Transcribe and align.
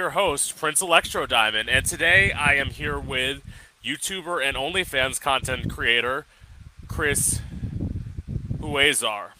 your 0.00 0.10
host, 0.10 0.56
Prince 0.56 0.80
Electro 0.80 1.26
Diamond, 1.26 1.68
and 1.68 1.84
today 1.84 2.32
I 2.32 2.54
am 2.54 2.70
here 2.70 2.98
with 2.98 3.42
YouTuber 3.84 4.42
and 4.42 4.56
OnlyFans 4.56 5.20
content 5.20 5.70
creator 5.70 6.24
Chris 6.88 7.42
Huizar. 8.60 9.32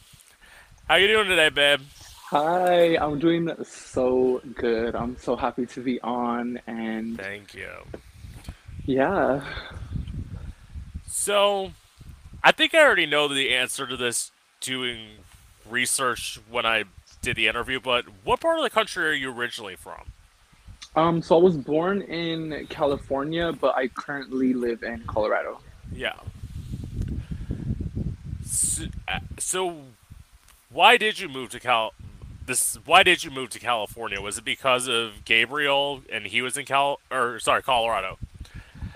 How 0.86 0.96
you 0.96 1.06
doing 1.06 1.28
today, 1.28 1.48
babe? 1.48 1.80
Hi, 2.26 2.94
I'm 2.98 3.18
doing 3.18 3.50
so 3.64 4.42
good. 4.54 4.94
I'm 4.94 5.16
so 5.16 5.34
happy 5.34 5.64
to 5.64 5.80
be 5.80 5.98
on, 6.02 6.60
and 6.66 7.16
Thank 7.16 7.54
you. 7.54 7.70
yeah. 8.84 9.42
So, 11.06 11.72
I 12.44 12.52
think 12.52 12.74
I 12.74 12.84
already 12.84 13.06
know 13.06 13.28
the 13.28 13.54
answer 13.54 13.86
to 13.86 13.96
this 13.96 14.30
doing 14.60 15.06
research 15.66 16.38
when 16.50 16.66
I 16.66 16.84
did 17.22 17.36
the 17.36 17.48
interview, 17.48 17.80
but 17.80 18.04
what 18.24 18.40
part 18.40 18.58
of 18.58 18.62
the 18.62 18.68
country 18.68 19.08
are 19.08 19.14
you 19.14 19.32
originally 19.32 19.74
from? 19.74 20.12
Um, 20.96 21.22
so 21.22 21.38
I 21.38 21.42
was 21.42 21.56
born 21.56 22.02
in 22.02 22.66
California, 22.68 23.52
but 23.52 23.76
I 23.76 23.88
currently 23.88 24.54
live 24.54 24.82
in 24.82 25.02
Colorado. 25.06 25.60
Yeah. 25.92 26.14
So, 28.44 28.84
uh, 29.06 29.20
so 29.38 29.76
why 30.70 30.96
did 30.96 31.20
you 31.20 31.28
move 31.28 31.50
to 31.50 31.60
Cal? 31.60 31.92
This 32.46 32.78
why 32.84 33.04
did 33.04 33.22
you 33.22 33.30
move 33.30 33.50
to 33.50 33.60
California? 33.60 34.20
Was 34.20 34.38
it 34.38 34.44
because 34.44 34.88
of 34.88 35.24
Gabriel 35.24 36.02
and 36.10 36.26
he 36.26 36.42
was 36.42 36.56
in 36.56 36.64
Cal 36.64 36.98
or 37.10 37.38
sorry 37.38 37.62
Colorado? 37.62 38.18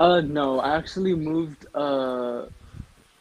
Uh, 0.01 0.21
no, 0.21 0.59
I 0.59 0.77
actually 0.77 1.15
moved 1.15 1.67
uh 1.75 2.47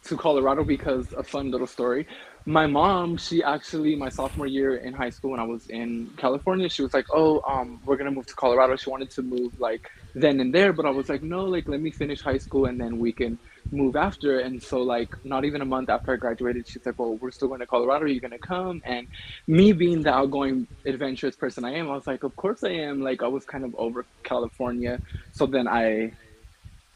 to 0.06 0.18
Colorado 0.18 0.64
because 0.64 1.14
a 1.14 1.24
fun 1.24 1.52
little 1.52 1.68
story. 1.68 2.08
My 2.46 2.68
mom, 2.68 3.16
she 3.18 3.42
actually 3.42 3.96
my 3.96 4.10
sophomore 4.10 4.48
year 4.48 4.76
in 4.76 4.94
high 4.94 5.12
school 5.12 5.32
when 5.32 5.40
I 5.40 5.46
was 5.46 5.66
in 5.70 6.14
California, 6.18 6.68
she 6.68 6.82
was 6.82 6.94
like, 6.94 7.06
"Oh, 7.14 7.42
um, 7.48 7.82
we're 7.86 7.96
gonna 7.96 8.12
move 8.12 8.26
to 8.28 8.36
Colorado." 8.36 8.76
She 8.76 8.90
wanted 8.90 9.12
to 9.12 9.22
move 9.22 9.54
like 9.60 9.88
then 10.14 10.42
and 10.42 10.54
there, 10.54 10.74
but 10.74 10.86
I 10.86 10.90
was 10.90 11.08
like, 11.08 11.24
"No, 11.24 11.46
like 11.46 11.70
let 11.70 11.80
me 11.82 11.90
finish 11.92 12.22
high 12.22 12.38
school 12.38 12.66
and 12.66 12.80
then 12.82 13.00
we 13.00 13.14
can 13.14 13.40
move 13.72 13.96
after." 13.96 14.40
And 14.40 14.62
so 14.62 14.82
like 14.82 15.10
not 15.24 15.46
even 15.46 15.62
a 15.62 15.66
month 15.66 15.90
after 15.90 16.12
I 16.14 16.18
graduated, 16.18 16.68
she's 16.68 16.86
like, 16.86 17.00
"Well, 17.00 17.18
we're 17.18 17.32
still 17.32 17.48
going 17.48 17.62
to 17.62 17.68
Colorado. 17.68 18.04
Are 18.06 18.08
you 18.10 18.20
gonna 18.20 18.40
come?" 18.40 18.82
And 18.86 19.08
me 19.48 19.72
being 19.72 20.04
the 20.04 20.14
outgoing, 20.14 20.68
adventurous 20.86 21.38
person 21.38 21.64
I 21.64 21.76
am, 21.76 21.90
I 21.90 21.96
was 21.96 22.08
like, 22.08 22.24
"Of 22.24 22.36
course 22.36 22.62
I 22.66 22.72
am." 22.72 23.00
Like 23.02 23.24
I 23.24 23.28
was 23.30 23.46
kind 23.46 23.64
of 23.64 23.74
over 23.78 24.06
California, 24.26 25.00
so 25.32 25.46
then 25.46 25.68
I 25.70 26.14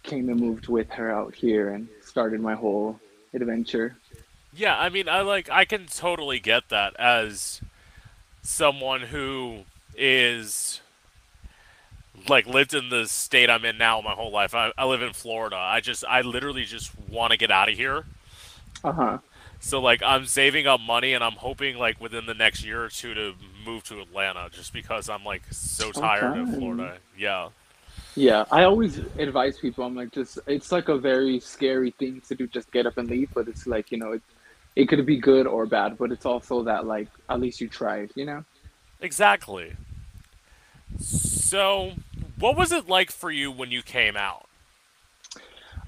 came 0.03 0.29
and 0.29 0.39
moved 0.39 0.67
with 0.69 0.87
her 0.91 1.11
out 1.11 1.35
here 1.35 1.69
and 1.73 1.89
started 2.01 2.41
my 2.41 2.55
whole 2.55 3.01
adventure. 3.35 3.97
Yeah, 4.57 4.75
I 4.75 4.89
mean, 4.89 5.07
I 5.07 5.21
like 5.21 5.51
I 5.51 5.65
can 5.65 5.85
totally 5.85 6.39
get 6.39 6.69
that 6.69 6.95
as 6.99 7.61
someone 8.41 9.01
who 9.01 9.65
is 9.95 10.81
like 12.27 12.47
lived 12.47 12.73
in 12.73 12.89
the 12.89 13.05
state 13.05 13.51
I'm 13.51 13.63
in 13.65 13.77
now 13.77 14.01
my 14.01 14.13
whole 14.13 14.31
life. 14.31 14.55
I, 14.55 14.71
I 14.75 14.85
live 14.85 15.03
in 15.03 15.13
Florida. 15.13 15.55
I 15.55 15.79
just 15.79 16.03
I 16.05 16.21
literally 16.21 16.63
just 16.63 16.91
want 17.07 17.31
to 17.31 17.37
get 17.37 17.51
out 17.51 17.69
of 17.69 17.75
here. 17.75 18.05
Uh 18.83 18.91
huh. 18.91 19.17
So 19.59 19.79
like 19.79 20.01
I'm 20.01 20.25
saving 20.25 20.65
up 20.65 20.79
money 20.81 21.13
and 21.13 21.23
I'm 21.23 21.33
hoping 21.33 21.77
like 21.77 22.01
within 22.01 22.25
the 22.25 22.33
next 22.33 22.65
year 22.65 22.83
or 22.83 22.89
two 22.89 23.13
to 23.13 23.33
move 23.63 23.83
to 23.85 24.01
Atlanta 24.01 24.49
just 24.51 24.73
because 24.73 25.07
I'm 25.07 25.23
like 25.23 25.43
so 25.51 25.91
tired 25.91 26.35
of 26.35 26.55
Florida. 26.55 26.97
Yeah. 27.15 27.49
Yeah, 28.15 28.45
I 28.51 28.63
always 28.63 28.97
advise 29.19 29.59
people. 29.59 29.83
I'm 29.83 29.93
like, 29.93 30.11
just 30.11 30.39
it's 30.47 30.71
like 30.71 30.89
a 30.89 30.97
very 30.97 31.39
scary 31.39 31.91
thing 31.91 32.19
to 32.27 32.33
do. 32.33 32.47
Just 32.47 32.71
get 32.71 32.87
up 32.87 32.97
and 32.97 33.07
leave, 33.07 33.29
but 33.35 33.47
it's 33.47 33.67
like 33.67 33.91
you 33.91 33.99
know, 33.99 34.13
it 34.13 34.23
it 34.77 34.87
could 34.87 35.05
be 35.05 35.17
good 35.17 35.47
or 35.47 35.65
bad, 35.65 35.97
but 35.97 36.11
it's 36.11 36.25
also 36.25 36.63
that 36.63 36.85
like 36.85 37.09
at 37.29 37.39
least 37.41 37.59
you 37.59 37.67
tried. 37.67 38.11
You 38.15 38.25
know. 38.25 38.45
Exactly. 39.01 39.75
So, 40.99 41.93
what 42.37 42.55
was 42.55 42.71
it 42.71 42.87
like 42.87 43.11
for 43.11 43.31
you 43.31 43.51
when 43.51 43.71
you 43.71 43.81
came 43.81 44.15
out? 44.15 44.47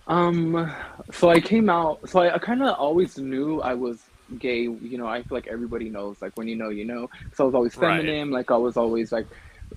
Um, 0.08 0.72
so 1.12 1.30
I 1.30 1.40
came 1.40 1.70
out. 1.70 2.10
So 2.10 2.20
I, 2.22 2.36
I 2.36 2.38
kind 2.40 2.64
of 2.64 2.76
always 2.78 3.18
knew 3.18 3.62
I 3.62 3.76
was 3.76 4.10
gay. 4.40 4.62
You 4.64 4.98
know, 4.98 5.08
I 5.08 5.22
feel 5.24 5.38
like 5.38 5.48
everybody 5.48 5.90
knows. 5.90 6.22
Like 6.22 6.36
when 6.36 6.48
you 6.48 6.56
know, 6.56 6.70
you 6.70 6.86
know. 6.86 7.10
So 7.34 7.44
I 7.44 7.48
was 7.48 7.56
always 7.56 7.76
Right. 7.76 8.06
feminine. 8.06 8.32
Like 8.32 8.52
I 8.52 8.58
was 8.58 8.76
always 8.76 9.12
like 9.12 9.28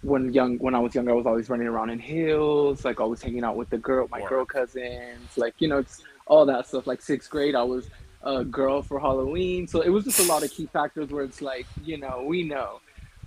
when 0.01 0.33
young 0.33 0.57
when 0.59 0.75
I 0.75 0.79
was 0.79 0.95
younger, 0.95 1.13
I 1.13 1.15
was 1.15 1.27
always 1.27 1.51
running 1.51 1.67
around 1.69 1.91
in 1.91 1.99
heels. 1.99 2.85
Like 2.85 3.01
always 3.01 3.21
hanging 3.23 3.45
out 3.45 3.57
with 3.57 3.69
the 3.71 3.79
girl, 3.79 4.09
my 4.11 4.23
girl 4.23 4.47
cousins. 4.47 5.37
Like 5.37 5.55
you 5.59 5.69
know, 5.69 5.79
it's 5.79 6.03
all 6.27 6.47
that 6.47 6.67
stuff. 6.67 6.87
Like 6.87 7.03
sixth 7.03 7.31
grade, 7.31 7.55
I 7.55 7.63
was 7.63 7.91
a 8.23 8.45
girl 8.45 8.83
for 8.83 9.01
Halloween. 9.01 9.67
So 9.69 9.81
it 9.83 9.91
was 9.91 10.05
just 10.05 10.19
a 10.19 10.25
lot 10.25 10.45
of 10.45 10.51
key 10.51 10.69
factors 10.73 11.11
where 11.11 11.25
it's 11.25 11.41
like 11.43 11.69
you 11.77 11.99
know 11.99 12.25
we 12.25 12.45
know. 12.45 12.81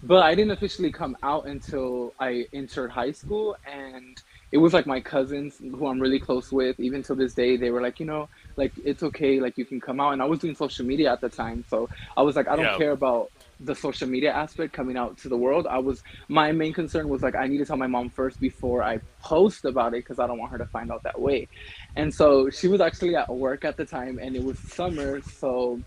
But 0.04 0.24
I 0.24 0.36
didn't 0.36 0.52
officially 0.52 0.92
come 0.92 1.16
out 1.24 1.48
until 1.48 2.14
I 2.20 2.46
entered 2.54 2.92
high 2.92 3.12
school, 3.12 3.56
and 3.66 4.22
it 4.52 4.58
was 4.58 4.74
like 4.74 4.86
my 4.86 5.02
cousins 5.02 5.58
who 5.60 5.88
I'm 5.88 6.00
really 6.00 6.20
close 6.20 6.52
with. 6.52 6.80
Even 6.80 7.04
to 7.04 7.16
this 7.16 7.34
day, 7.34 7.58
they 7.58 7.72
were 7.72 7.82
like, 7.82 8.00
you 8.00 8.06
know, 8.06 8.30
like 8.58 8.74
it's 8.78 9.04
okay, 9.04 9.40
like 9.40 9.58
you 9.58 9.66
can 9.66 9.80
come 9.82 10.00
out. 10.00 10.12
And 10.12 10.22
I 10.22 10.26
was 10.26 10.40
doing 10.40 10.56
social 10.56 10.86
media 10.86 11.12
at 11.12 11.22
the 11.22 11.30
time, 11.30 11.66
so 11.70 11.90
I 12.18 12.22
was 12.22 12.36
like, 12.36 12.48
I 12.48 12.56
don't 12.56 12.72
Yeah. 12.72 12.74
care 12.74 12.92
about 12.92 13.30
the 13.60 13.76
social 13.76 14.08
media 14.08 14.32
aspect 14.32 14.74
coming 14.74 14.98
out 14.98 15.18
to 15.20 15.30
the 15.30 15.38
world. 15.38 15.68
I 15.68 15.78
was 15.78 16.04
my 16.28 16.52
main 16.52 16.74
concern 16.74 17.08
was 17.08 17.22
like 17.22 17.36
I 17.36 17.48
need 17.48 17.60
to 17.60 17.66
tell 17.66 17.78
my 17.78 17.88
mom 17.88 18.10
first 18.10 18.40
before 18.40 18.84
I 18.84 19.00
post 19.22 19.66
about 19.66 19.94
it 19.94 20.04
because 20.04 20.20
I 20.20 20.28
don't 20.28 20.38
want 20.38 20.52
her 20.52 20.58
to 20.58 20.66
find 20.66 20.92
out 20.92 21.04
that 21.04 21.20
way. 21.20 21.48
And 21.96 22.14
so 22.14 22.50
she 22.50 22.68
was 22.68 22.82
actually 22.82 23.16
at 23.16 23.30
work 23.34 23.66
at 23.66 23.78
the 23.78 23.86
time, 23.86 24.20
and 24.22 24.36
it 24.36 24.44
was 24.44 24.60
summer, 24.60 25.22
so 25.22 25.80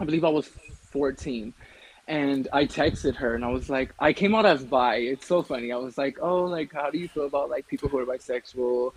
I 0.00 0.04
believe 0.04 0.24
I 0.24 0.28
was 0.30 0.48
14 0.90 1.54
and 2.08 2.46
I 2.52 2.66
texted 2.66 3.16
her 3.16 3.34
and 3.34 3.44
I 3.44 3.48
was 3.48 3.68
like, 3.68 3.92
I 3.98 4.12
came 4.12 4.34
out 4.34 4.46
as 4.46 4.64
bi. 4.64 4.96
It's 4.96 5.26
so 5.26 5.42
funny. 5.42 5.72
I 5.72 5.76
was 5.76 5.98
like, 5.98 6.18
oh, 6.22 6.44
like, 6.44 6.72
how 6.72 6.90
do 6.90 6.98
you 6.98 7.08
feel 7.08 7.26
about 7.26 7.50
like 7.50 7.66
people 7.66 7.88
who 7.88 7.98
are 7.98 8.06
bisexual? 8.06 8.92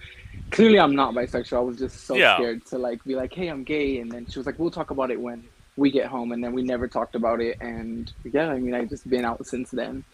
Clearly, 0.52 0.80
I'm 0.80 0.96
not 0.96 1.16
bisexual. 1.16 1.58
I 1.58 1.62
was 1.62 1.78
just 1.78 2.06
so 2.06 2.16
Yeah. 2.16 2.36
scared 2.36 2.66
to 2.68 2.78
like 2.78 3.04
be 3.04 3.16
like, 3.16 3.34
hey, 3.34 3.48
I'm 3.48 3.64
gay. 3.64 4.00
And 4.00 4.12
then 4.12 4.28
she 4.28 4.38
was 4.38 4.46
like, 4.46 4.60
we'll 4.60 4.70
talk 4.72 4.92
about 4.92 5.10
it 5.10 5.20
when 5.20 5.44
we 5.80 5.92
get 5.92 6.08
home. 6.08 6.32
And 6.34 6.44
then 6.44 6.54
we 6.54 6.64
never 6.64 6.88
talked 6.88 7.16
about 7.16 7.42
it. 7.42 7.58
And 7.62 8.12
yeah, 8.24 8.50
I 8.50 8.60
mean, 8.60 8.76
I've 8.76 8.90
just 8.90 9.10
been 9.10 9.26
out 9.26 9.46
since 9.48 9.72
then. 9.72 10.06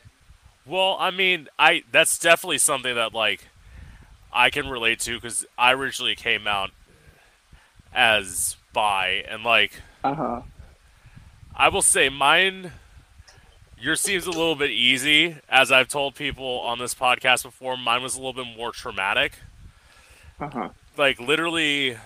Well, 0.65 0.97
I 0.99 1.11
mean, 1.11 1.47
I 1.59 1.83
that's 1.91 2.17
definitely 2.19 2.57
something 2.59 2.95
that 2.95 3.13
like 3.13 3.47
I 4.33 4.49
can 4.49 4.67
relate 4.69 4.99
to 5.01 5.15
because 5.15 5.45
I 5.57 5.73
originally 5.73 6.15
came 6.15 6.47
out 6.47 6.71
as 7.93 8.57
bi, 8.73 9.23
and 9.27 9.43
like 9.43 9.81
Uh 10.03 10.15
huh. 10.15 10.41
I 11.55 11.69
will 11.69 11.81
say, 11.81 12.09
mine. 12.09 12.73
Yours 13.77 14.01
seems 14.01 14.25
a 14.25 14.31
little 14.31 14.55
bit 14.55 14.71
easy, 14.71 15.37
as 15.49 15.71
I've 15.71 15.87
told 15.89 16.15
people 16.15 16.59
on 16.61 16.79
this 16.79 16.95
podcast 16.95 17.43
before. 17.43 17.77
Mine 17.77 18.01
was 18.01 18.15
a 18.15 18.19
little 18.19 18.33
bit 18.33 18.55
more 18.57 18.71
traumatic. 18.71 19.33
Uh 20.39 20.49
huh. 20.49 20.69
like 20.97 21.19
literally 21.19 21.97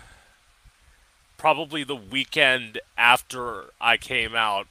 probably 1.40 1.86
the 1.86 1.96
weekend 1.96 2.80
after 2.98 3.72
I 3.82 3.98
came 3.98 4.36
out 4.36 4.68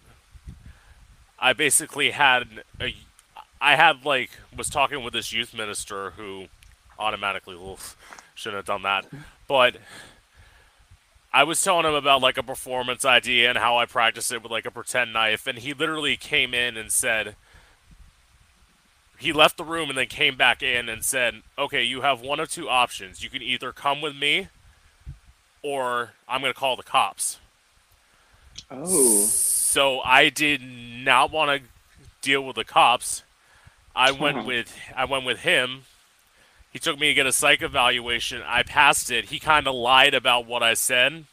I 1.41 1.55
basically 1.55 2.13
had 2.13 2.63
a 2.81 2.95
I 3.61 3.75
had 3.75 4.05
like 4.05 4.31
was 4.57 4.69
talking 4.69 5.03
with 5.03 5.15
this 5.15 5.33
youth 5.33 5.55
minister 5.55 6.11
who 6.11 6.47
automatically 6.99 7.57
oof, 7.57 7.97
shouldn't 8.35 8.59
have 8.59 8.67
done 8.67 8.83
that 8.83 9.07
but 9.49 9.79
I 11.33 11.43
was 11.43 11.63
telling 11.63 11.87
him 11.87 11.95
about 11.95 12.21
like 12.21 12.37
a 12.37 12.43
performance 12.43 13.05
idea 13.05 13.49
and 13.49 13.59
how 13.59 13.79
I 13.79 13.87
practiced 13.87 14.31
it 14.31 14.43
with 14.43 14.53
like 14.53 14.67
a 14.67 14.71
pretend 14.71 15.15
knife 15.15 15.47
and 15.47 15.59
he 15.59 15.73
literally 15.73 16.19
came 16.19 16.53
in 16.53 16.77
and 16.77 16.93
said 16.93 17.35
he 19.19 19.33
left 19.33 19.57
the 19.57 19.65
room 19.65 19.89
and 19.89 19.99
then 19.99 20.07
came 20.07 20.37
back 20.37 20.63
in 20.63 20.89
and 20.89 21.05
said, 21.05 21.43
"Okay, 21.59 21.83
you 21.83 22.03
have 22.03 22.21
one 22.21 22.39
of 22.39 22.53
two 22.53 22.69
options. 22.69 23.21
You 23.21 23.29
can 23.29 23.43
either 23.43 23.73
come 23.73 24.01
with 24.01 24.15
me, 24.15 24.47
or 25.63 26.13
I'm 26.29 26.41
going 26.41 26.53
to 26.53 26.59
call 26.59 26.77
the 26.77 26.83
cops." 26.83 27.39
Oh. 28.71 29.25
So 29.25 30.01
I 30.01 30.29
did 30.29 30.63
not 30.63 31.31
want 31.31 31.63
to 31.63 31.69
deal 32.23 32.43
with 32.43 32.57
the 32.57 32.65
cops. 32.65 33.23
I 33.95 34.13
went 34.13 34.47
with 34.47 34.77
I 34.97 35.05
went 35.05 35.25
with 35.25 35.41
him. 35.41 35.83
He 36.73 36.79
took 36.79 36.99
me 36.99 37.09
to 37.09 37.15
get 37.15 37.27
a 37.27 37.33
psych 37.33 37.63
evaluation. 37.63 38.43
I 38.47 38.63
passed 38.63 39.11
it. 39.11 39.27
He 39.27 39.39
kind 39.39 39.67
of 39.67 39.75
lied 39.75 40.15
about 40.15 40.47
what 40.47 40.63
I 40.63 40.75
said. 40.75 41.25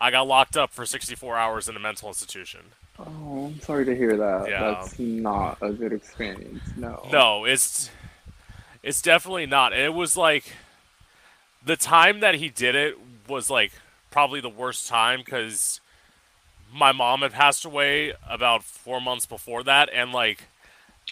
I 0.00 0.10
got 0.10 0.26
locked 0.26 0.56
up 0.56 0.72
for 0.72 0.86
64 0.86 1.36
hours 1.36 1.68
in 1.68 1.76
a 1.76 1.80
mental 1.80 2.08
institution. 2.08 2.60
Oh, 2.98 3.46
I'm 3.46 3.60
sorry 3.60 3.84
to 3.84 3.96
hear 3.96 4.16
that. 4.16 4.48
Yeah. 4.48 4.60
That's 4.60 4.98
not 4.98 5.58
a 5.60 5.72
good 5.72 5.92
experience. 5.92 6.62
No. 6.76 7.06
No, 7.12 7.44
it's 7.44 7.90
it's 8.82 9.02
definitely 9.02 9.46
not. 9.46 9.72
And 9.72 9.82
it 9.82 9.94
was 9.94 10.16
like 10.16 10.52
the 11.64 11.76
time 11.76 12.20
that 12.20 12.36
he 12.36 12.48
did 12.48 12.74
it 12.74 12.96
was 13.28 13.50
like 13.50 13.72
probably 14.10 14.40
the 14.40 14.48
worst 14.48 14.88
time 14.88 15.20
because 15.24 15.80
my 16.72 16.92
mom 16.92 17.20
had 17.22 17.32
passed 17.32 17.64
away 17.64 18.12
about 18.28 18.64
four 18.64 19.00
months 19.00 19.26
before 19.26 19.62
that, 19.64 19.88
and 19.92 20.12
like 20.12 20.44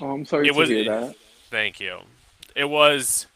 Oh, 0.01 0.11
I'm 0.13 0.25
sorry 0.25 0.49
It 0.49 0.53
to 0.53 0.59
was- 0.59 0.69
hear 0.69 0.85
that. 0.85 1.17
Thank 1.51 1.79
you. 1.81 2.01
It 2.57 2.65
was 2.71 3.27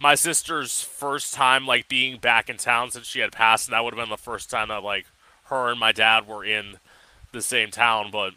my 0.00 0.14
sister's 0.14 0.80
first 0.82 1.34
time 1.34 1.66
like 1.66 1.88
being 1.88 2.18
back 2.18 2.48
in 2.48 2.56
town 2.56 2.90
since 2.90 3.06
she 3.06 3.20
had 3.20 3.32
passed, 3.32 3.68
and 3.68 3.74
that 3.74 3.84
would 3.84 3.92
have 3.94 4.02
been 4.02 4.08
the 4.10 4.16
first 4.16 4.48
time 4.50 4.68
that 4.68 4.82
like 4.82 5.06
her 5.44 5.70
and 5.70 5.78
my 5.80 5.92
dad 5.92 6.26
were 6.26 6.44
in 6.44 6.76
the 7.32 7.42
same 7.42 7.70
town, 7.70 8.10
but 8.10 8.32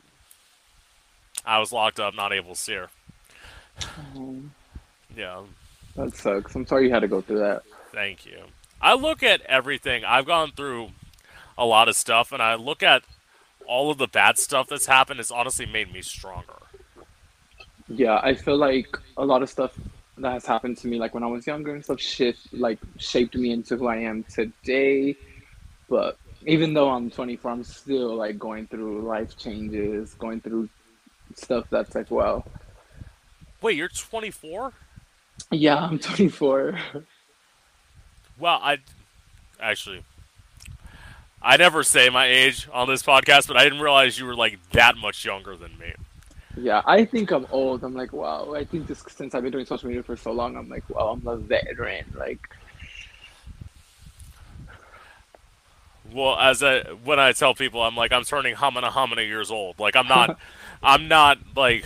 I 1.45 1.59
was 1.59 1.71
locked 1.71 1.99
up, 1.99 2.13
not 2.13 2.33
able 2.33 2.55
to 2.55 2.59
see 2.59 2.73
her. 2.73 2.89
Um, 4.15 4.51
Yeah, 5.15 5.41
that 5.95 6.13
sucks. 6.15 6.53
I'm 6.55 6.65
sorry 6.67 6.85
you 6.87 6.93
had 6.93 6.99
to 7.01 7.07
go 7.07 7.21
through 7.21 7.39
that. 7.39 7.63
thank 7.93 8.25
you. 8.25 8.43
I 8.81 8.93
look 8.95 9.23
at 9.23 9.41
everything. 9.41 10.03
I've 10.05 10.25
gone 10.25 10.51
through 10.51 10.91
a 11.57 11.65
lot 11.65 11.89
of 11.89 11.95
stuff, 11.95 12.31
and 12.31 12.41
I 12.41 12.55
look 12.55 12.83
at 12.83 13.03
all 13.65 13.91
of 13.91 13.97
the 13.97 14.07
bad 14.07 14.37
stuff 14.39 14.67
that's 14.69 14.87
happened. 14.87 15.19
It's 15.19 15.31
honestly 15.31 15.65
made 15.65 15.91
me 15.93 16.01
stronger. 16.01 16.59
Yeah, 17.87 18.19
I 18.23 18.33
feel 18.35 18.57
like 18.57 18.97
a 19.17 19.25
lot 19.25 19.43
of 19.43 19.49
stuff 19.49 19.77
that 20.17 20.33
has 20.33 20.45
happened 20.45 20.77
to 20.79 20.87
me, 20.87 20.99
like 20.99 21.13
when 21.13 21.23
I 21.23 21.27
was 21.27 21.47
younger 21.47 21.73
and 21.75 21.83
stuff, 21.83 21.99
shift 21.99 22.53
like 22.53 22.79
shaped 22.97 23.35
me 23.35 23.51
into 23.51 23.77
who 23.77 23.87
I 23.87 23.97
am 23.97 24.23
today. 24.23 25.17
But 25.89 26.17
even 26.45 26.73
though 26.73 26.89
I'm 26.89 27.11
24, 27.11 27.51
I'm 27.51 27.63
still 27.63 28.15
like 28.15 28.39
going 28.39 28.67
through 28.67 29.03
life 29.03 29.37
changes, 29.37 30.13
going 30.15 30.41
through 30.41 30.69
stuff 31.35 31.67
that's 31.71 31.95
like, 31.95 32.11
well, 32.11 32.47
Wait, 33.61 33.77
you're 33.77 33.87
24? 33.89 34.73
yeah, 35.51 35.77
I'm 35.77 35.99
24. 35.99 36.77
Well, 38.41 38.59
I 38.61 38.79
actually 39.59 40.03
I 41.43 41.57
never 41.57 41.83
say 41.83 42.09
my 42.09 42.25
age 42.25 42.67
on 42.73 42.87
this 42.87 43.03
podcast, 43.03 43.47
but 43.47 43.55
I 43.55 43.63
didn't 43.63 43.81
realize 43.81 44.17
you 44.17 44.25
were 44.25 44.35
like 44.35 44.59
that 44.71 44.97
much 44.97 45.23
younger 45.23 45.55
than 45.55 45.77
me. 45.77 45.93
Yeah, 46.57 46.81
I 46.85 47.05
think 47.05 47.31
I'm 47.31 47.45
old. 47.51 47.83
I'm 47.83 47.93
like, 47.93 48.11
wow. 48.11 48.53
I 48.55 48.65
think 48.65 48.87
just 48.87 49.09
since 49.11 49.35
I've 49.35 49.43
been 49.43 49.51
doing 49.51 49.65
social 49.65 49.87
media 49.87 50.03
for 50.03 50.17
so 50.17 50.31
long, 50.31 50.57
I'm 50.57 50.67
like, 50.67 50.89
wow, 50.89 51.09
I'm 51.09 51.25
a 51.27 51.37
veteran. 51.37 52.03
Like, 52.17 52.41
Well, 56.11 56.37
as 56.37 56.61
I 56.61 56.81
when 57.03 57.19
I 57.19 57.31
tell 57.31 57.53
people, 57.53 57.81
I'm 57.81 57.95
like 57.95 58.11
I'm 58.11 58.23
turning 58.23 58.55
how 58.55 58.71
many 58.71 58.87
how 58.87 59.05
many 59.05 59.27
years 59.27 59.51
old. 59.51 59.79
Like 59.79 59.95
I'm 59.95 60.07
not, 60.07 60.37
I'm 60.83 61.07
not 61.07 61.37
like 61.55 61.85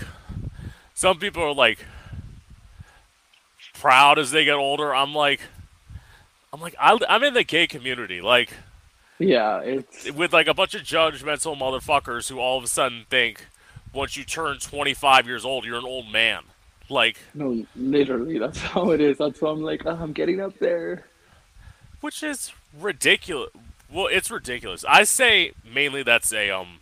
some 0.93 1.19
people 1.19 1.43
are 1.43 1.53
like 1.53 1.85
proud 3.73 4.17
as 4.17 4.31
they 4.31 4.45
get 4.45 4.55
older. 4.55 4.95
I'm 4.95 5.13
like, 5.13 5.41
I'm 6.55 6.61
like 6.61 6.75
I, 6.79 6.97
I'm 7.09 7.21
in 7.21 7.33
the 7.33 7.43
gay 7.43 7.67
community, 7.67 8.21
like 8.21 8.53
yeah, 9.19 9.59
it's 9.59 10.09
with 10.11 10.31
like 10.31 10.47
a 10.47 10.53
bunch 10.53 10.73
of 10.73 10.83
judgmental 10.83 11.59
motherfuckers 11.59 12.29
who 12.29 12.39
all 12.39 12.57
of 12.57 12.63
a 12.63 12.67
sudden 12.67 13.05
think 13.09 13.47
once 13.93 14.15
you 14.15 14.23
turn 14.23 14.59
25 14.59 15.27
years 15.27 15.43
old, 15.43 15.65
you're 15.65 15.77
an 15.77 15.83
old 15.83 16.09
man. 16.09 16.43
Like, 16.87 17.17
no, 17.33 17.65
literally, 17.75 18.39
that's 18.39 18.57
how 18.71 18.91
it 18.91 19.01
is. 19.01 19.17
That's 19.17 19.41
why 19.41 19.51
I'm 19.51 19.63
like, 19.63 19.85
oh, 19.85 19.97
I'm 19.99 20.13
getting 20.13 20.39
up 20.39 20.57
there. 20.59 21.03
which 21.99 22.23
is 22.23 22.53
ridiculous. 22.79 23.49
Well, 23.91 24.07
it's 24.07 24.31
ridiculous. 24.31 24.85
I 24.87 25.03
say 25.03 25.51
mainly 25.69 26.03
that's 26.03 26.31
a 26.31 26.51
um 26.51 26.79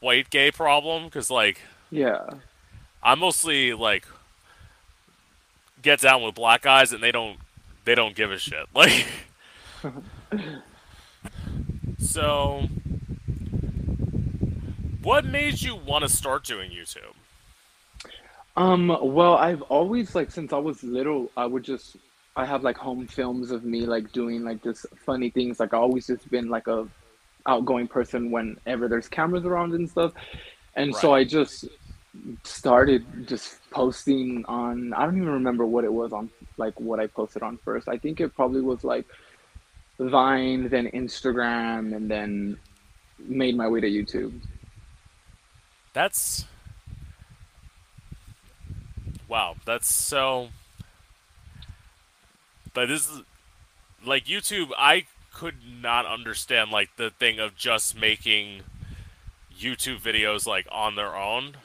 white 0.00 0.30
gay 0.30 0.50
problem 0.50 1.04
because 1.04 1.30
like 1.30 1.60
Yeah, 1.90 2.30
I 3.02 3.14
mostly 3.14 3.74
like 3.74 4.06
get 5.82 6.00
down 6.00 6.22
with 6.22 6.34
black 6.34 6.62
guys 6.62 6.94
and 6.94 7.02
they 7.02 7.12
don't 7.12 7.40
they 7.86 7.94
don't 7.94 8.14
give 8.14 8.30
a 8.30 8.38
shit. 8.38 8.66
Like 8.74 9.06
So 11.98 12.68
what 15.02 15.24
made 15.24 15.62
you 15.62 15.76
want 15.76 16.02
to 16.02 16.08
start 16.08 16.44
doing 16.44 16.70
YouTube? 16.70 17.14
Um, 18.56 18.88
well, 19.00 19.34
I've 19.34 19.62
always 19.62 20.14
like 20.14 20.30
since 20.30 20.52
I 20.52 20.58
was 20.58 20.82
little, 20.82 21.30
I 21.36 21.46
would 21.46 21.62
just 21.62 21.96
I 22.36 22.44
have 22.44 22.64
like 22.64 22.76
home 22.76 23.06
films 23.06 23.50
of 23.50 23.64
me 23.64 23.86
like 23.86 24.12
doing 24.12 24.44
like 24.44 24.62
just 24.62 24.86
funny 25.04 25.30
things. 25.30 25.60
Like 25.60 25.72
I 25.72 25.78
always 25.78 26.06
just 26.06 26.28
been 26.30 26.48
like 26.48 26.66
a 26.66 26.88
outgoing 27.46 27.86
person 27.86 28.30
whenever 28.30 28.88
there's 28.88 29.08
cameras 29.08 29.44
around 29.44 29.74
and 29.74 29.88
stuff. 29.88 30.12
And 30.74 30.94
so 30.94 31.14
I 31.14 31.24
just 31.24 31.66
started 32.44 33.04
just 33.26 33.58
posting 33.70 34.44
on 34.46 34.92
I 34.92 35.04
don't 35.04 35.16
even 35.16 35.28
remember 35.28 35.66
what 35.66 35.84
it 35.84 35.92
was 35.92 36.12
on 36.12 36.30
like 36.56 36.78
what 36.80 37.00
I 37.00 37.06
posted 37.06 37.42
on 37.42 37.58
first. 37.58 37.88
I 37.88 37.98
think 37.98 38.20
it 38.20 38.34
probably 38.34 38.60
was 38.60 38.84
like 38.84 39.06
Vine, 39.98 40.68
then 40.68 40.88
Instagram, 40.88 41.96
and 41.96 42.10
then 42.10 42.58
made 43.18 43.56
my 43.56 43.66
way 43.66 43.80
to 43.80 43.88
YouTube. 43.88 44.40
That's 45.92 46.44
wow, 49.28 49.56
that's 49.64 49.92
so 49.92 50.48
but 52.74 52.88
this 52.88 53.08
is 53.08 53.22
like 54.04 54.26
YouTube 54.26 54.70
I 54.76 55.06
could 55.32 55.56
not 55.82 56.06
understand 56.06 56.70
like 56.70 56.96
the 56.96 57.10
thing 57.10 57.38
of 57.38 57.56
just 57.56 57.98
making 57.98 58.62
YouTube 59.58 60.00
videos 60.00 60.46
like 60.46 60.66
on 60.70 60.94
their 60.94 61.16
own. 61.16 61.56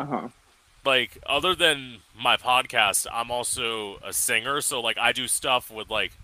Uh-huh. 0.00 0.28
Like 0.84 1.18
other 1.26 1.54
than 1.54 2.02
my 2.14 2.36
podcast, 2.38 3.06
I'm 3.12 3.30
also 3.30 3.98
a 4.02 4.12
singer, 4.14 4.60
so 4.62 4.80
like 4.80 4.96
I 4.98 5.12
do 5.12 5.28
stuff 5.28 5.70
with 5.70 5.90
like 5.90 6.18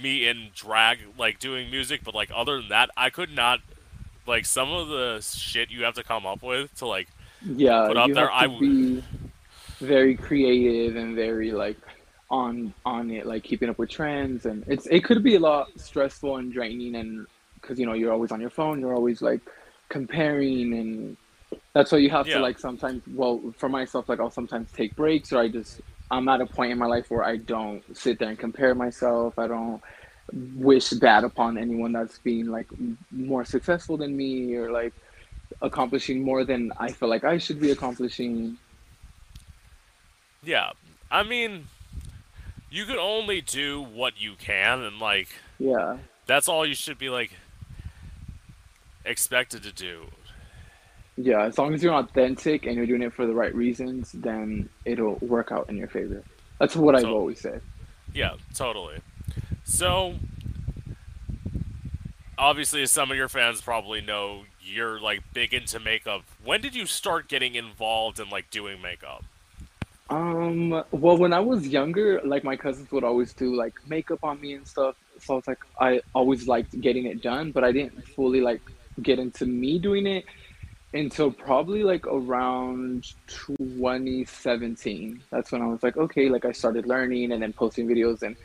me 0.00 0.26
in 0.28 0.50
drag 0.54 1.00
like 1.18 1.38
doing 1.38 1.70
music, 1.70 2.02
but 2.04 2.14
like 2.14 2.30
other 2.34 2.58
than 2.60 2.68
that, 2.70 2.90
I 2.96 3.10
could 3.10 3.30
not 3.30 3.60
like 4.26 4.46
some 4.46 4.72
of 4.72 4.88
the 4.88 5.20
shit 5.22 5.70
you 5.70 5.84
have 5.84 5.94
to 5.94 6.04
come 6.04 6.26
up 6.26 6.42
with 6.42 6.74
to 6.76 6.86
like 6.86 7.08
Yeah, 7.42 7.88
put 7.88 7.96
out 7.98 8.12
you 8.12 8.14
there. 8.14 8.30
I 8.30 8.42
to 8.42 8.48
w- 8.48 8.60
be 8.60 9.04
very 9.80 10.16
creative 10.16 10.96
and 10.96 11.14
very 11.14 11.52
like 11.52 11.78
on 12.30 12.74
on 12.84 13.10
it, 13.10 13.26
like 13.26 13.44
keeping 13.44 13.68
up 13.68 13.78
with 13.78 13.90
trends, 13.90 14.46
and 14.46 14.64
it's 14.68 14.86
it 14.86 15.04
could 15.04 15.22
be 15.22 15.36
a 15.36 15.40
lot 15.40 15.68
stressful 15.78 16.36
and 16.38 16.52
draining, 16.52 16.96
and 16.96 17.26
because 17.60 17.78
you 17.78 17.86
know 17.86 17.94
you're 17.94 18.12
always 18.12 18.32
on 18.32 18.40
your 18.40 18.50
phone, 18.50 18.80
you're 18.80 18.94
always 18.94 19.22
like 19.22 19.42
comparing, 19.90 20.74
and 20.74 21.16
that's 21.72 21.92
why 21.92 21.98
you 21.98 22.10
have 22.10 22.26
to 22.26 22.38
like 22.38 22.58
sometimes. 22.58 23.02
Well, 23.12 23.40
for 23.58 23.68
myself, 23.68 24.08
like 24.08 24.20
I'll 24.20 24.30
sometimes 24.30 24.70
take 24.72 24.94
breaks, 24.96 25.32
or 25.32 25.38
I 25.40 25.48
just 25.48 25.80
I'm 26.10 26.28
at 26.28 26.40
a 26.40 26.46
point 26.46 26.72
in 26.72 26.78
my 26.78 26.86
life 26.86 27.10
where 27.10 27.24
I 27.24 27.36
don't 27.36 27.82
sit 27.96 28.18
there 28.18 28.28
and 28.28 28.38
compare 28.38 28.74
myself. 28.74 29.38
I 29.38 29.46
don't 29.46 29.80
wish 30.56 30.90
bad 30.90 31.24
upon 31.24 31.58
anyone 31.58 31.92
that's 31.92 32.18
being 32.18 32.46
like 32.46 32.66
more 33.10 33.44
successful 33.44 33.96
than 33.96 34.16
me 34.16 34.54
or 34.54 34.70
like 34.70 34.92
accomplishing 35.60 36.22
more 36.22 36.44
than 36.44 36.72
I 36.78 36.90
feel 36.90 37.08
like 37.08 37.24
I 37.24 37.38
should 37.38 37.60
be 37.60 37.70
accomplishing. 37.70 38.56
yeah. 40.42 40.70
I 41.10 41.22
mean, 41.22 41.66
you 42.70 42.86
can 42.86 42.96
only 42.98 43.40
do 43.40 43.80
what 43.82 44.20
you 44.20 44.34
can, 44.36 44.80
and 44.82 44.98
like 44.98 45.28
Yeah. 45.58 45.98
that's 46.26 46.48
all 46.48 46.66
you 46.66 46.74
should 46.74 46.98
be 46.98 47.08
like 47.10 47.32
expected 49.04 49.62
to 49.62 49.72
do. 49.72 50.06
Yeah. 51.16 51.44
As 51.44 51.58
long 51.58 51.74
as 51.74 51.82
you're 51.82 51.94
authentic 51.94 52.66
and 52.66 52.76
you're 52.76 52.86
doing 52.86 53.02
it 53.02 53.12
for 53.12 53.26
the 53.26 53.34
right 53.34 53.54
reasons, 53.54 54.12
then 54.12 54.68
it'll 54.84 55.16
work 55.16 55.52
out 55.52 55.68
in 55.70 55.76
your 55.76 55.88
favor. 55.88 56.22
That's 56.58 56.76
what 56.76 56.94
I've 56.94 57.02
So 57.02 57.14
always 57.14 57.40
said. 57.40 57.62
yeah, 58.12 58.34
totally. 58.54 58.98
So 59.64 60.16
obviously, 62.38 62.82
as 62.82 62.90
some 62.92 63.10
of 63.10 63.16
your 63.16 63.28
fans 63.28 63.60
probably 63.60 64.00
know, 64.00 64.42
you're 64.60 64.98
like 65.00 65.22
big 65.32 65.54
into 65.54 65.78
makeup. 65.78 66.22
When 66.42 66.60
did 66.60 66.74
you 66.74 66.86
start 66.86 67.28
getting 67.28 67.54
involved 67.54 68.18
in 68.18 68.30
like 68.30 68.50
doing 68.50 68.80
makeup? 68.80 69.24
Um, 70.10 70.70
well, 70.90 71.16
when 71.16 71.32
I 71.32 71.40
was 71.40 71.66
younger, 71.66 72.20
like 72.24 72.44
my 72.44 72.56
cousins 72.56 72.90
would 72.92 73.04
always 73.04 73.32
do 73.32 73.54
like 73.54 73.74
makeup 73.88 74.20
on 74.22 74.40
me 74.40 74.54
and 74.54 74.66
stuff. 74.66 74.96
So 75.18 75.38
it's 75.38 75.48
like 75.48 75.60
I 75.80 76.00
always 76.14 76.46
liked 76.48 76.78
getting 76.80 77.06
it 77.06 77.22
done, 77.22 77.52
but 77.52 77.64
I 77.64 77.72
didn't 77.72 78.06
fully 78.08 78.40
like 78.40 78.60
get 79.02 79.18
into 79.18 79.46
me 79.46 79.78
doing 79.78 80.06
it 80.06 80.24
until 80.94 81.30
probably 81.30 81.82
like 81.82 82.06
around 82.06 83.12
2017. 83.26 85.22
That's 85.30 85.52
when 85.52 85.60
I 85.60 85.66
was 85.66 85.82
like, 85.82 85.96
okay, 85.96 86.28
like 86.28 86.44
I 86.44 86.52
started 86.52 86.86
learning 86.86 87.32
and 87.32 87.42
then 87.42 87.52
posting 87.52 87.86
videos 87.88 88.22
and 88.22 88.36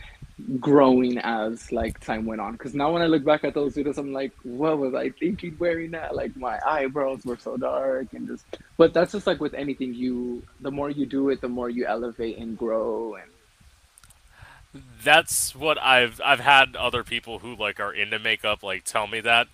growing 0.60 1.18
as 1.20 1.72
like 1.72 2.00
time 2.00 2.26
went 2.26 2.42
on. 2.42 2.54
Because 2.54 2.74
now 2.74 2.92
when 2.92 3.04
I 3.04 3.06
look 3.06 3.24
back 3.24 3.44
at 3.44 3.54
those 3.54 3.76
videos, 3.76 4.00
I'm 4.00 4.14
like, 4.14 4.32
what 4.44 4.80
was 4.80 4.96
I 4.96 5.12
thinking 5.12 5.56
wearing 5.60 5.92
that? 5.92 6.16
Like 6.16 6.36
my 6.36 6.60
eyebrows 6.66 7.24
were 7.24 7.38
so 7.38 7.56
dark 7.56 8.14
and 8.14 8.28
just. 8.28 8.46
But 8.78 8.94
that's 8.94 9.12
just 9.12 9.28
like 9.28 9.40
with 9.40 9.54
anything. 9.54 9.94
You 9.94 10.44
the 10.60 10.72
more 10.72 10.90
you 10.90 11.06
do 11.06 11.30
it, 11.30 11.42
the 11.42 11.50
more 11.50 11.70
you 11.70 11.86
elevate 11.86 12.40
and 12.40 12.58
grow. 12.58 13.16
And 13.16 14.84
That's 15.04 15.56
what 15.56 15.78
I've 15.78 16.20
I've 16.26 16.40
had 16.40 16.76
other 16.76 17.04
people 17.04 17.40
who 17.40 17.56
like 17.56 17.80
are 17.80 17.94
into 17.94 18.18
makeup 18.18 18.64
like 18.64 18.86
tell 18.86 19.06
me 19.06 19.20
that. 19.22 19.48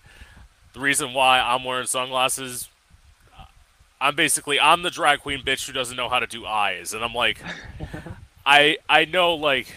The 0.74 0.80
reason 0.82 1.14
why 1.14 1.40
I'm 1.40 1.64
wearing 1.64 1.88
sunglasses, 1.88 2.68
I'm 4.06 4.16
basically 4.16 4.60
I'm 4.60 4.84
the 4.84 4.92
drag 4.92 5.22
queen 5.22 5.42
bitch 5.42 5.66
who 5.66 5.74
doesn't 5.74 5.98
know 5.98 6.10
how 6.10 6.20
to 6.20 6.28
do 6.28 6.46
eyes, 6.46 6.94
and 6.94 7.04
I'm 7.04 7.16
like, 7.16 7.40
I 8.46 8.78
I 8.88 9.06
know 9.06 9.34
like 9.34 9.76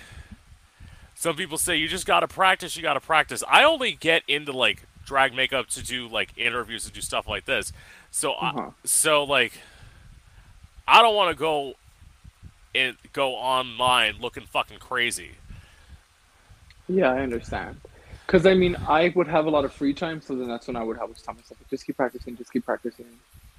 some 1.15 1.35
people 1.35 1.57
say 1.57 1.77
you 1.77 1.89
just 1.89 2.07
gotta 2.07 2.29
practice, 2.29 2.77
you 2.77 2.83
gotta 2.83 3.01
practice. 3.01 3.43
I 3.49 3.65
only 3.65 3.93
get 3.93 4.23
into 4.29 4.53
like 4.53 4.83
drag 5.07 5.33
makeup 5.33 5.69
to 5.71 5.83
do 5.83 6.09
like 6.09 6.37
interviews 6.37 6.85
and 6.85 6.95
do 6.95 7.01
stuff 7.01 7.27
like 7.27 7.47
this. 7.47 7.73
So 8.11 8.35
uh-huh. 8.35 8.71
so 8.85 9.25
like 9.25 9.55
I 10.87 11.01
don't 11.01 11.15
want 11.15 11.35
to 11.35 11.41
go 11.41 11.75
and 12.75 12.99
go 13.15 13.35
online 13.35 14.17
looking 14.21 14.45
fucking 14.45 14.79
crazy. 14.79 15.33
yeah, 16.87 17.13
I 17.13 17.21
understand. 17.21 17.81
Because 18.27 18.45
I 18.45 18.53
mean, 18.53 18.77
I 18.87 19.11
would 19.17 19.27
have 19.27 19.47
a 19.47 19.51
lot 19.51 19.65
of 19.65 19.73
free 19.73 19.95
time, 19.95 20.21
so 20.21 20.37
then 20.37 20.49
that's 20.49 20.67
when 20.67 20.77
I 20.77 20.83
would 20.83 20.99
have 20.99 21.15
to 21.15 21.25
tell 21.25 21.33
myself, 21.33 21.59
just 21.71 21.87
keep 21.87 21.97
practicing, 21.97 22.37
just 22.37 22.53
keep 22.53 22.67
practicing, 22.67 23.07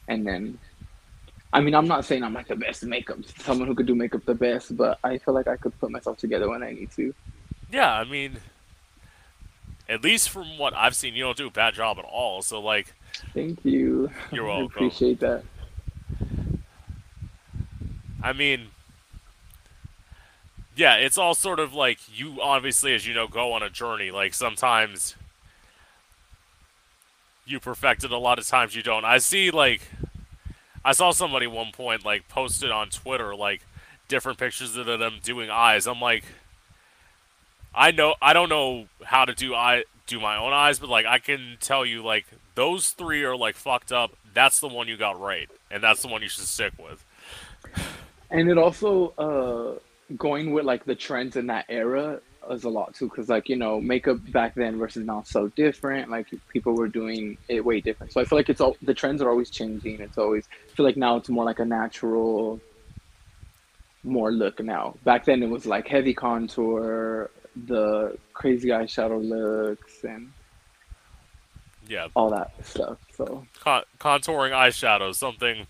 and 0.10 0.28
then 0.28 0.60
I 1.52 1.62
mean, 1.62 1.74
I'm 1.74 1.88
not 1.88 2.06
saying 2.06 2.24
I'm 2.24 2.34
like 2.34 2.48
the 2.48 2.56
best 2.56 2.84
makeup, 2.84 3.20
someone 3.40 3.68
who 3.68 3.74
could 3.76 3.88
do 3.88 3.96
makeup 3.96 4.24
the 4.26 4.36
best, 4.36 4.78
but 4.78 5.00
I 5.04 5.18
feel 5.18 5.34
like 5.34 5.48
I 5.48 5.58
could 5.58 5.78
put 5.80 5.90
myself 5.92 6.18
together 6.18 6.50
when 6.50 6.62
I 6.62 6.72
need 6.74 6.92
to. 6.92 7.14
Yeah, 7.72 7.92
I 7.92 8.04
mean, 8.04 8.38
at 9.88 10.04
least 10.04 10.30
from 10.30 10.58
what 10.60 10.76
I've 10.76 10.96
seen, 10.96 11.16
you 11.16 11.24
don't 11.24 11.38
do 11.38 11.48
a 11.48 11.52
bad 11.52 11.74
job 11.74 11.98
at 11.98 12.06
all. 12.06 12.44
So 12.44 12.60
like, 12.60 12.94
Thank 13.34 13.66
you. 13.66 14.12
you're 14.32 14.46
I 14.52 14.60
welcome. 14.60 14.66
appreciate 14.68 15.20
that. 15.22 15.44
I 18.22 18.34
mean, 18.34 18.68
yeah, 20.76 20.96
it's 20.98 21.18
all 21.18 21.34
sort 21.34 21.60
of 21.60 21.74
like 21.74 22.00
you 22.14 22.42
obviously, 22.42 22.94
as 22.94 23.08
you 23.08 23.14
know, 23.16 23.28
go 23.28 23.54
on 23.54 23.64
a 23.64 23.70
journey. 23.70 24.12
Like 24.12 24.34
sometimes 24.36 25.16
you 27.50 27.60
perfect 27.60 28.04
it, 28.04 28.12
a 28.12 28.18
lot 28.18 28.40
of 28.40 28.48
times 28.48 28.76
you 28.76 28.84
don't. 28.84 29.06
I 29.06 29.18
see 29.18 29.52
like 29.52 29.82
I 30.84 30.94
saw 30.94 31.12
somebody 31.12 31.48
one 31.48 31.72
point 31.72 32.06
like 32.06 32.28
posted 32.28 32.72
on 32.72 32.90
Twitter 32.90 33.36
like 33.36 33.62
different 34.08 34.38
pictures 34.38 34.76
of 34.76 34.86
them 34.86 35.20
doing 35.24 35.50
eyes. 35.50 35.88
I'm 35.88 36.02
like, 36.02 36.24
I 37.74 37.92
know 37.92 38.16
I 38.22 38.34
don't 38.34 38.50
know 38.50 38.86
how 39.04 39.26
to 39.26 39.34
do 39.34 39.54
I 39.54 39.84
do 40.08 40.20
my 40.20 40.38
own 40.38 40.54
eyes, 40.54 40.80
but 40.80 40.90
like 40.90 41.06
I 41.06 41.20
can 41.20 41.58
tell 41.60 41.86
you 41.86 42.04
like 42.04 42.26
those 42.56 42.92
three 42.92 43.24
are 43.24 43.38
like 43.38 43.56
fucked 43.56 43.92
up. 43.92 44.12
That's 44.34 44.60
the 44.60 44.68
one 44.68 44.88
you 44.88 44.98
got 44.98 45.20
right, 45.20 45.50
and 45.72 45.82
that's 45.82 46.02
the 46.02 46.08
one 46.08 46.22
you 46.22 46.30
should 46.30 46.44
stick 46.46 46.74
with. 46.78 47.04
And 48.30 48.50
it 48.50 48.58
also 48.58 49.10
uh 49.18 50.16
going 50.18 50.52
with 50.52 50.66
like 50.66 50.86
the 50.86 50.96
trends 50.96 51.36
in 51.36 51.48
that 51.48 51.66
era 51.70 52.20
is 52.50 52.64
a 52.64 52.70
lot 52.70 52.94
too, 52.96 53.10
because 53.10 53.30
like 53.30 53.50
you 53.50 53.56
know 53.56 53.80
makeup 53.80 54.18
back 54.32 54.56
then 54.56 54.78
versus 54.78 55.06
now 55.06 55.24
so 55.24 55.48
different. 55.50 56.10
Like 56.10 56.28
people 56.50 56.74
were 56.76 56.88
doing 56.88 57.38
it 57.48 57.64
way 57.64 57.82
different. 57.82 58.14
So 58.14 58.22
I 58.22 58.26
feel 58.26 58.38
like 58.38 58.50
it's 58.50 58.62
all 58.62 58.78
the 58.82 58.94
trends 58.94 59.22
are 59.22 59.30
always 59.30 59.50
changing. 59.50 60.00
It's 60.00 60.18
always 60.18 60.48
I 60.72 60.76
feel 60.76 60.86
like 60.86 60.98
now 60.98 61.18
it's 61.18 61.30
more 61.30 61.46
like 61.46 61.60
a 61.60 61.66
natural, 61.66 62.60
more 64.04 64.32
look 64.32 64.60
now. 64.60 64.96
Back 65.04 65.26
then 65.26 65.44
it 65.44 65.50
was 65.50 65.66
like 65.66 65.88
heavy 65.88 66.14
contour, 66.14 67.30
the 67.68 68.18
crazy 68.34 68.70
eyeshadow 68.70 69.22
looks, 69.24 70.04
and 70.04 70.32
Yeah, 71.88 72.08
all 72.16 72.30
that 72.32 72.52
stuff. 72.66 72.98
So 73.16 73.46
con- 73.60 73.84
contouring 74.00 74.52
eyeshadow, 74.52 75.14
something. 75.14 75.68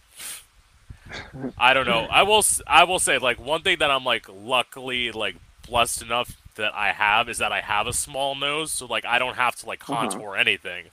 I 1.58 1.74
don't 1.74 1.88
know. 1.88 2.06
I 2.12 2.24
will. 2.24 2.44
I 2.68 2.84
will 2.84 3.00
say 3.00 3.18
like 3.18 3.40
one 3.40 3.64
thing 3.64 3.80
that 3.80 3.90
I'm 3.92 4.06
like 4.06 4.28
luckily 4.30 5.12
like 5.12 5.36
blessed 5.68 6.04
enough 6.04 6.39
that 6.60 6.76
I 6.76 6.92
have 6.92 7.28
is 7.28 7.40
that 7.40 7.52
I 7.52 7.62
have 7.62 7.88
a 7.88 7.94
small 7.94 8.36
nose, 8.36 8.72
so 8.72 8.86
like 8.86 9.06
I 9.06 9.20
don't 9.20 9.36
have 9.36 9.56
to 9.58 9.66
like 9.66 9.82
uh-huh. 9.90 10.10
contour 10.10 10.36
anything. 10.38 10.86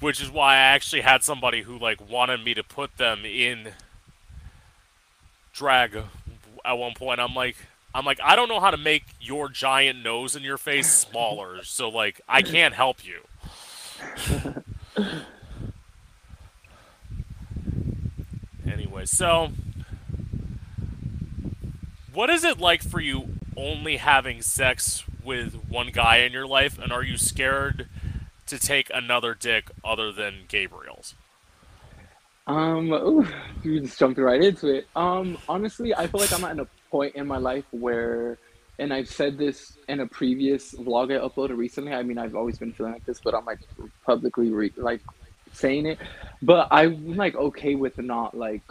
Which 0.00 0.20
is 0.20 0.30
why 0.30 0.54
I 0.54 0.58
actually 0.58 1.02
had 1.02 1.22
somebody 1.22 1.62
who 1.62 1.78
like 1.78 2.08
wanted 2.08 2.44
me 2.44 2.54
to 2.54 2.62
put 2.62 2.96
them 2.96 3.24
in 3.24 3.68
drag 5.52 5.96
at 6.64 6.72
one 6.72 6.94
point. 6.94 7.20
I'm 7.20 7.34
like. 7.34 7.56
I'm 7.96 8.04
like, 8.04 8.18
I 8.24 8.34
don't 8.34 8.48
know 8.48 8.58
how 8.58 8.72
to 8.72 8.76
make 8.76 9.04
your 9.20 9.48
giant 9.48 10.02
nose 10.02 10.34
in 10.34 10.42
your 10.42 10.58
face 10.58 10.92
smaller, 11.08 11.62
so 11.62 11.88
like 11.88 12.20
I 12.28 12.42
can't 12.42 12.74
help 12.74 12.98
you. 13.06 13.20
Anyway, 18.66 19.04
so 19.06 19.50
what 22.14 22.30
is 22.30 22.44
it 22.44 22.58
like 22.58 22.82
for 22.82 23.00
you 23.00 23.28
only 23.56 23.96
having 23.96 24.40
sex 24.40 25.04
with 25.22 25.54
one 25.68 25.88
guy 25.88 26.18
in 26.18 26.32
your 26.32 26.46
life, 26.46 26.78
and 26.78 26.92
are 26.92 27.02
you 27.02 27.18
scared 27.18 27.88
to 28.46 28.58
take 28.58 28.90
another 28.94 29.34
dick 29.34 29.70
other 29.84 30.12
than 30.12 30.44
Gabriel's? 30.48 31.14
Um, 32.46 32.92
ooh, 32.92 33.26
you 33.62 33.80
just 33.80 33.98
jumped 33.98 34.18
right 34.18 34.42
into 34.42 34.68
it. 34.68 34.86
Um, 34.94 35.38
honestly, 35.48 35.94
I 35.94 36.06
feel 36.06 36.20
like 36.20 36.32
I'm 36.32 36.44
at 36.44 36.58
a 36.58 36.68
point 36.90 37.14
in 37.14 37.26
my 37.26 37.38
life 37.38 37.64
where, 37.70 38.38
and 38.78 38.92
I've 38.92 39.08
said 39.08 39.38
this 39.38 39.78
in 39.88 40.00
a 40.00 40.06
previous 40.06 40.72
vlog 40.74 41.10
I 41.10 41.26
uploaded 41.26 41.56
recently. 41.56 41.92
I 41.92 42.02
mean, 42.02 42.18
I've 42.18 42.36
always 42.36 42.58
been 42.58 42.72
feeling 42.72 42.92
like 42.92 43.06
this, 43.06 43.20
but 43.20 43.34
I'm 43.34 43.46
like 43.46 43.60
publicly 44.04 44.50
re 44.50 44.72
like 44.76 45.00
saying 45.52 45.86
it. 45.86 45.98
But 46.42 46.68
I'm 46.70 47.16
like 47.16 47.34
okay 47.34 47.76
with 47.76 47.96
not 47.98 48.36
like 48.36 48.62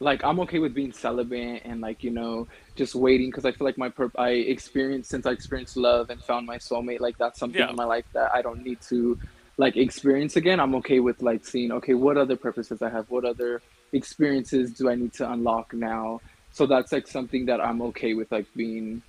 like 0.00 0.24
I'm 0.24 0.40
okay 0.40 0.58
with 0.58 0.74
being 0.74 0.92
celibate 0.92 1.62
and 1.64 1.80
like 1.80 2.02
you 2.02 2.10
know 2.10 2.48
just 2.74 2.94
waiting 2.94 3.28
because 3.28 3.44
I 3.44 3.52
feel 3.52 3.66
like 3.66 3.78
my 3.78 3.90
pur- 3.90 4.12
I 4.16 4.30
experienced 4.30 5.10
since 5.10 5.26
I 5.26 5.30
experienced 5.30 5.76
love 5.76 6.10
and 6.10 6.22
found 6.22 6.46
my 6.46 6.56
soulmate 6.58 7.00
like 7.00 7.18
that's 7.18 7.38
something 7.38 7.60
Yeah, 7.60 7.70
in 7.70 7.76
my 7.76 7.84
life 7.84 8.06
that 8.14 8.30
I 8.34 8.42
don't 8.42 8.64
need 8.64 8.80
to 8.88 9.18
like 9.58 9.76
experience 9.76 10.36
again. 10.36 10.58
I'm 10.58 10.74
okay 10.76 11.00
with 11.00 11.22
like 11.22 11.44
seeing 11.44 11.70
okay 11.72 11.94
what 11.94 12.16
other 12.16 12.36
purposes 12.36 12.80
I 12.82 12.88
have, 12.88 13.10
what 13.10 13.24
other 13.24 13.60
experiences 13.92 14.72
do 14.72 14.88
I 14.88 14.94
need 14.94 15.12
to 15.14 15.30
unlock 15.30 15.74
now. 15.74 16.20
So 16.52 16.66
that's 16.66 16.92
like 16.92 17.06
something 17.06 17.46
that 17.46 17.60
I'm 17.60 17.82
okay 17.82 18.14
with 18.14 18.32
like 18.32 18.46
being 18.56 19.02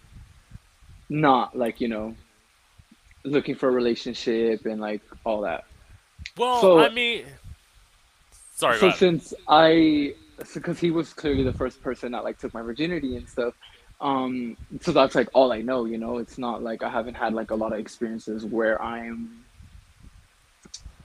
not 1.10 1.58
like 1.58 1.82
you 1.82 1.88
know 1.88 2.16
looking 3.24 3.56
for 3.56 3.70
a 3.70 3.72
relationship 3.72 4.66
and 4.66 4.82
like 4.82 5.02
all 5.24 5.42
that. 5.42 5.64
Well, 6.38 6.80
I 6.80 6.90
mean, 6.90 7.26
sorry, 8.56 8.78
so 8.78 8.92
since 8.92 9.34
I, 9.48 10.14
because 10.54 10.80
he 10.80 10.92
was 10.92 11.14
clearly 11.14 11.44
the 11.44 11.54
first 11.54 11.82
person 11.82 12.12
that 12.14 12.24
like 12.24 12.38
took 12.40 12.54
my 12.54 12.62
virginity 12.62 13.16
and 13.16 13.30
stuff, 13.30 13.54
um, 14.02 14.58
so 14.82 14.92
that's 14.92 15.16
like 15.16 15.30
all 15.34 15.52
I 15.52 15.62
know, 15.62 15.86
you 15.86 15.98
know. 15.98 16.18
It's 16.20 16.38
not 16.38 16.64
like 16.64 16.84
I 16.84 16.90
haven't 16.90 17.16
had 17.16 17.34
like 17.34 17.52
a 17.52 17.56
lot 17.56 17.74
of 17.74 17.80
experiences 17.80 18.46
where 18.46 18.82
I'm, 18.82 19.46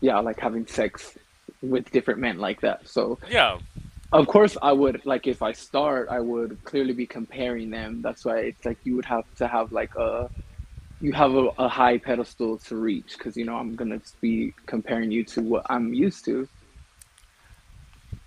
yeah, 0.01 0.19
like 0.21 0.41
having 0.41 0.67
sex 0.67 1.17
with 1.63 1.91
different 1.91 2.21
men 2.21 2.39
like 2.39 2.61
that. 2.63 2.89
So 2.89 3.21
Yeah, 3.29 3.59
of 4.13 4.27
course 4.29 4.57
I 4.63 4.73
would 4.73 5.03
like 5.07 5.27
if 5.27 5.43
I 5.43 5.53
start, 5.53 6.09
I 6.11 6.21
would 6.21 6.59
clearly 6.65 6.95
be 6.95 7.07
comparing 7.07 7.71
them. 7.71 8.01
That's 8.03 8.25
why 8.25 8.39
it's 8.41 8.65
like 8.65 8.79
you 8.85 8.97
would 8.97 9.07
have 9.07 9.25
to 9.39 9.49
have 9.49 9.73
like 9.73 9.95
a 9.99 10.29
you 11.01 11.13
have 11.13 11.33
a, 11.35 11.49
a 11.59 11.69
high 11.69 11.99
pedestal 11.99 12.59
to 12.69 12.77
reach 12.77 13.15
because 13.19 13.37
you 13.37 13.45
know 13.45 13.57
I'm 13.57 13.77
gonna 13.77 14.01
be 14.23 14.55
comparing 14.69 15.11
you 15.13 15.25
to 15.27 15.43
what 15.43 15.65
I'm 15.71 15.95
used 15.95 16.25
to. 16.27 16.49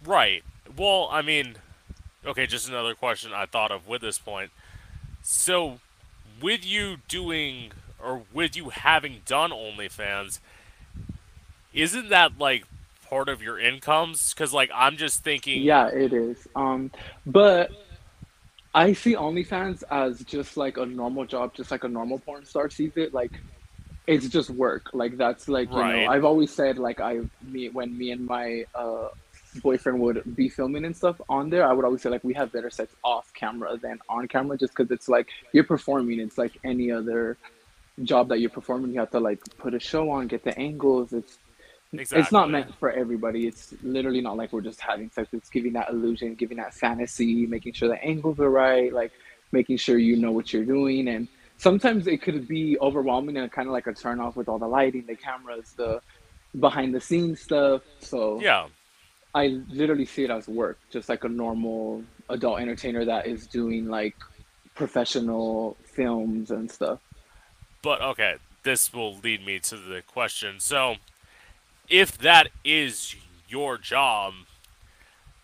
right. 0.02 0.44
Well, 0.78 1.10
I 1.12 1.22
mean, 1.22 1.56
okay, 2.26 2.46
just 2.46 2.68
another 2.68 2.96
question 2.96 3.34
I 3.34 3.46
thought 3.46 3.72
of 3.72 3.88
with 3.88 4.02
this 4.02 4.18
point. 4.18 4.52
So, 5.22 5.80
with 6.42 6.66
you 6.66 6.98
doing 7.08 7.72
or 8.02 8.24
with 8.34 8.56
you 8.56 8.70
having 8.70 9.22
done 9.26 9.52
OnlyFans, 9.52 10.40
isn't 11.74 12.10
that 12.10 12.38
like 12.38 12.66
part 13.10 13.30
of 13.30 13.42
your 13.42 13.60
incomes? 13.60 14.34
Because 14.34 14.54
like 14.54 14.70
I'm 14.74 14.98
just 14.98 15.24
thinking, 15.24 15.62
Yeah, 15.62 15.88
it 15.88 16.14
is. 16.14 16.48
Um, 16.56 16.92
but 17.26 17.72
I 18.74 18.94
see 18.94 19.16
OnlyFans 19.16 19.84
as 19.90 20.22
just 20.22 20.58
like 20.58 20.78
a 20.78 20.86
normal 20.86 21.26
job, 21.26 21.54
just 21.56 21.72
like 21.72 21.84
a 21.84 21.90
normal 21.90 22.20
porn 22.20 22.46
star 22.46 22.70
sees 22.70 22.96
it. 22.96 23.14
Like 23.14 23.32
it's 24.08 24.28
just 24.28 24.50
work. 24.50 24.90
Like 24.94 25.18
that's 25.18 25.48
like, 25.48 25.70
you 25.70 26.06
know. 26.06 26.12
I've 26.12 26.26
always 26.26 26.52
said 26.52 26.78
like 26.78 27.00
I 27.00 27.20
me 27.44 27.70
when 27.70 27.98
me 27.98 28.12
and 28.12 28.26
my 28.26 28.66
uh 28.76 29.10
boyfriend 29.62 30.00
would 30.00 30.36
be 30.36 30.50
filming 30.50 30.86
and 30.86 30.96
stuff 30.96 31.20
on 31.30 31.50
there, 31.50 31.68
I 31.68 31.74
would 31.74 31.86
always 31.86 32.02
say 32.02 32.10
like 32.10 32.24
we 32.24 32.34
have 32.34 32.52
better 32.52 32.70
sex 32.70 32.94
off 33.04 33.34
camera 33.34 33.78
than 33.78 34.00
on 34.10 34.28
camera 34.28 34.58
just 34.58 34.74
because 34.76 34.92
it's 34.92 35.10
like 35.10 35.28
you're 35.54 35.64
performing. 35.64 36.20
It's 36.20 36.38
like 36.38 36.58
any 36.64 36.92
other 36.92 37.38
job 38.04 38.30
that 38.30 38.40
you're 38.40 38.50
performing. 38.50 38.92
You 38.94 39.00
have 39.00 39.12
to 39.12 39.20
like 39.20 39.40
put 39.58 39.74
a 39.74 39.80
show 39.80 40.10
on, 40.10 40.28
get 40.28 40.44
the 40.44 40.58
angles. 40.58 41.14
It's 41.14 41.38
it's 41.92 42.32
not 42.32 42.52
meant 42.52 42.74
for 42.76 42.92
everybody. 42.92 43.48
It's 43.48 43.74
literally 43.82 44.22
not 44.22 44.38
like 44.38 44.54
we're 44.54 44.62
just 44.62 44.80
having 44.80 45.10
sex. 45.10 45.30
It's 45.34 45.50
giving 45.50 45.74
that 45.74 45.90
illusion, 45.90 46.36
giving 46.36 46.58
that 46.58 46.74
fantasy, 46.74 47.48
making 47.48 47.74
sure 47.74 47.90
the 47.90 48.04
angles 48.04 48.40
are 48.40 48.50
right, 48.50 48.94
like 48.94 49.12
making 49.52 49.78
sure 49.78 49.98
you 49.98 50.16
know 50.16 50.32
what 50.32 50.54
you're 50.54 50.66
doing. 50.66 51.08
And 51.08 51.28
sometimes 51.58 52.06
it 52.06 52.22
could 52.22 52.48
be 52.48 52.78
overwhelming 52.80 53.38
and 53.38 53.52
kind 53.52 53.68
of 53.68 53.74
like 53.74 53.88
a 53.88 53.94
turn 53.94 54.20
off 54.20 54.36
with 54.36 54.48
all 54.48 54.60
the 54.60 54.68
lighting, 54.68 55.06
the 55.08 55.16
cameras, 55.16 55.74
the 55.78 56.02
behind 56.60 56.94
the 56.94 57.02
scenes 57.02 57.42
stuff. 57.42 57.82
So 58.00 58.40
Yeah, 58.40 58.68
I 59.34 59.62
literally 59.70 60.06
see 60.06 60.24
it 60.24 60.32
as 60.32 60.48
work, 60.48 60.80
just 60.90 61.10
like 61.10 61.24
a 61.24 61.30
normal 61.30 62.04
adult 62.30 62.60
entertainer 62.60 63.06
that 63.06 63.28
is 63.28 63.48
doing 63.48 63.88
like 63.88 64.16
professional 64.76 65.78
films 65.84 66.52
and 66.52 66.70
stuff. 66.72 67.00
but 67.82 68.02
okay, 68.02 68.36
this 68.64 68.94
will 68.94 69.16
lead 69.18 69.46
me 69.46 69.60
to 69.60 69.78
the 69.78 70.02
question. 70.02 70.60
So, 70.60 70.96
if 71.90 72.18
that 72.20 72.50
is 72.64 73.16
your 73.48 73.78
job, 73.78 74.34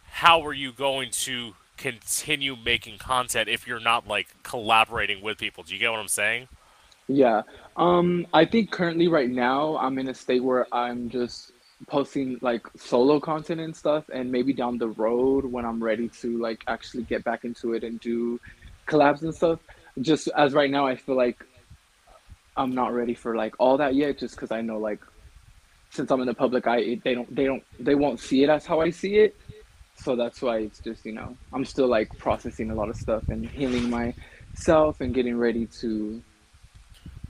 how 0.05 0.45
are 0.45 0.53
you 0.53 0.71
going 0.71 1.11
to 1.11 1.55
continue 1.77 2.55
making 2.55 2.97
content 2.97 3.49
if 3.49 3.67
you're 3.67 3.79
not 3.79 4.07
like 4.07 4.27
collaborating 4.43 5.21
with 5.21 5.37
people? 5.37 5.63
Do 5.63 5.73
you 5.73 5.79
get 5.79 5.91
what 5.91 5.99
I'm 5.99 6.07
saying? 6.07 6.47
Yeah. 7.07 7.43
Um, 7.77 8.25
I 8.33 8.45
think 8.45 8.71
currently 8.71 9.07
right 9.07 9.29
now 9.29 9.77
I'm 9.77 9.99
in 9.99 10.07
a 10.07 10.13
state 10.13 10.43
where 10.43 10.65
I'm 10.73 11.09
just 11.09 11.51
posting 11.87 12.37
like 12.41 12.65
solo 12.77 13.19
content 13.19 13.61
and 13.61 13.75
stuff, 13.75 14.05
and 14.13 14.31
maybe 14.31 14.53
down 14.53 14.77
the 14.77 14.89
road 14.89 15.45
when 15.45 15.65
I'm 15.65 15.83
ready 15.83 16.09
to 16.21 16.37
like 16.39 16.63
actually 16.67 17.03
get 17.03 17.23
back 17.23 17.43
into 17.43 17.73
it 17.73 17.83
and 17.83 17.99
do 17.99 18.39
collabs 18.87 19.21
and 19.21 19.33
stuff. 19.33 19.59
Just 20.01 20.27
as 20.37 20.53
right 20.53 20.69
now, 20.69 20.87
I 20.87 20.95
feel 20.95 21.15
like 21.15 21.43
I'm 22.57 22.73
not 22.73 22.93
ready 22.93 23.13
for 23.13 23.35
like 23.35 23.55
all 23.59 23.77
that 23.77 23.95
yet, 23.95 24.17
just 24.17 24.35
because 24.35 24.51
I 24.51 24.61
know 24.61 24.77
like 24.77 24.99
since 25.91 26.11
I'm 26.11 26.21
in 26.21 26.27
the 26.27 26.33
public 26.33 26.67
eye, 26.67 26.99
they 27.03 27.13
don't 27.13 27.33
they 27.35 27.45
don't 27.45 27.63
they 27.79 27.95
won't 27.95 28.19
see 28.19 28.43
it 28.43 28.49
as 28.49 28.65
how 28.65 28.81
I 28.81 28.89
see 28.89 29.17
it. 29.17 29.35
So 29.97 30.15
that's 30.15 30.41
why 30.41 30.59
it's 30.59 30.79
just 30.79 31.05
you 31.05 31.13
know 31.13 31.37
I'm 31.53 31.65
still 31.65 31.87
like 31.87 32.09
processing 32.17 32.71
a 32.71 32.75
lot 32.75 32.89
of 32.89 32.95
stuff 32.95 33.23
and 33.29 33.47
healing 33.49 33.89
myself 33.89 35.01
and 35.01 35.13
getting 35.13 35.37
ready 35.37 35.67
to 35.81 36.21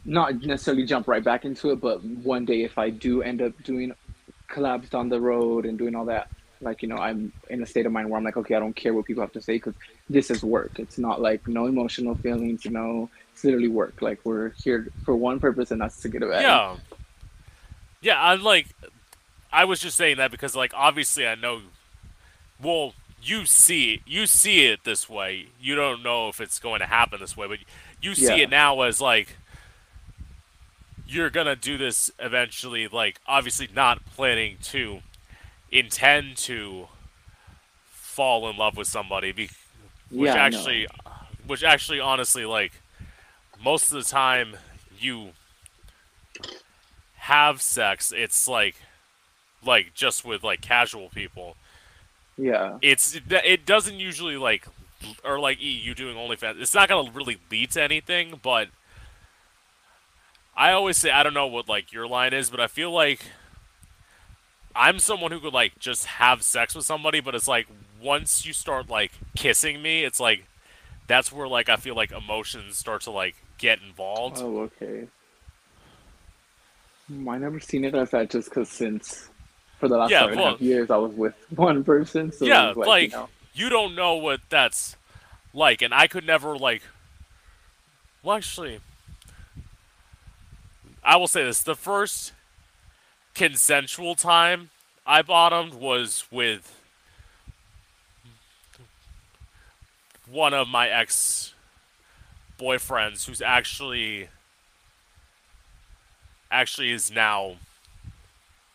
not 0.06 0.36
necessarily 0.44 0.86
jump 0.86 1.08
right 1.08 1.24
back 1.24 1.46
into 1.46 1.72
it, 1.72 1.82
but 1.82 2.04
one 2.04 2.46
day 2.46 2.64
if 2.64 2.78
I 2.78 2.92
do 2.92 3.24
end 3.24 3.42
up 3.42 3.52
doing 3.64 3.92
collabs 4.50 4.90
down 4.90 5.10
the 5.10 5.20
road 5.20 5.66
and 5.66 5.78
doing 5.78 5.96
all 5.96 6.06
that, 6.06 6.30
like 6.62 6.82
you 6.82 6.88
know 6.88 6.98
I'm 6.98 7.32
in 7.50 7.62
a 7.62 7.66
state 7.66 7.86
of 7.86 7.92
mind 7.92 8.10
where 8.10 8.18
I'm 8.18 8.24
like 8.24 8.38
okay 8.38 8.56
I 8.56 8.60
don't 8.60 8.76
care 8.76 8.94
what 8.94 9.06
people 9.06 9.22
have 9.22 9.34
to 9.34 9.42
say 9.42 9.54
because 9.56 9.76
this 10.10 10.30
is 10.32 10.44
work. 10.44 10.80
It's 10.80 10.98
not 10.98 11.22
like 11.22 11.48
no 11.48 11.66
emotional 11.68 12.16
feelings, 12.16 12.66
you 12.66 12.72
know 12.72 13.10
It's 13.34 13.44
literally 13.44 13.68
work. 13.68 14.02
Like 14.02 14.20
we're 14.24 14.50
here 14.64 14.88
for 15.04 15.16
one 15.16 15.40
purpose 15.40 15.72
and 15.72 15.82
that's 15.82 16.02
to 16.02 16.10
get 16.10 16.24
away. 16.24 16.42
Yeah. 16.42 16.78
Yeah, 18.02 18.22
I'm 18.22 18.44
like, 18.44 18.68
I 19.52 19.66
was 19.66 19.80
just 19.80 19.98
saying 19.98 20.18
that 20.18 20.32
because 20.32 20.56
like 20.56 20.74
obviously 20.76 21.28
I 21.28 21.36
know, 21.36 21.62
well 22.62 22.94
you 23.22 23.46
see 23.46 24.02
you 24.06 24.28
see 24.28 24.68
it 24.68 24.84
this 24.84 25.10
way. 25.10 25.48
You 25.60 25.76
don't 25.76 26.04
know 26.04 26.30
if 26.30 26.40
it's 26.40 26.60
going 26.60 26.80
to 26.82 26.86
happen 26.86 27.20
this 27.20 27.36
way, 27.36 27.48
but 27.48 27.60
you 28.02 28.14
see 28.16 28.28
Yeah. 28.38 28.44
it 28.44 28.50
now 28.50 28.82
as 28.82 29.02
like 29.02 29.38
you're 31.08 31.30
gonna 31.30 31.56
do 31.56 31.78
this 31.78 32.12
eventually. 32.20 32.88
Like 32.88 33.20
obviously 33.28 33.70
not 33.74 34.06
planning 34.16 34.58
to 34.64 35.02
intend 35.72 36.38
to 36.38 36.88
fall 37.90 38.50
in 38.50 38.58
love 38.58 38.78
with 38.78 38.88
somebody, 38.88 39.32
be, 39.32 39.50
which 40.10 40.28
Yeah, 40.28 40.36
actually, 40.36 40.88
which 41.46 41.64
actually 41.64 42.00
honestly 42.00 42.46
like 42.46 42.74
most 43.64 43.92
of 43.92 44.04
the 44.04 44.10
time 44.10 44.58
you 44.98 45.32
have 47.16 47.62
sex, 47.62 48.14
it's 48.16 48.48
like 48.48 48.76
like 49.64 49.94
just 49.94 50.24
with 50.26 50.44
like 50.44 50.62
casual 50.62 51.10
people. 51.10 51.56
Yeah. 52.38 52.78
It's 52.82 53.16
it 53.16 53.66
doesn't 53.66 54.00
usually 54.00 54.38
like 54.38 54.68
or 55.24 55.40
like 55.40 55.60
E 55.60 55.70
you 55.70 55.94
doing 55.94 56.18
only 56.18 56.38
OnlyFans. 56.38 56.62
It's 56.62 56.74
not 56.74 56.90
gonna 56.90 57.12
really 57.12 57.38
lead 57.50 57.72
to 57.72 57.82
anything, 57.82 58.40
but 58.42 58.70
I 60.58 60.72
always 60.72 60.98
say 60.98 61.12
I 61.12 61.24
don't 61.24 61.34
know 61.34 61.48
what 61.48 61.68
like 61.68 61.92
your 61.92 62.08
line 62.08 62.34
is, 62.34 62.50
but 62.50 62.60
I 62.60 62.68
feel 62.68 62.92
like 62.92 63.26
I'm 64.76 65.00
someone 65.00 65.32
who 65.32 65.40
could 65.40 65.54
like 65.54 65.80
just 65.80 66.06
have 66.06 66.44
sex 66.44 66.76
with 66.76 66.86
somebody, 66.86 67.20
but 67.20 67.36
it's 67.36 67.48
like 67.48 67.68
once 68.02 68.46
you 68.46 68.54
start 68.54 68.90
like 68.90 69.12
kissing 69.36 69.82
me, 69.82 70.04
it's 70.04 70.20
like 70.20 70.46
that's 71.08 71.32
where 71.32 71.48
like 71.48 71.70
I 71.70 71.76
feel 71.76 71.96
like 71.96 72.12
emotions 72.12 72.78
start 72.78 73.02
to 73.02 73.12
like 73.12 73.36
get 73.58 73.80
involved. 73.82 74.38
Oh, 74.40 74.60
okay. 74.62 75.08
Hmm, 77.08 77.30
I 77.30 77.38
never 77.38 77.60
seen 77.60 77.86
it 77.86 77.94
as 77.94 78.12
that 78.12 78.30
just 78.30 78.50
because 78.50 78.70
since 78.70 79.30
for 79.80 79.88
the 79.88 79.98
last 79.98 80.10
Yeah, 80.12 80.22
seven 80.22 80.32
and 80.34 80.42
a 80.42 80.44
half 80.52 80.60
well- 80.60 80.68
years 80.68 80.90
I 80.90 80.98
was 80.98 81.14
with 81.14 81.36
one 81.56 81.84
person, 81.84 82.32
so 82.32 82.46
yeah, 82.46 82.68
like, 82.70 82.88
like 82.88 83.12
you 83.12 83.18
know, 83.18 83.30
you 83.54 83.70
don't 83.70 83.94
know 83.96 84.16
what 84.16 84.42
that's 84.50 84.96
like, 85.54 85.82
and 85.82 85.94
I 85.94 86.08
could 86.08 86.26
never 86.26 86.58
like. 86.58 86.82
Well, 88.24 88.38
actually, 88.38 88.80
I 91.06 91.18
will 91.18 91.28
say 91.28 91.44
this: 91.44 91.62
the 91.62 91.76
first 91.76 92.34
consensual 93.36 94.16
time 94.16 94.72
I 95.06 95.22
bottomed 95.22 95.76
was 95.76 96.26
with 96.32 96.82
one 100.28 100.54
of 100.54 100.68
my 100.68 100.90
ex 100.90 101.54
boyfriends, 102.60 103.28
who's 103.28 103.42
actually 103.42 104.30
actually 106.52 106.92
is 106.92 107.12
now 107.12 107.56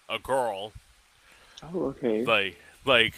a 0.08 0.18
girl 0.18 0.72
oh, 1.62 1.84
okay. 1.84 2.24
like 2.24 2.56
like 2.84 3.14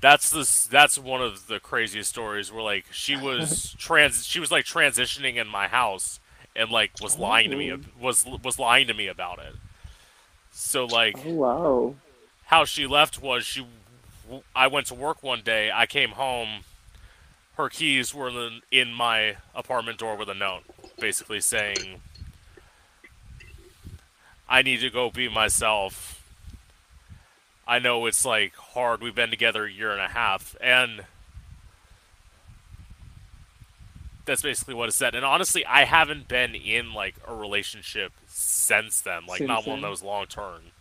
that's 0.00 0.30
this 0.30 0.66
that's 0.66 0.98
one 0.98 1.22
of 1.22 1.46
the 1.46 1.60
craziest 1.60 2.10
stories 2.10 2.50
where 2.50 2.62
like 2.62 2.86
she 2.90 3.16
was 3.16 3.74
trans 3.78 4.26
she 4.26 4.40
was 4.40 4.50
like 4.50 4.64
transitioning 4.64 5.36
in 5.36 5.46
my 5.46 5.68
house 5.68 6.18
and 6.56 6.70
like 6.70 6.92
was 7.00 7.18
lying 7.18 7.50
to 7.50 7.56
me 7.56 7.72
Oh. 7.72 7.80
was 8.00 8.26
was 8.42 8.58
lying 8.58 8.86
to 8.88 8.94
me 8.94 9.06
about 9.08 9.38
it 9.38 9.54
so 10.50 10.84
like 10.84 11.16
Oh, 11.24 11.32
wow. 11.34 11.94
how 12.46 12.64
she 12.64 12.86
left 12.86 13.20
was 13.22 13.44
she 13.44 13.66
I 14.54 14.66
went 14.66 14.86
to 14.88 14.94
work 14.94 15.22
one 15.22 15.42
day 15.42 15.70
I 15.72 15.86
came 15.86 16.10
home 16.10 16.64
her 17.56 17.68
keys 17.68 18.14
were 18.14 18.28
in, 18.30 18.62
in 18.70 18.92
my 18.92 19.36
apartment 19.54 19.98
door 19.98 20.16
with 20.16 20.28
a 20.28 20.34
note 20.34 20.62
basically 20.98 21.40
saying 21.40 22.00
I 24.48 24.62
need 24.62 24.80
to 24.80 24.90
go 24.90 25.10
be 25.10 25.28
myself 25.28 26.18
I 27.66 27.78
know 27.78 28.04
it's 28.06 28.24
like 28.24 28.54
hard 28.56 29.00
we've 29.00 29.14
been 29.14 29.30
together 29.30 29.64
a 29.64 29.70
year 29.72 29.92
and 29.92 30.00
a 30.00 30.08
half 30.08 30.56
and 30.60 31.04
that's 34.24 34.42
basically 34.42 34.74
what 34.74 34.88
it 34.88 34.92
said 34.92 35.14
and 35.14 35.24
honestly 35.24 35.64
I 35.66 35.84
haven't 35.84 36.28
been 36.28 36.54
in 36.54 36.92
like 36.92 37.16
a 37.26 37.34
relationship 37.34 38.12
since 38.26 39.00
then 39.00 39.26
like 39.26 39.42
Since 39.42 39.48
not 39.48 39.66
one 39.66 39.80
that 39.82 39.88
was 39.90 40.02
long 40.02 40.26
term 40.26 40.72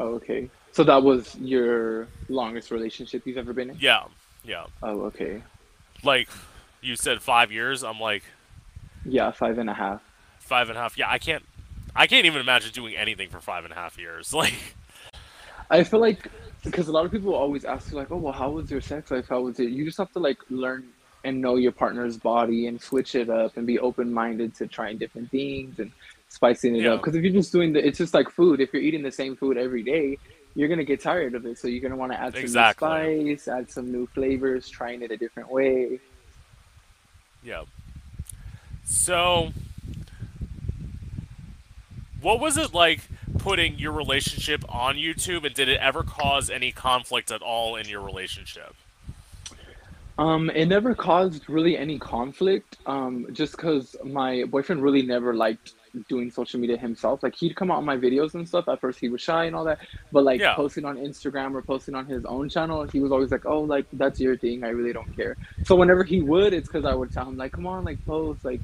Oh, 0.00 0.14
okay. 0.16 0.50
So 0.72 0.84
that 0.84 1.02
was 1.02 1.34
your 1.36 2.08
longest 2.28 2.70
relationship 2.70 3.22
you've 3.26 3.38
ever 3.38 3.52
been 3.52 3.70
in? 3.70 3.78
yeah 3.78 4.04
yeah 4.44 4.66
Oh, 4.82 5.02
okay. 5.06 5.42
like 6.02 6.28
you 6.80 6.96
said 6.96 7.22
five 7.22 7.50
years 7.50 7.82
i'm 7.82 7.98
like 8.00 8.24
Yeah, 9.04 9.30
five 9.32 9.58
and 9.58 9.70
a 9.70 9.74
half. 9.74 10.02
five 10.38 10.68
and 10.68 10.78
a 10.78 10.80
half 10.80 10.96
yeah 10.98 11.10
i 11.10 11.18
can't 11.18 11.44
i 11.94 12.06
can't 12.06 12.26
even 12.26 12.40
imagine 12.40 12.70
doing 12.72 12.94
anything 12.96 13.28
for 13.30 13.40
five 13.40 13.64
and 13.64 13.72
a 13.72 13.76
half 13.76 13.98
years 13.98 14.32
like 14.34 14.54
I 15.70 15.84
feel 15.84 16.00
like 16.00 16.28
because 16.62 16.88
a 16.88 16.92
lot 16.92 17.04
of 17.04 17.12
people 17.12 17.34
always 17.34 17.64
ask 17.64 17.90
you 17.90 17.96
like, 17.96 18.10
"Oh, 18.10 18.16
well, 18.16 18.32
how 18.32 18.50
was 18.50 18.70
your 18.70 18.80
sex 18.80 19.10
life? 19.10 19.26
How 19.28 19.40
was 19.42 19.58
it?" 19.60 19.70
You 19.70 19.84
just 19.84 19.98
have 19.98 20.12
to 20.12 20.18
like 20.20 20.38
learn 20.50 20.92
and 21.24 21.40
know 21.40 21.56
your 21.56 21.72
partner's 21.72 22.16
body 22.18 22.66
and 22.66 22.80
switch 22.80 23.14
it 23.14 23.30
up 23.30 23.56
and 23.56 23.66
be 23.66 23.78
open 23.78 24.12
minded 24.12 24.54
to 24.56 24.66
trying 24.66 24.98
different 24.98 25.30
things 25.30 25.78
and 25.78 25.90
spicing 26.28 26.76
it 26.76 26.82
Yeah. 26.82 26.92
up. 26.94 27.00
Because 27.00 27.16
if 27.16 27.22
you're 27.24 27.32
just 27.32 27.50
doing 27.52 27.72
the, 27.72 27.84
it's 27.86 27.98
just 27.98 28.14
like 28.14 28.30
food. 28.30 28.60
If 28.60 28.72
you're 28.72 28.82
eating 28.82 29.02
the 29.02 29.10
same 29.12 29.34
food 29.36 29.56
every 29.56 29.82
day, 29.82 30.18
you're 30.54 30.68
gonna 30.68 30.84
get 30.84 31.00
tired 31.00 31.34
of 31.34 31.46
it. 31.46 31.58
So 31.58 31.66
you're 31.68 31.80
gonna 31.80 31.96
want 31.96 32.12
to 32.12 32.20
add 32.20 32.34
some 32.34 32.40
Exactly. 32.42 32.88
new 33.24 33.36
spice, 33.38 33.48
add 33.48 33.70
some 33.70 33.90
new 33.90 34.06
flavors, 34.08 34.68
trying 34.68 35.02
it 35.02 35.10
a 35.10 35.16
different 35.16 35.50
way. 35.50 36.00
yeah 37.42 37.62
so 38.86 39.50
what 42.22 42.40
was 42.40 42.56
it 42.56 42.72
like 42.72 43.00
putting 43.38 43.78
your 43.78 43.92
relationship 43.92 44.64
on 44.68 44.96
youtube 44.96 45.44
and 45.44 45.54
did 45.54 45.68
it 45.68 45.78
ever 45.80 46.02
cause 46.02 46.48
any 46.48 46.72
conflict 46.72 47.30
at 47.30 47.42
all 47.42 47.76
in 47.76 47.86
your 47.88 48.00
relationship 48.00 48.74
Um, 50.16 50.48
it 50.50 50.66
never 50.66 50.94
caused 50.94 51.48
really 51.48 51.76
any 51.76 51.98
conflict. 51.98 52.78
Um, 52.86 53.26
just 53.32 53.56
because 53.56 53.96
my 54.04 54.44
boyfriend 54.44 54.82
really 54.82 55.02
never 55.02 55.34
liked 55.34 55.74
doing 56.08 56.30
social 56.30 56.60
media 56.60 56.76
himself. 56.76 57.22
Like 57.22 57.34
he'd 57.36 57.56
come 57.56 57.70
out 57.70 57.78
on 57.78 57.84
my 57.84 57.96
videos 57.96 58.34
and 58.34 58.46
stuff. 58.46 58.68
At 58.68 58.80
first 58.80 59.00
he 59.00 59.08
was 59.08 59.22
shy 59.22 59.44
and 59.44 59.54
all 59.56 59.64
that, 59.64 59.78
but 60.12 60.24
like 60.24 60.40
Yeah. 60.40 60.54
posting 60.54 60.84
on 60.84 60.96
Instagram 60.96 61.54
or 61.54 61.62
posting 61.62 61.94
on 61.94 62.06
his 62.06 62.24
own 62.24 62.48
channel, 62.48 62.86
he 62.92 63.00
was 63.00 63.12
always 63.12 63.30
like, 63.32 63.46
"Oh, 63.46 63.62
like 63.62 63.86
that's 63.92 64.20
your 64.20 64.36
thing. 64.36 64.64
I 64.64 64.68
really 64.68 64.92
don't 64.92 65.14
care." 65.14 65.36
So 65.62 65.74
whenever 65.76 66.04
he 66.04 66.20
would, 66.20 66.52
it's 66.52 66.68
because 66.68 66.84
I 66.84 66.94
would 66.94 67.12
tell 67.12 67.28
him 67.28 67.36
like, 67.36 67.52
"Come 67.52 67.66
on, 67.66 67.84
like 67.84 68.00
post, 68.06 68.44
like 68.44 68.62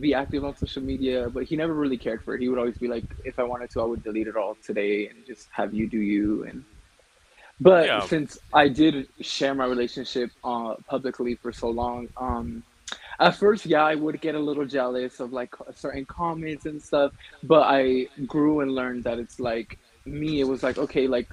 be 0.00 0.14
active 0.14 0.44
on 0.44 0.56
social 0.56 0.82
media." 0.82 1.30
But 1.30 1.44
he 1.44 1.56
never 1.56 1.74
really 1.74 1.98
cared 1.98 2.22
for 2.24 2.34
it. 2.34 2.40
He 2.42 2.48
would 2.48 2.58
always 2.58 2.78
be 2.78 2.88
like, 2.88 3.06
"If 3.24 3.38
I 3.38 3.44
wanted 3.44 3.70
to, 3.70 3.82
I 3.82 3.84
would 3.84 4.02
delete 4.02 4.28
it 4.28 4.36
all 4.36 4.56
today 4.64 5.08
and 5.08 5.24
just 5.26 5.48
have 5.52 5.74
you 5.74 5.88
do 5.88 5.98
you." 5.98 6.44
And 6.44 6.64
but 7.60 7.86
Yeah. 7.86 8.00
since 8.00 8.38
I 8.52 8.68
did 8.68 9.08
share 9.20 9.54
my 9.54 9.66
relationship 9.66 10.30
uh, 10.44 10.74
publicly 10.88 11.36
for 11.36 11.52
so 11.52 11.68
long, 11.70 12.08
um, 12.20 12.64
at 13.20 13.36
first, 13.36 13.66
yeah, 13.66 13.84
I 13.84 13.94
would 13.96 14.20
get 14.20 14.34
a 14.34 14.38
little 14.40 14.66
jealous 14.66 15.20
of 15.20 15.32
like 15.32 15.54
certain 15.74 16.06
comments 16.06 16.66
and 16.66 16.82
stuff. 16.82 17.12
But 17.42 17.62
I 17.62 18.08
grew 18.26 18.60
and 18.60 18.72
learned 18.74 19.04
that 19.04 19.18
it's 19.18 19.40
like 19.40 19.78
me. 20.06 20.40
It 20.40 20.44
was 20.44 20.62
like 20.62 20.78
okay, 20.78 21.06
like 21.08 21.28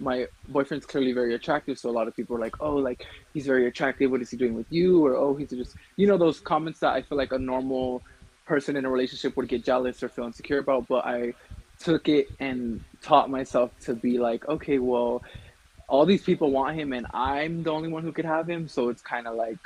my 0.00 0.26
boyfriend's 0.48 0.86
clearly 0.86 1.12
very 1.12 1.34
attractive, 1.34 1.78
so 1.78 1.90
a 1.90 1.92
lot 1.92 2.08
of 2.08 2.16
people 2.16 2.36
are 2.36 2.40
like, 2.40 2.56
oh, 2.60 2.76
like 2.76 3.04
he's 3.32 3.46
very 3.46 3.66
attractive. 3.68 4.10
What 4.10 4.22
is 4.22 4.30
he 4.30 4.36
doing 4.36 4.54
with 4.54 4.66
you? 4.70 5.04
Or 5.06 5.16
oh, 5.16 5.36
he's 5.36 5.50
just 5.50 5.76
you 5.96 6.06
know 6.08 6.18
those 6.18 6.40
comments 6.40 6.80
that 6.80 6.90
I 6.92 7.02
feel 7.02 7.18
like 7.18 7.32
a 7.32 7.38
normal 7.38 8.02
person 8.46 8.76
in 8.76 8.84
a 8.84 8.90
relationship 8.90 9.36
would 9.36 9.48
get 9.48 9.64
jealous 9.64 10.02
or 10.02 10.08
feel 10.08 10.24
insecure 10.26 10.58
about. 10.58 10.88
But 10.88 11.06
I 11.06 11.34
took 11.80 12.08
it 12.08 12.28
and 12.40 12.82
taught 13.02 13.30
myself 13.30 13.72
to 13.86 13.94
be 13.94 14.18
like, 14.18 14.46
okay, 14.48 14.78
well 14.78 15.22
all 15.88 16.04
these 16.06 16.22
people 16.22 16.50
want 16.50 16.78
him 16.78 16.92
and 16.92 17.06
I'm 17.12 17.62
the 17.62 17.70
only 17.70 17.88
one 17.88 18.02
who 18.02 18.12
could 18.12 18.26
have 18.26 18.48
him, 18.48 18.68
so 18.68 18.90
it's 18.90 19.02
kind 19.02 19.26
of 19.26 19.34
like 19.34 19.58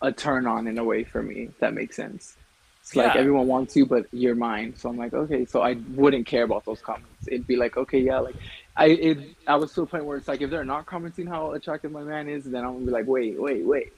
a 0.00 0.12
turn 0.12 0.46
on 0.46 0.66
in 0.66 0.78
a 0.78 0.84
way 0.84 1.04
for 1.04 1.22
me. 1.22 1.44
If 1.44 1.58
that 1.58 1.74
makes 1.74 1.96
sense. 1.96 2.36
It's 2.82 2.96
like 2.96 3.16
everyone 3.16 3.46
wants 3.48 3.76
you, 3.76 3.84
but 3.84 4.06
you're 4.12 4.34
mine. 4.34 4.74
So 4.76 4.88
I'm 4.88 4.96
like, 4.96 5.12
okay. 5.12 5.44
So 5.44 5.60
I 5.60 5.74
wouldn't 5.94 6.26
care 6.26 6.44
about 6.44 6.64
those 6.64 6.80
comments. 6.80 7.28
It'd 7.28 7.46
be 7.46 7.56
like, 7.56 7.76
okay, 7.76 7.98
yeah, 7.98 8.20
like 8.20 8.36
I 8.76 8.86
it 8.86 9.18
I 9.46 9.56
was 9.56 9.74
to 9.74 9.82
a 9.82 9.86
point 9.86 10.06
where 10.06 10.16
it's 10.16 10.28
like 10.28 10.40
if 10.40 10.48
they're 10.48 10.64
not 10.64 10.86
commenting 10.86 11.26
how 11.26 11.52
attractive 11.52 11.92
my 11.92 12.02
man 12.02 12.28
is, 12.28 12.44
then 12.44 12.64
I'm 12.64 12.74
gonna 12.74 12.86
be 12.86 12.92
like, 12.92 13.06
wait, 13.06 13.38
wait, 13.38 13.66
wait. 13.66 13.92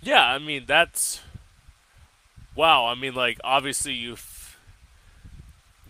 Yeah, 0.00 0.24
I 0.24 0.38
mean 0.38 0.64
that's 0.66 1.20
wow. 2.54 2.86
I 2.86 2.94
mean, 2.94 3.14
like 3.14 3.38
obviously 3.44 3.92
you've 3.92 4.56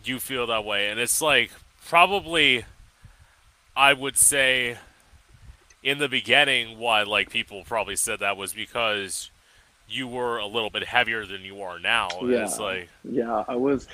you 0.03 0.19
feel 0.19 0.49
that 0.49 0.65
way, 0.65 0.89
and 0.89 0.99
it's 0.99 1.23
like 1.23 1.53
probably 1.87 2.65
I 3.81 3.95
would 3.95 4.19
say 4.19 4.77
in 5.83 5.97
the 5.97 6.09
beginning 6.09 6.79
why 6.79 7.03
like 7.05 7.31
people 7.31 7.65
probably 7.65 7.97
said 7.97 8.21
that 8.21 8.37
was 8.37 8.53
because 8.53 9.31
you 9.89 10.07
were 10.07 10.37
a 10.37 10.47
little 10.47 10.69
bit 10.69 10.85
heavier 10.85 11.25
than 11.25 11.41
you 11.41 11.63
are 11.63 11.79
now. 11.79 12.11
Yeah, 12.21 12.45
it's 12.45 12.59
like 12.59 12.91
yeah, 13.05 13.43
I 13.49 13.57
was. 13.57 13.89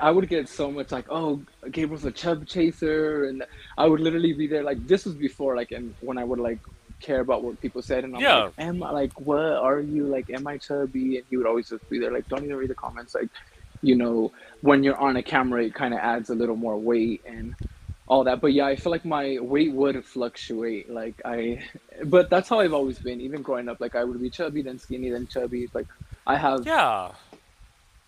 I 0.00 0.10
would 0.12 0.28
get 0.28 0.48
so 0.48 0.70
much 0.70 0.92
like, 0.92 1.06
"Oh, 1.10 1.42
Gabriel's 1.72 2.04
a 2.04 2.12
chub 2.12 2.46
chaser," 2.46 3.24
and 3.24 3.44
I 3.76 3.86
would 3.86 3.98
literally 3.98 4.34
be 4.34 4.46
there. 4.46 4.62
Like 4.62 4.86
this 4.86 5.04
was 5.04 5.16
before, 5.16 5.56
like, 5.56 5.72
and 5.72 5.92
when 6.00 6.16
I 6.16 6.22
would 6.22 6.38
like 6.38 6.60
care 7.00 7.18
about 7.18 7.42
what 7.42 7.60
people 7.60 7.82
said, 7.82 8.04
and 8.04 8.14
I'm 8.14 8.22
like, 8.22 8.54
yeah, 8.58 8.64
"Am 8.64 8.84
I 8.84 8.90
like 8.92 9.20
what 9.20 9.40
are 9.40 9.80
you 9.80 10.06
like? 10.06 10.30
Am 10.30 10.46
I 10.46 10.58
chubby?" 10.58 11.16
And 11.16 11.26
he 11.28 11.36
would 11.36 11.48
always 11.48 11.68
just 11.68 11.90
be 11.90 11.98
there, 11.98 12.12
like, 12.12 12.28
"Don't 12.28 12.44
even 12.44 12.54
read 12.54 12.70
the 12.70 12.76
comments." 12.76 13.16
Like, 13.16 13.30
you 13.82 13.96
know, 13.96 14.30
when 14.60 14.84
you're 14.84 14.96
on 14.96 15.16
a 15.16 15.24
camera, 15.24 15.64
it 15.64 15.74
kind 15.74 15.92
of 15.92 15.98
adds 15.98 16.30
a 16.30 16.36
little 16.36 16.56
more 16.56 16.78
weight 16.78 17.22
and 17.26 17.56
all 18.06 18.24
that. 18.24 18.40
But 18.40 18.52
yeah, 18.52 18.66
I 18.66 18.76
feel 18.76 18.92
like 18.92 19.04
my 19.04 19.38
weight 19.40 19.72
would 19.72 20.04
fluctuate. 20.04 20.90
Like 20.90 21.20
I, 21.24 21.64
but 22.04 22.30
that's 22.30 22.48
how 22.48 22.60
I've 22.60 22.72
always 22.72 22.98
been. 22.98 23.20
Even 23.20 23.42
growing 23.42 23.68
up, 23.68 23.80
like 23.80 23.94
I 23.94 24.04
would 24.04 24.20
be 24.20 24.30
chubby, 24.30 24.62
then 24.62 24.78
skinny, 24.78 25.10
then 25.10 25.26
chubby. 25.26 25.68
Like 25.72 25.86
I 26.26 26.36
have 26.36 26.66
yeah. 26.66 27.12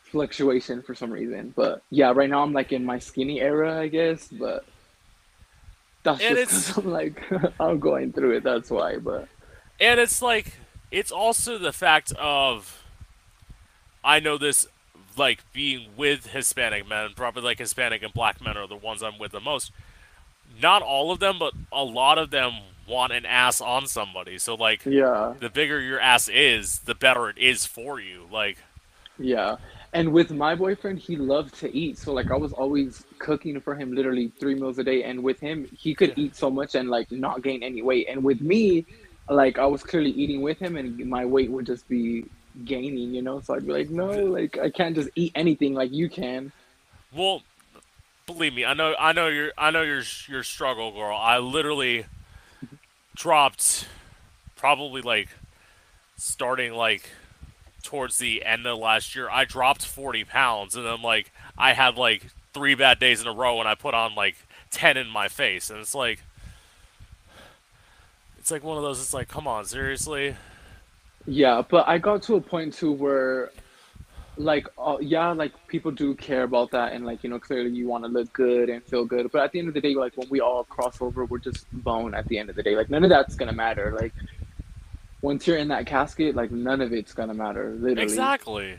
fluctuation 0.02 0.82
for 0.82 0.94
some 0.94 1.11
reason. 1.11 1.52
But 1.56 1.82
yeah, 1.90 2.12
right 2.12 2.30
now 2.30 2.42
I'm 2.42 2.52
like 2.52 2.72
in 2.72 2.85
my 2.85 2.98
skinny 2.98 3.40
era, 3.40 3.78
I 3.80 3.88
guess. 3.88 4.28
But 4.28 4.64
that's 6.02 6.22
And 6.22 6.37
just 6.37 6.68
because 6.74 6.78
I'm 6.78 6.92
like 6.92 7.22
I'm 7.61 7.78
going 7.78 8.12
through 8.12 8.37
it. 8.37 8.44
That's 8.44 8.70
why. 8.70 8.98
But 8.98 9.28
and 9.80 10.00
it's 10.00 10.20
like 10.20 10.59
it's 10.90 11.11
also 11.11 11.59
the 11.59 11.72
fact 11.72 12.12
of 12.12 12.85
I 14.04 14.20
know 14.20 14.38
this 14.38 14.68
like 15.18 15.40
being 15.52 15.88
with 15.96 16.29
Hispanic 16.29 16.88
men, 16.88 17.11
probably 17.14 17.42
like 17.42 17.59
Hispanic 17.59 18.02
and 18.02 18.12
black 18.12 18.40
men 18.40 18.57
are 18.57 18.66
the 18.66 18.76
ones 18.76 19.02
I'm 19.02 19.18
with 19.18 19.33
the 19.33 19.40
most. 19.40 19.72
Not 20.61 20.83
all 20.83 21.11
of 21.11 21.18
them, 21.18 21.38
but 21.38 21.52
a 21.72 21.85
lot 21.85 22.18
of 22.18 22.31
them 22.31 22.55
want 22.88 23.12
an 23.12 23.26
ass 23.26 23.61
on 23.61 23.87
somebody. 23.87 24.38
So 24.38 24.55
like 24.55 24.85
yeah, 24.87 25.35
the 25.38 25.50
bigger 25.50 25.81
your 25.81 26.00
ass 26.00 26.29
is, 26.29 26.81
the 26.81 26.94
better 26.94 27.29
it 27.29 27.38
is 27.38 27.66
for 27.66 28.00
you. 28.00 28.26
Like 28.31 28.59
yeah. 29.18 29.57
And 29.92 30.12
with 30.12 30.31
my 30.31 30.55
boyfriend, 30.55 30.98
he 30.98 31.16
loved 31.16 31.55
to 31.61 31.74
eat. 31.74 31.98
So 31.98 32.12
like 32.12 32.31
I 32.31 32.37
was 32.37 32.52
always 32.52 33.05
cooking 33.18 33.61
for 33.61 33.74
him 33.74 33.94
literally 33.94 34.31
three 34.38 34.55
meals 34.55 34.79
a 34.79 34.85
day. 34.85 35.05
And 35.05 35.22
with 35.22 35.40
him, 35.40 35.66
he 35.76 35.94
could 35.94 36.11
yeah. 36.11 36.24
eat 36.24 36.37
so 36.37 36.50
much 36.50 36.74
and 36.74 36.90
like 36.90 37.11
not 37.11 37.42
gain 37.42 37.62
any 37.62 37.83
weight. 37.83 38.07
And 38.09 38.22
with 38.22 38.40
me, 38.40 38.85
like 39.31 39.59
I 39.59 39.66
was 39.66 39.83
clearly 39.83 40.11
eating 40.11 40.42
with 40.42 40.59
him 40.59 40.76
and 40.76 40.98
my 41.07 41.24
weight 41.24 41.50
would 41.50 41.66
just 41.66 41.88
be 41.88 42.26
gaining, 42.64 43.14
you 43.14 43.23
know? 43.23 43.40
So 43.40 43.55
I'd 43.55 43.66
be 43.66 43.73
like, 43.73 43.90
no, 43.90 44.11
like 44.25 44.59
I 44.59 44.71
can't 44.71 44.95
just 44.95 45.11
eat 45.14 45.33
anything 45.35 45.75
like 45.75 45.92
you 45.92 46.09
can. 46.09 46.53
well, 47.14 47.42
believe 48.27 48.55
me, 48.55 48.64
I 48.64 48.75
know 48.75 48.95
I 48.99 49.12
know 49.12 49.29
your 49.29 49.53
I 49.57 49.71
know 49.71 49.83
your 49.83 50.03
your 50.29 50.42
struggle, 50.42 50.92
girl. 50.92 51.16
I 51.16 51.38
literally 51.38 52.07
dropped 53.14 53.88
probably 54.57 55.03
like 55.03 55.29
starting 56.16 56.73
like 56.73 57.11
towards 57.87 58.19
the 58.19 58.45
end 58.45 58.66
of 58.66 58.79
last 58.79 59.14
year, 59.14 59.31
I 59.31 59.45
dropped 59.45 59.87
40 59.87 60.25
pounds, 60.25 60.75
and 60.75 60.85
then 60.85 61.03
like 61.03 61.33
I 61.57 61.73
had 61.73 61.97
like 61.97 62.27
three 62.53 62.75
bad 62.75 62.99
days 62.99 63.21
in 63.21 63.29
a 63.29 63.33
row, 63.33 63.61
and 63.61 63.69
I 63.69 63.75
put 63.75 63.95
on 63.95 64.14
like 64.14 64.37
10 64.71 64.97
in 64.97 65.09
my 65.09 65.29
face, 65.29 65.71
and 65.71 65.79
it's 65.79 65.95
like 65.95 66.23
it's 68.38 68.51
like 68.51 68.64
one 68.64 68.77
of 68.77 68.83
those. 68.83 69.01
It's 69.01 69.14
like, 69.14 69.29
come 69.29 69.47
on, 69.47 69.64
seriously? 69.64 70.37
Yeah, 71.26 71.62
but 71.68 71.88
I 71.88 71.98
got 71.98 72.22
to 72.24 72.36
a 72.36 72.40
point 72.40 72.74
too 72.74 72.92
where 72.92 73.50
like 74.38 74.68
uh, 74.78 74.98
yeah 75.00 75.30
like 75.30 75.52
people 75.66 75.90
do 75.90 76.14
care 76.14 76.42
about 76.42 76.70
that 76.70 76.92
and 76.92 77.06
like 77.06 77.24
you 77.24 77.30
know 77.30 77.38
clearly 77.38 77.70
you 77.70 77.88
want 77.88 78.04
to 78.04 78.08
look 78.08 78.30
good 78.34 78.68
and 78.68 78.84
feel 78.84 79.04
good 79.04 79.30
but 79.32 79.42
at 79.42 79.52
the 79.52 79.58
end 79.58 79.66
of 79.66 79.72
the 79.72 79.80
day 79.80 79.94
like 79.94 80.14
when 80.16 80.28
we 80.28 80.40
all 80.40 80.62
cross 80.64 81.00
over 81.00 81.24
we're 81.24 81.38
just 81.38 81.66
bone 81.72 82.14
at 82.14 82.26
the 82.28 82.38
end 82.38 82.50
of 82.50 82.56
the 82.56 82.62
day. 82.62 82.76
Like 82.76 82.90
none 82.90 83.02
of 83.02 83.10
that's 83.10 83.34
gonna 83.34 83.52
matter. 83.52 83.96
Like 83.98 84.12
once 85.22 85.46
you're 85.46 85.56
in 85.56 85.68
that 85.68 85.86
casket 85.86 86.36
like 86.36 86.50
none 86.50 86.80
of 86.80 86.92
it's 86.92 87.14
gonna 87.14 87.34
matter 87.34 87.74
literally. 87.78 88.02
Exactly. 88.02 88.78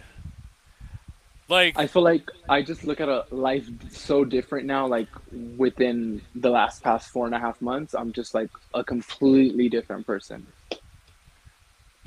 Like, 1.49 1.77
i 1.77 1.87
feel 1.87 2.01
like 2.01 2.29
i 2.49 2.61
just 2.61 2.83
look 2.83 2.99
at 2.99 3.07
a 3.07 3.23
life 3.31 3.65
so 3.89 4.25
different 4.25 4.65
now 4.65 4.85
like 4.85 5.07
within 5.55 6.21
the 6.35 6.49
last 6.49 6.83
past 6.83 7.09
four 7.09 7.25
and 7.25 7.33
a 7.33 7.39
half 7.39 7.61
months 7.61 7.95
i'm 7.95 8.11
just 8.11 8.33
like 8.33 8.49
a 8.73 8.83
completely 8.83 9.69
different 9.69 10.05
person 10.05 10.45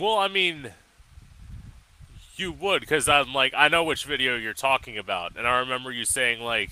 well, 0.00 0.18
I 0.18 0.28
mean, 0.28 0.72
you 2.36 2.52
would, 2.52 2.80
because 2.80 3.08
I'm 3.08 3.32
like, 3.34 3.52
I 3.56 3.68
know 3.68 3.84
which 3.84 4.04
video 4.04 4.36
you're 4.36 4.54
talking 4.54 4.96
about, 4.98 5.36
and 5.36 5.46
I 5.46 5.58
remember 5.58 5.92
you 5.92 6.04
saying 6.04 6.40
like 6.40 6.70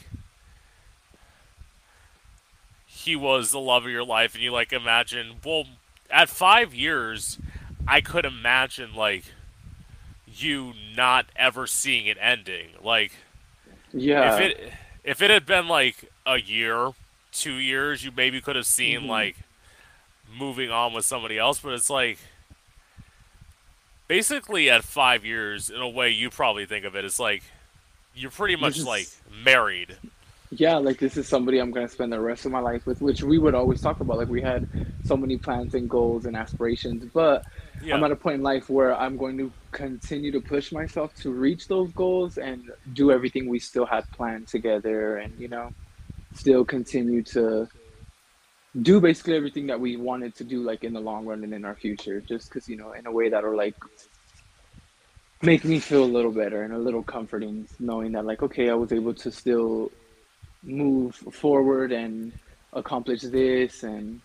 he 2.87 3.17
was 3.17 3.51
the 3.51 3.61
love 3.61 3.85
of 3.85 3.91
your 3.91 4.05
life, 4.05 4.35
and 4.35 4.43
you 4.43 4.51
like 4.53 4.73
imagine. 4.73 5.37
Well, 5.45 5.65
at 6.11 6.29
five 6.29 6.75
years, 6.75 7.39
I 7.87 8.01
could 8.01 8.25
imagine 8.25 8.95
like 8.95 9.25
you 10.27 10.75
not 10.97 11.27
ever 11.37 11.67
seeing 11.67 12.07
it 12.07 12.19
ending. 12.21 12.71
Like 12.83 13.13
yeah, 13.93 14.21
if 14.21 14.39
it 14.39 14.73
if 15.05 15.23
it 15.23 15.31
had 15.31 15.47
been 15.47 15.69
like 15.69 16.11
a 16.27 16.39
year, 16.41 16.93
two 17.33 17.55
years, 17.55 18.05
you 18.05 18.13
maybe 18.15 18.41
could 18.41 18.57
have 18.57 18.67
seen 18.67 19.07
hmm 19.07 19.07
like 19.07 19.37
moving 20.29 20.71
on 20.71 20.93
with 20.93 21.05
somebody 21.05 21.39
else. 21.39 21.61
But 21.61 21.75
it's 21.75 21.91
like 21.91 22.19
basically 24.09 24.71
at 24.71 24.83
five 24.83 25.25
years, 25.25 25.71
in 25.71 25.81
a 25.81 25.89
way, 25.89 26.11
you 26.11 26.31
probably 26.31 26.67
think 26.67 26.85
of 26.85 26.97
it 26.97 27.05
as 27.05 27.21
like 27.21 27.43
you're 28.15 28.31
pretty 28.31 28.57
much 28.57 28.83
like 28.83 29.07
married. 29.45 29.97
Yeah, 30.51 30.77
like 30.77 30.99
this 30.99 31.19
is 31.19 31.29
somebody 31.29 31.59
I'm 31.59 31.71
gonna 31.71 31.89
spend 31.89 32.11
the 32.11 32.21
rest 32.21 32.47
of 32.47 32.53
my 32.53 32.61
life 32.61 32.87
with, 32.87 33.03
which 33.03 33.23
we 33.23 33.39
would 33.39 33.55
always 33.55 33.83
talk 33.83 34.01
about. 34.01 34.17
Like 34.17 34.29
we 34.29 34.41
had 34.41 34.67
so 35.05 35.17
many 35.17 35.37
plans 35.37 35.75
and 35.75 35.89
goals 35.89 36.25
and 36.25 36.35
aspirations, 36.35 37.05
but 37.13 37.45
I'm 37.93 38.03
at 38.03 38.11
a 38.11 38.17
point 38.17 38.37
in 38.37 38.43
life 38.43 38.71
where 38.71 38.97
I'm 38.97 39.17
going 39.19 39.37
to 39.39 39.53
continue 39.73 40.33
to 40.33 40.41
push 40.41 40.73
myself 40.73 41.15
to 41.17 41.31
reach 41.31 41.69
those 41.69 41.93
goals 41.93 42.39
and 42.39 42.73
do 42.95 43.13
everything 43.13 43.47
we 43.47 43.59
still 43.59 43.85
had 43.85 44.11
planned 44.13 44.49
together, 44.49 45.19
and 45.19 45.39
you 45.39 45.49
know, 45.49 45.71
still 46.35 46.65
continue 46.65 47.23
to 47.25 47.69
do 48.83 49.01
basically 49.01 49.37
everything 49.37 49.67
that 49.67 49.81
we 49.81 49.97
wanted 49.97 50.35
to 50.37 50.45
do, 50.45 50.63
like 50.63 50.85
in 50.85 50.93
the 50.93 51.01
long 51.01 51.27
run 51.27 51.45
and 51.45 51.55
in 51.55 51.65
our 51.65 51.75
future. 51.75 52.21
Just 52.21 52.49
because 52.49 52.69
you 52.69 52.77
know, 52.77 52.93
in 52.93 53.07
a 53.07 53.13
way 53.13 53.29
that'll 53.29 53.57
like 53.57 53.75
make 55.43 55.65
me 55.65 55.79
feel 55.79 56.05
a 56.05 56.07
little 56.07 56.33
better 56.33 56.63
and 56.63 56.73
a 56.73 56.79
little 56.79 57.03
comforting, 57.03 57.67
knowing 57.79 58.13
that 58.13 58.25
like 58.25 58.43
okay, 58.43 58.71
I 58.71 58.75
was 58.75 58.93
able 58.93 59.15
to 59.15 59.31
still 59.31 59.91
move 60.63 61.15
forward 61.15 61.93
and 61.93 62.33
accomplish 62.73 63.23
this 63.23 63.83
and 63.83 64.21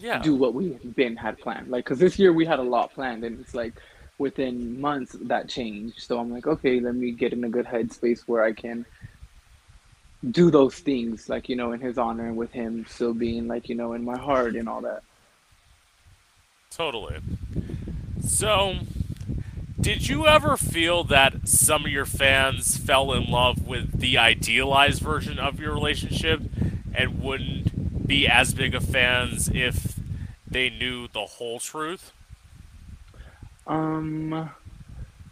yeah, 0.00 0.20
do 0.20 0.34
what 0.34 0.54
we 0.54 0.70
been 0.94 1.16
had 1.16 1.38
planned. 1.38 1.68
Like, 1.68 1.86
cause 1.86 1.98
this 1.98 2.18
year 2.18 2.32
we 2.32 2.44
had 2.44 2.58
a 2.58 2.62
lot 2.62 2.92
planned, 2.92 3.24
and 3.24 3.40
it's 3.40 3.54
like 3.54 3.74
within 4.18 4.80
months 4.80 5.16
that 5.22 5.48
changed. 5.48 6.00
So 6.00 6.18
I'm 6.18 6.30
like, 6.30 6.46
okay, 6.46 6.80
let 6.80 6.94
me 6.94 7.12
get 7.12 7.32
in 7.32 7.44
a 7.44 7.48
good 7.48 7.66
headspace 7.66 8.22
where 8.26 8.42
I 8.42 8.52
can 8.52 8.84
do 10.30 10.50
those 10.50 10.78
things, 10.78 11.28
like 11.28 11.48
you 11.48 11.56
know, 11.56 11.72
in 11.72 11.80
his 11.80 11.98
honor 11.98 12.26
and 12.26 12.36
with 12.36 12.52
him 12.52 12.84
still 12.88 13.14
being 13.14 13.46
like 13.46 13.68
you 13.68 13.74
know 13.74 13.92
in 13.92 14.04
my 14.04 14.18
heart 14.18 14.56
and 14.56 14.68
all 14.68 14.80
that. 14.82 15.02
totally. 16.70 17.18
So, 18.26 18.76
did 19.80 20.08
you 20.08 20.26
ever 20.26 20.56
feel 20.56 21.04
that 21.04 21.48
some 21.48 21.84
of 21.84 21.90
your 21.90 22.06
fans 22.06 22.76
fell 22.76 23.12
in 23.12 23.30
love 23.30 23.66
with 23.66 24.00
the 24.00 24.18
idealized 24.18 25.00
version 25.00 25.38
of 25.38 25.60
your 25.60 25.72
relationship 25.72 26.42
and 26.94 27.22
wouldn't 27.22 28.06
be 28.06 28.26
as 28.26 28.54
big 28.54 28.74
of 28.74 28.84
fans 28.84 29.48
if 29.52 29.98
they 30.46 30.70
knew 30.70 31.08
the 31.08 31.26
whole 31.26 31.60
truth? 31.60 32.12
Um. 33.66 34.50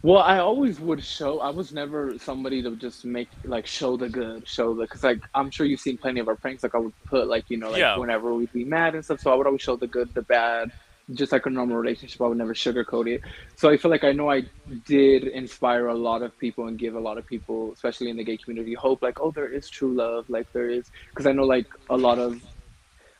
Well, 0.03 0.19
I 0.19 0.39
always 0.39 0.79
would 0.79 1.03
show. 1.03 1.39
I 1.41 1.49
was 1.49 1.73
never 1.73 2.17
somebody 2.19 2.61
to 2.63 2.75
just 2.77 3.03
make 3.05 3.29
like 3.43 3.67
show 3.67 3.97
the 3.97 4.09
good, 4.09 4.47
show 4.47 4.75
the 4.75 4.83
because 4.83 5.03
like 5.03 5.21
I'm 5.33 5.51
sure 5.51 5.65
you've 5.65 5.79
seen 5.81 5.97
plenty 5.97 6.19
of 6.21 6.27
our 6.29 6.37
pranks. 6.37 6.63
Like 6.63 6.75
I 6.75 6.79
would 6.79 6.93
put 7.09 7.27
like 7.27 7.45
you 7.49 7.57
know 7.57 7.71
like 7.71 7.87
Yeah, 7.87 7.95
whenever 7.95 8.33
we'd 8.33 8.51
be 8.53 8.63
mad 8.65 8.95
and 8.95 9.03
stuff. 9.03 9.19
So 9.21 9.31
I 9.31 9.35
would 9.35 9.47
always 9.47 9.61
show 9.61 9.75
the 9.75 9.87
good, 9.87 10.09
the 10.15 10.21
bad, 10.21 10.69
just 11.13 11.31
like 11.33 11.45
a 11.47 11.49
normal 11.49 11.77
relationship. 11.77 12.21
I 12.21 12.27
would 12.27 12.37
never 12.37 12.53
sugarcoat 12.53 13.09
it. 13.13 13.21
So 13.55 13.69
I 13.69 13.77
feel 13.77 13.91
like 13.91 14.03
I 14.05 14.13
know 14.13 14.29
I 14.31 14.43
did 14.85 15.25
inspire 15.25 15.87
a 15.87 15.95
lot 15.97 16.21
of 16.21 16.37
people 16.37 16.67
and 16.67 16.79
give 16.79 16.95
a 16.95 16.99
lot 17.01 17.17
of 17.17 17.25
people, 17.27 17.73
especially 17.73 18.09
in 18.09 18.17
the 18.17 18.23
gay 18.23 18.37
community, 18.37 18.75
hope. 18.75 19.01
Like 19.01 19.19
oh, 19.19 19.31
there 19.31 19.51
is 19.51 19.69
true 19.69 19.93
love. 19.95 20.25
Like 20.29 20.47
there 20.53 20.69
is 20.69 20.89
because 21.13 21.27
I 21.27 21.33
know 21.33 21.43
like 21.45 21.67
a 21.89 21.97
lot 21.97 22.19
of 22.19 22.41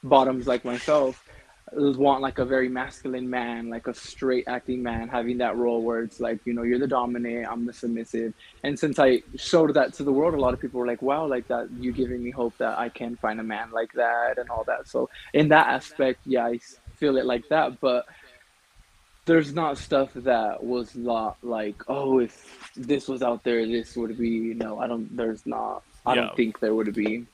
bottoms 0.04 0.48
like 0.48 0.64
myself 0.66 1.27
want 1.74 2.22
like 2.22 2.40
a 2.40 2.46
very 2.46 2.70
masculine 2.70 3.30
man, 3.30 3.70
like 3.70 3.88
a 3.88 3.94
straight 3.94 4.46
acting 4.48 4.82
man, 4.82 5.10
having 5.10 5.38
that 5.40 5.58
role 5.58 5.82
where 5.82 6.02
it's 6.02 6.20
like, 6.20 6.40
you 6.46 6.54
know, 6.54 6.64
you're 6.64 6.80
the 6.80 6.88
dominant, 6.88 7.48
I'm 7.50 7.66
the 7.66 7.74
submissive. 7.74 8.34
And 8.64 8.80
since 8.80 9.00
I 9.00 9.22
showed 9.36 9.74
that 9.74 9.94
to 9.96 10.04
the 10.04 10.12
world, 10.12 10.34
a 10.34 10.40
lot 10.40 10.54
of 10.54 10.62
people 10.62 10.80
were 10.80 10.88
like, 10.88 11.02
wow, 11.02 11.26
like 11.28 11.48
that, 11.50 11.70
you 11.80 11.92
giving 11.92 12.24
me 12.24 12.32
hope 12.32 12.58
that 12.60 12.78
I 12.78 12.90
can 12.90 13.18
find 13.18 13.40
a 13.40 13.44
man 13.44 13.72
like 13.72 13.92
that 13.94 14.38
and 14.38 14.50
all 14.50 14.64
that. 14.66 14.88
So 14.88 15.10
in 15.34 15.50
that 15.50 15.68
aspect, 15.68 16.20
yeah, 16.26 16.46
I 16.46 16.60
feel 16.96 17.18
it 17.18 17.26
like 17.26 17.48
that. 17.50 17.80
But 17.82 18.06
there's 19.26 19.54
not 19.54 19.78
stuff 19.78 20.10
that 20.16 20.64
was 20.64 20.96
not 20.96 21.38
like, 21.44 21.76
oh, 21.90 22.20
if 22.20 22.72
this 22.78 23.10
was 23.10 23.22
out 23.22 23.44
there, 23.44 23.66
this 23.68 23.96
would 23.98 24.18
be. 24.18 24.54
No, 24.54 24.80
I 24.80 24.88
don't. 24.88 25.16
There's 25.16 25.46
not. 25.46 25.84
I 26.06 26.16
Yeah. 26.16 26.22
don't 26.22 26.36
think 26.38 26.60
there 26.60 26.74
would 26.74 26.94
be. 26.94 27.26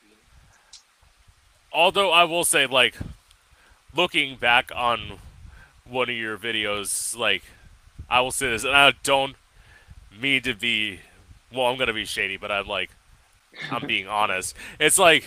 Although 1.72 2.12
I 2.12 2.24
will 2.24 2.43
say, 2.43 2.65
like, 2.65 2.96
looking 3.95 4.38
back 4.38 4.71
on 4.75 5.19
one 5.86 6.10
of 6.10 6.15
your 6.15 6.38
videos, 6.38 7.17
like, 7.17 7.43
I 8.10 8.21
will 8.21 8.32
say 8.32 8.49
this, 8.49 8.63
and 8.63 8.75
I 8.75 8.93
don't 9.03 9.36
mean 10.19 10.41
to 10.43 10.53
be, 10.53 10.99
well, 11.53 11.67
I'm 11.67 11.77
gonna 11.77 11.93
be 11.93 12.06
shady, 12.06 12.38
but 12.38 12.51
I'm 12.51 12.67
like, 12.67 12.91
I'm 13.71 13.88
being 13.88 14.08
honest. 14.10 14.56
It's 14.79 14.99
like 14.99 15.25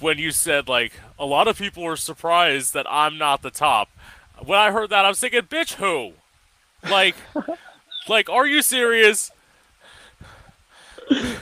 when 0.00 0.18
you 0.18 0.30
said 0.30 0.68
like 0.68 0.92
a 1.18 1.26
lot 1.26 1.48
of 1.48 1.58
people 1.58 1.82
were 1.82 1.96
surprised 1.96 2.74
that 2.74 2.86
I'm 2.88 3.18
not 3.18 3.42
the 3.42 3.50
top. 3.50 3.88
When 4.44 4.58
I 4.58 4.70
heard 4.70 4.90
that, 4.90 5.04
I 5.04 5.08
was 5.08 5.18
thinking, 5.18 5.42
bitch, 5.42 5.74
who? 5.74 6.12
Like, 6.88 7.16
like, 8.08 8.30
are 8.30 8.46
you 8.46 8.62
serious? 8.62 9.32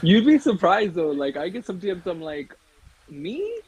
You'd 0.02 0.24
be 0.24 0.38
surprised 0.38 0.94
though. 0.94 1.11
Like 1.11 1.37
I 1.37 1.48
get 1.48 1.66
some 1.66 1.81
DMs. 1.81 2.07
I'm 2.07 2.20
like, 2.20 2.57
me? 3.09 3.61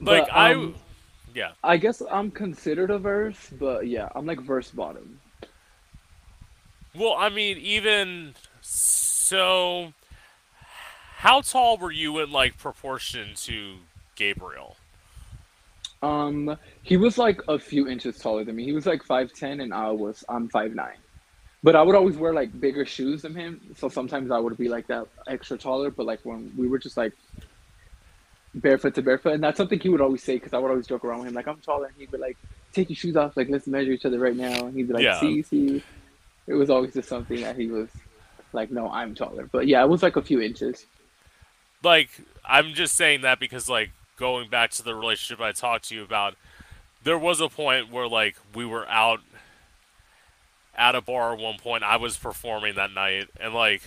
Like, 0.00 0.26
But, 0.26 0.32
I, 0.32 0.54
um, 0.54 0.74
yeah. 1.34 1.52
I 1.62 1.76
guess 1.76 2.02
I'm 2.10 2.30
considered 2.30 2.90
a 2.90 2.98
verse, 2.98 3.50
but 3.58 3.86
yeah, 3.86 4.08
I'm 4.14 4.26
like 4.26 4.40
verse 4.40 4.70
bottom. 4.70 5.20
Well, 6.94 7.14
I 7.16 7.28
mean, 7.28 7.58
even 7.58 8.34
so, 8.62 9.92
how 11.18 11.42
tall 11.42 11.76
were 11.76 11.92
you 11.92 12.18
in 12.18 12.32
like 12.32 12.58
proportion 12.58 13.28
to 13.36 13.76
Gabriel? 14.16 14.76
Um, 16.02 16.56
he 16.82 16.96
was 16.96 17.18
like 17.18 17.42
a 17.46 17.58
few 17.58 17.86
inches 17.86 18.18
taller 18.18 18.42
than 18.42 18.56
me. 18.56 18.64
He 18.64 18.72
was 18.72 18.86
like 18.86 19.04
five 19.04 19.32
ten, 19.32 19.60
and 19.60 19.72
I 19.72 19.90
was 19.90 20.24
I'm 20.28 20.48
five 20.48 20.74
nine. 20.74 20.96
But 21.62 21.76
I 21.76 21.82
would 21.82 21.94
always 21.94 22.16
wear 22.16 22.32
like 22.32 22.58
bigger 22.58 22.86
shoes 22.86 23.22
than 23.22 23.34
him, 23.34 23.60
so 23.76 23.88
sometimes 23.88 24.30
I 24.30 24.38
would 24.38 24.56
be 24.56 24.68
like 24.68 24.86
that 24.86 25.06
extra 25.28 25.58
taller. 25.58 25.90
But 25.90 26.06
like 26.06 26.20
when 26.24 26.50
we 26.56 26.68
were 26.68 26.78
just 26.78 26.96
like 26.96 27.12
barefoot 28.54 28.94
to 28.94 29.02
barefoot, 29.02 29.34
and 29.34 29.42
that's 29.42 29.56
something 29.56 29.78
he 29.78 29.88
would 29.88 30.00
always 30.00 30.22
say 30.22 30.36
because 30.36 30.52
I 30.52 30.58
would 30.58 30.70
always 30.70 30.86
joke 30.86 31.04
around 31.04 31.20
with 31.20 31.28
him 31.28 31.34
like 31.34 31.46
I'm 31.48 31.58
taller, 31.58 31.86
and 31.86 31.94
he'd 31.96 32.10
be 32.10 32.18
like, 32.18 32.36
"Take 32.72 32.88
your 32.90 32.96
shoes 32.96 33.16
off, 33.16 33.36
like 33.36 33.48
let's 33.48 33.66
measure 33.66 33.92
each 33.92 34.04
other 34.04 34.18
right 34.18 34.36
now," 34.36 34.66
and 34.66 34.74
he'd 34.74 34.88
be 34.88 34.94
like, 34.94 35.02
Yeah. 35.04 35.20
"See, 35.20 35.42
see." 35.42 35.82
It 36.46 36.54
was 36.54 36.70
always 36.70 36.94
just 36.94 37.08
something 37.08 37.40
that 37.42 37.56
he 37.56 37.68
was 37.68 37.88
like, 38.52 38.70
"No, 38.70 38.90
I'm 38.90 39.14
taller," 39.14 39.48
but 39.50 39.66
yeah, 39.66 39.82
it 39.82 39.88
was 39.88 40.02
like 40.02 40.16
a 40.16 40.22
few 40.22 40.40
inches. 40.40 40.86
Like, 41.82 42.10
I'm 42.44 42.74
just 42.74 42.94
saying 42.94 43.22
that 43.22 43.38
because 43.38 43.68
like 43.68 43.90
going 44.16 44.48
back 44.48 44.70
to 44.72 44.82
the 44.82 44.94
relationship 44.94 45.40
I 45.42 45.52
talked 45.52 45.88
to 45.88 45.94
you 45.94 46.02
about, 46.02 46.34
there 47.04 47.18
was 47.18 47.40
a 47.40 47.48
point 47.48 47.90
where 47.90 48.08
like 48.08 48.36
we 48.54 48.66
were 48.66 48.86
out 48.88 49.20
at 50.76 50.94
a 50.94 51.00
bar 51.00 51.32
at 51.34 51.38
one 51.38 51.58
point. 51.58 51.84
I 51.84 51.96
was 51.96 52.16
performing 52.16 52.74
that 52.74 52.92
night, 52.92 53.28
and 53.38 53.54
like 53.54 53.82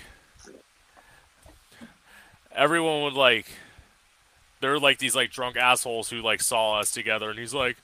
everyone 2.56 3.04
would 3.04 3.14
like. 3.14 3.48
There 4.64 4.72
were 4.72 4.80
like 4.80 4.98
these 4.98 5.14
like 5.14 5.30
drunk 5.30 5.58
assholes 5.58 6.10
who 6.10 6.22
like 6.22 6.42
saw 6.42 6.80
us 6.80 6.90
together, 6.90 7.30
and 7.30 7.38
he's 7.38 7.54
like, 7.54 7.76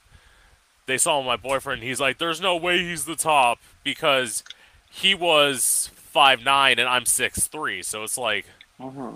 they 0.86 0.98
saw 0.98 1.22
my 1.22 1.36
boyfriend. 1.36 1.84
He's 1.84 2.00
like, 2.00 2.20
"There's 2.20 2.40
no 2.40 2.56
way 2.56 2.78
he's 2.80 3.04
the 3.04 3.18
top 3.18 3.60
because 3.84 4.46
he 4.90 5.14
was 5.14 5.90
five 5.94 6.42
nine 6.42 6.80
and 6.80 6.88
I'm 6.88 7.06
six 7.06 7.48
three. 7.48 7.84
So 7.84 8.04
it's 8.04 8.18
like 8.18 8.46
Uh 8.80 8.90
huh. 8.92 9.12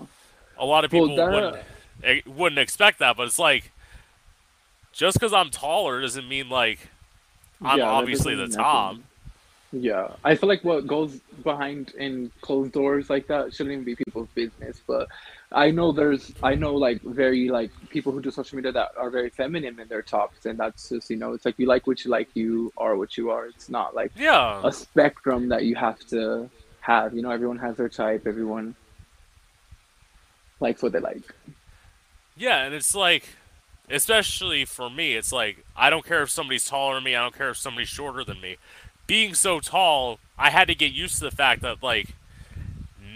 a 0.58 0.66
lot 0.66 0.84
of 0.84 0.92
Well, 0.92 1.06
people 1.08 1.16
that- 1.16 1.32
wouldn't 2.02 2.26
wouldn't 2.26 2.58
expect 2.58 2.98
that, 2.98 3.16
but 3.16 3.26
it's 3.28 3.38
like 3.38 3.72
just 4.92 5.16
because 5.18 5.32
I'm 5.32 5.48
taller 5.48 6.02
doesn't 6.02 6.28
mean 6.28 6.50
like 6.50 6.90
I'm 7.62 7.78
Yeah, 7.78 7.88
obviously 7.88 8.34
the 8.34 8.46
top. 8.48 8.88
happen. 8.96 9.04
Yeah, 9.76 10.08
I 10.22 10.36
feel 10.36 10.48
like 10.48 10.62
what 10.62 10.86
goes 10.86 11.20
behind 11.42 11.90
in 11.98 12.30
closed 12.42 12.72
doors 12.72 13.10
like 13.10 13.26
that 13.26 13.52
shouldn't 13.52 13.72
even 13.72 13.84
be 13.84 13.96
people's 13.96 14.28
business. 14.34 14.80
But 14.86 15.08
I 15.50 15.72
know 15.72 15.90
there's, 15.90 16.30
I 16.44 16.54
know 16.54 16.74
like 16.74 17.00
very 17.02 17.48
like 17.48 17.72
people 17.88 18.12
who 18.12 18.20
do 18.22 18.30
social 18.30 18.54
media 18.56 18.70
that 18.72 18.90
are 18.96 19.10
very 19.10 19.30
feminine 19.30 19.80
in 19.80 19.88
their 19.88 20.02
tops, 20.02 20.46
and 20.46 20.58
that's 20.60 20.90
just 20.90 21.10
you 21.10 21.16
know, 21.16 21.32
it's 21.32 21.44
like 21.44 21.56
you 21.58 21.66
like 21.66 21.88
what 21.88 22.04
you 22.04 22.10
like, 22.10 22.28
you 22.34 22.72
are 22.76 22.96
what 22.96 23.16
you 23.16 23.30
are. 23.30 23.46
It's 23.46 23.68
not 23.68 23.94
like 23.96 24.12
Yeah, 24.14 24.64
a 24.64 24.70
spectrum 24.70 25.48
that 25.48 25.64
you 25.64 25.74
have 25.74 25.98
to 26.10 26.50
have. 26.80 27.14
You 27.14 27.22
know, 27.22 27.30
everyone 27.32 27.58
has 27.58 27.76
their 27.76 27.88
type. 27.88 28.22
Everyone 28.26 28.76
likes 30.60 30.82
what 30.82 30.92
they 30.92 31.00
like. 31.00 31.34
yeah, 32.36 32.64
and 32.64 32.74
it's 32.74 32.94
like, 32.94 33.24
especially 33.88 34.64
for 34.64 34.90
me, 34.90 35.14
it's 35.14 35.32
like 35.32 35.64
I 35.76 35.90
don't 35.90 36.04
care 36.04 36.22
if 36.22 36.30
somebody's 36.30 36.64
taller 36.64 36.94
than 36.94 37.04
me. 37.04 37.14
I 37.14 37.22
don't 37.22 37.36
care 37.36 37.50
if 37.50 37.56
somebody's 37.58 37.88
shorter 37.88 38.24
than 38.24 38.40
me. 38.40 38.56
Being 39.06 39.34
so 39.34 39.60
tall, 39.60 40.18
I 40.38 40.50
had 40.50 40.68
to 40.68 40.74
get 40.74 40.92
used 40.92 41.18
to 41.18 41.24
the 41.24 41.30
fact 41.30 41.62
that 41.62 41.82
like 41.82 42.14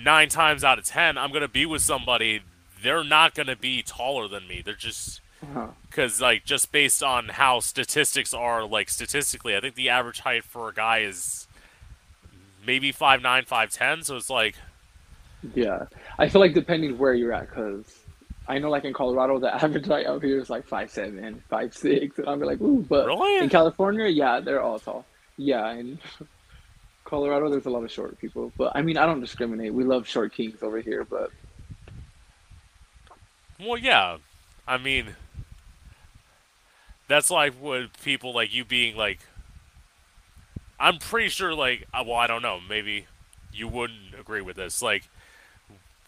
nine 0.02 0.28
times 0.28 0.62
out 0.64 0.78
of 0.78 0.84
ten, 0.84 1.16
I'm 1.18 1.32
gonna 1.32 1.48
be 1.48 1.66
with 1.66 1.82
somebody. 1.82 2.42
They're 2.82 3.04
not 3.04 3.34
gonna 3.34 3.56
be 3.56 3.82
taller 3.82 4.28
than 4.28 4.46
me. 4.46 4.62
They're 4.64 4.74
just 4.74 5.20
Uh-huh. 5.42 5.68
because 5.88 6.20
like 6.20 6.44
just 6.44 6.72
based 6.72 7.02
on 7.02 7.28
how 7.28 7.60
statistics 7.60 8.34
are 8.34 8.64
like 8.66 8.88
statistically 8.90 9.56
i 9.56 9.60
think 9.60 9.76
the 9.76 9.88
average 9.88 10.18
height 10.18 10.42
for 10.42 10.68
a 10.68 10.74
guy 10.74 10.98
is 10.98 11.46
maybe 12.66 12.90
five 12.90 13.22
nine, 13.22 13.44
five 13.44 13.70
ten. 13.72 14.02
so 14.02 14.16
it's 14.16 14.28
like 14.30 14.56
Yeah, 15.54 15.84
I 16.18 16.28
feel 16.28 16.40
like 16.40 16.54
depending 16.54 16.98
where 16.98 17.14
you're 17.14 17.32
at, 17.32 17.48
because 17.48 17.84
I 18.48 18.58
know 18.58 18.68
like 18.70 18.84
in 18.84 18.92
Colorado 18.92 19.38
the 19.38 19.54
average 19.64 19.86
height 19.86 20.06
out 20.06 20.22
here 20.24 20.40
is 20.40 20.50
like 20.50 20.66
five 20.66 20.90
seven, 20.90 21.40
five 21.48 21.72
six, 21.72 22.18
and 22.18 22.28
I'm 22.28 22.40
be 22.40 22.46
like, 22.46 22.60
ooh, 22.60 22.84
but 22.88 23.06
Really? 23.06 23.38
in 23.38 23.48
California, 23.48 24.06
yeah, 24.08 24.40
they're 24.40 24.60
all 24.60 24.80
tall. 24.80 25.04
Yeah, 25.38 25.70
in 25.72 25.98
Colorado 27.04 27.48
there's 27.48 27.66
a 27.66 27.70
lot 27.70 27.84
of 27.84 27.90
short 27.90 28.18
people, 28.18 28.52
but 28.58 28.72
I 28.74 28.82
mean 28.82 28.98
I 28.98 29.06
don't 29.06 29.20
discriminate. 29.20 29.72
We 29.72 29.84
love 29.84 30.06
short 30.06 30.34
kings 30.34 30.62
over 30.62 30.80
here, 30.80 31.04
but 31.04 31.30
well 33.58 33.78
yeah. 33.78 34.18
I 34.66 34.76
mean 34.76 35.16
that's 37.06 37.30
like 37.30 37.54
what 37.54 37.98
people 38.02 38.34
like 38.34 38.52
you 38.52 38.64
being 38.66 38.94
like 38.94 39.20
i'm 40.78 40.98
pretty 40.98 41.28
sure 41.30 41.54
like 41.54 41.86
uh, 41.94 42.04
well 42.06 42.16
i 42.16 42.26
don't 42.26 42.42
know. 42.42 42.60
Maybe 42.68 43.06
you 43.52 43.66
wouldn't 43.68 44.14
agree 44.18 44.42
with 44.42 44.56
this. 44.56 44.82
Like 44.82 45.08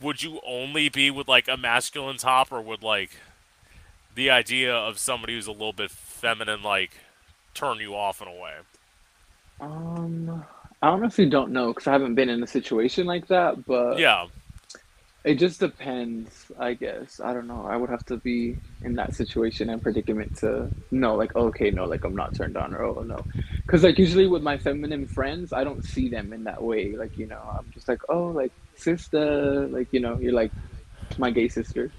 would 0.00 0.22
you 0.22 0.40
only 0.46 0.88
be 0.88 1.10
with 1.10 1.28
like 1.28 1.48
a 1.48 1.56
masculine 1.56 2.16
top 2.18 2.52
or 2.52 2.60
would 2.60 2.82
like 2.82 3.12
the 4.14 4.30
idea 4.30 4.74
of 4.74 4.98
somebody 4.98 5.34
who's 5.34 5.46
a 5.46 5.52
little 5.52 5.72
bit 5.72 5.90
feminine 5.90 6.62
like 6.62 6.92
turn 7.54 7.78
you 7.78 7.94
off 7.94 8.20
in 8.20 8.28
a 8.28 8.32
way 8.32 8.54
um, 9.60 10.44
I 10.82 10.88
honestly 10.88 11.26
don't 11.26 11.52
know 11.52 11.68
because 11.68 11.86
I 11.86 11.92
haven't 11.92 12.14
been 12.14 12.28
in 12.28 12.42
a 12.42 12.46
situation 12.46 13.06
like 13.06 13.28
that. 13.28 13.66
But 13.66 13.98
yeah 13.98 14.26
It 15.22 15.34
just 15.34 15.60
depends, 15.60 16.50
I 16.58 16.72
guess. 16.72 17.20
I 17.22 17.34
don't 17.34 17.46
know. 17.46 17.66
I 17.68 17.76
would 17.76 17.90
have 17.90 18.04
to 18.06 18.16
be 18.16 18.56
in 18.82 18.94
that 18.94 19.14
situation 19.14 19.68
and 19.68 19.82
predicament 19.82 20.38
to 20.38 20.70
know, 20.90 21.14
like, 21.14 21.36
okay, 21.36 21.70
no, 21.70 21.84
like 21.84 22.04
I'm 22.04 22.16
not 22.16 22.34
turned 22.34 22.56
on, 22.56 22.74
or 22.74 22.84
oh 22.84 23.02
no, 23.02 23.22
because 23.66 23.82
like 23.84 23.98
usually 23.98 24.26
with 24.26 24.42
my 24.42 24.56
feminine 24.56 25.06
friends, 25.06 25.52
I 25.52 25.62
don't 25.62 25.84
see 25.84 26.08
them 26.08 26.32
in 26.32 26.44
that 26.44 26.62
way. 26.62 26.96
Like, 26.96 27.18
you 27.18 27.26
know, 27.26 27.42
I'm 27.54 27.70
just 27.74 27.86
like, 27.86 28.00
oh, 28.08 28.28
like 28.28 28.52
sister, 28.76 29.66
like 29.68 29.92
you 29.92 30.00
know, 30.00 30.18
you're 30.18 30.32
like 30.32 30.52
my 31.18 31.30
gay 31.30 31.48
sister. 31.48 31.92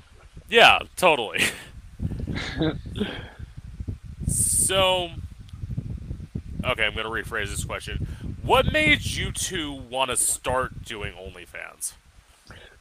Yeah, 0.50 0.80
totally. 0.95 1.41
so, 4.28 5.10
okay, 6.63 6.86
I'm 6.86 6.93
going 6.93 7.06
to 7.06 7.10
rephrase 7.10 7.50
this 7.50 7.63
question. 7.63 8.08
What 8.43 8.71
made 8.71 9.06
you 9.06 9.32
two 9.32 9.71
want 9.71 10.10
to 10.10 10.17
start 10.17 10.84
doing 10.84 11.13
OnlyFans? 11.13 11.93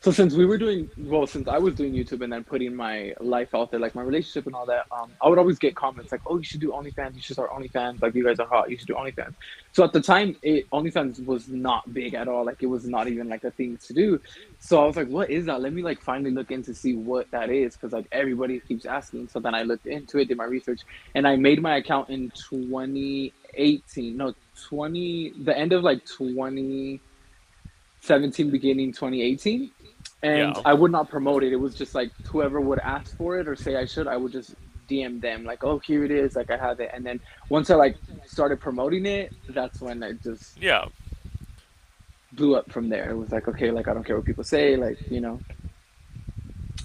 So 0.02 0.10
since 0.10 0.32
we 0.32 0.46
were 0.46 0.56
doing 0.56 0.88
well, 0.96 1.26
since 1.26 1.46
I 1.46 1.58
was 1.58 1.74
doing 1.74 1.92
YouTube 1.92 2.22
and 2.22 2.32
then 2.32 2.42
putting 2.42 2.74
my 2.74 3.12
life 3.20 3.54
out 3.54 3.70
there, 3.70 3.78
like 3.78 3.94
my 3.94 4.00
relationship 4.00 4.46
and 4.46 4.54
all 4.54 4.64
that, 4.64 4.86
um, 4.90 5.12
I 5.20 5.28
would 5.28 5.38
always 5.38 5.58
get 5.58 5.76
comments 5.76 6.10
like, 6.10 6.22
"Oh, 6.26 6.38
you 6.38 6.42
should 6.42 6.60
do 6.62 6.70
OnlyFans. 6.70 7.16
You 7.16 7.20
should 7.20 7.34
start 7.34 7.50
OnlyFans. 7.50 8.00
Like 8.00 8.14
you 8.14 8.24
guys 8.24 8.38
are 8.40 8.46
hot. 8.46 8.70
You 8.70 8.78
should 8.78 8.86
do 8.86 8.94
OnlyFans." 8.94 9.34
So 9.72 9.84
at 9.84 9.92
the 9.92 10.00
time, 10.00 10.36
it 10.40 10.70
OnlyFans 10.70 11.22
was 11.26 11.48
not 11.48 11.92
big 11.92 12.14
at 12.14 12.28
all. 12.28 12.46
Like 12.46 12.62
it 12.62 12.66
was 12.66 12.86
not 12.86 13.08
even 13.08 13.28
like 13.28 13.44
a 13.44 13.50
thing 13.50 13.76
to 13.76 13.92
do. 13.92 14.18
So 14.58 14.82
I 14.82 14.86
was 14.86 14.96
like, 14.96 15.08
"What 15.08 15.28
is 15.28 15.44
that? 15.44 15.60
Let 15.60 15.74
me 15.74 15.82
like 15.82 16.00
finally 16.00 16.30
look 16.30 16.50
into 16.50 16.72
see 16.72 16.96
what 16.96 17.30
that 17.32 17.50
is," 17.50 17.76
because 17.76 17.92
like 17.92 18.06
everybody 18.10 18.60
keeps 18.60 18.86
asking. 18.86 19.28
So 19.28 19.38
then 19.38 19.54
I 19.54 19.64
looked 19.64 19.86
into 19.86 20.16
it, 20.16 20.28
did 20.28 20.38
my 20.38 20.44
research, 20.44 20.80
and 21.14 21.28
I 21.28 21.36
made 21.36 21.60
my 21.60 21.76
account 21.76 22.08
in 22.08 22.30
2018. 22.30 24.16
No, 24.16 24.34
20. 24.62 25.34
The 25.44 25.54
end 25.54 25.74
of 25.74 25.82
like 25.82 26.06
2017, 28.02 28.50
beginning 28.50 28.92
2018 28.92 29.72
and 30.22 30.56
Yeah. 30.56 30.62
I 30.64 30.74
would 30.74 30.92
not 30.92 31.10
promote 31.10 31.44
it. 31.44 31.52
It 31.52 31.56
was 31.58 31.76
just 31.76 31.94
like 31.94 32.12
whoever 32.30 32.60
would 32.60 32.80
ask 32.80 33.16
for 33.16 33.38
it 33.40 33.48
or 33.48 33.56
say 33.56 33.76
I 33.76 33.86
should, 33.86 34.08
I 34.08 34.16
would 34.18 34.32
just 34.32 34.54
DM 34.90 35.20
them 35.22 35.44
like, 35.44 35.64
"Oh, 35.64 35.80
here 35.80 36.04
it 36.04 36.12
is, 36.12 36.36
like 36.36 36.50
I 36.50 36.58
have 36.58 36.80
it." 36.80 36.90
And 36.94 37.06
then 37.06 37.20
once 37.50 37.70
I 37.70 37.76
like 37.76 37.96
started 38.26 38.60
promoting 38.60 39.06
it, 39.06 39.32
that's 39.48 39.80
when 39.80 40.02
it 40.02 40.22
just 40.22 40.60
Yeah, 40.60 40.86
blew 42.32 42.56
up 42.56 42.72
from 42.72 42.88
there. 42.90 43.10
It 43.12 43.16
was 43.18 43.32
like, 43.32 43.48
okay, 43.48 43.70
like 43.72 43.88
I 43.88 43.94
don't 43.94 44.04
care 44.04 44.16
what 44.16 44.26
people 44.26 44.44
say, 44.44 44.76
like 44.76 45.00
you 45.10 45.20
know. 45.22 45.40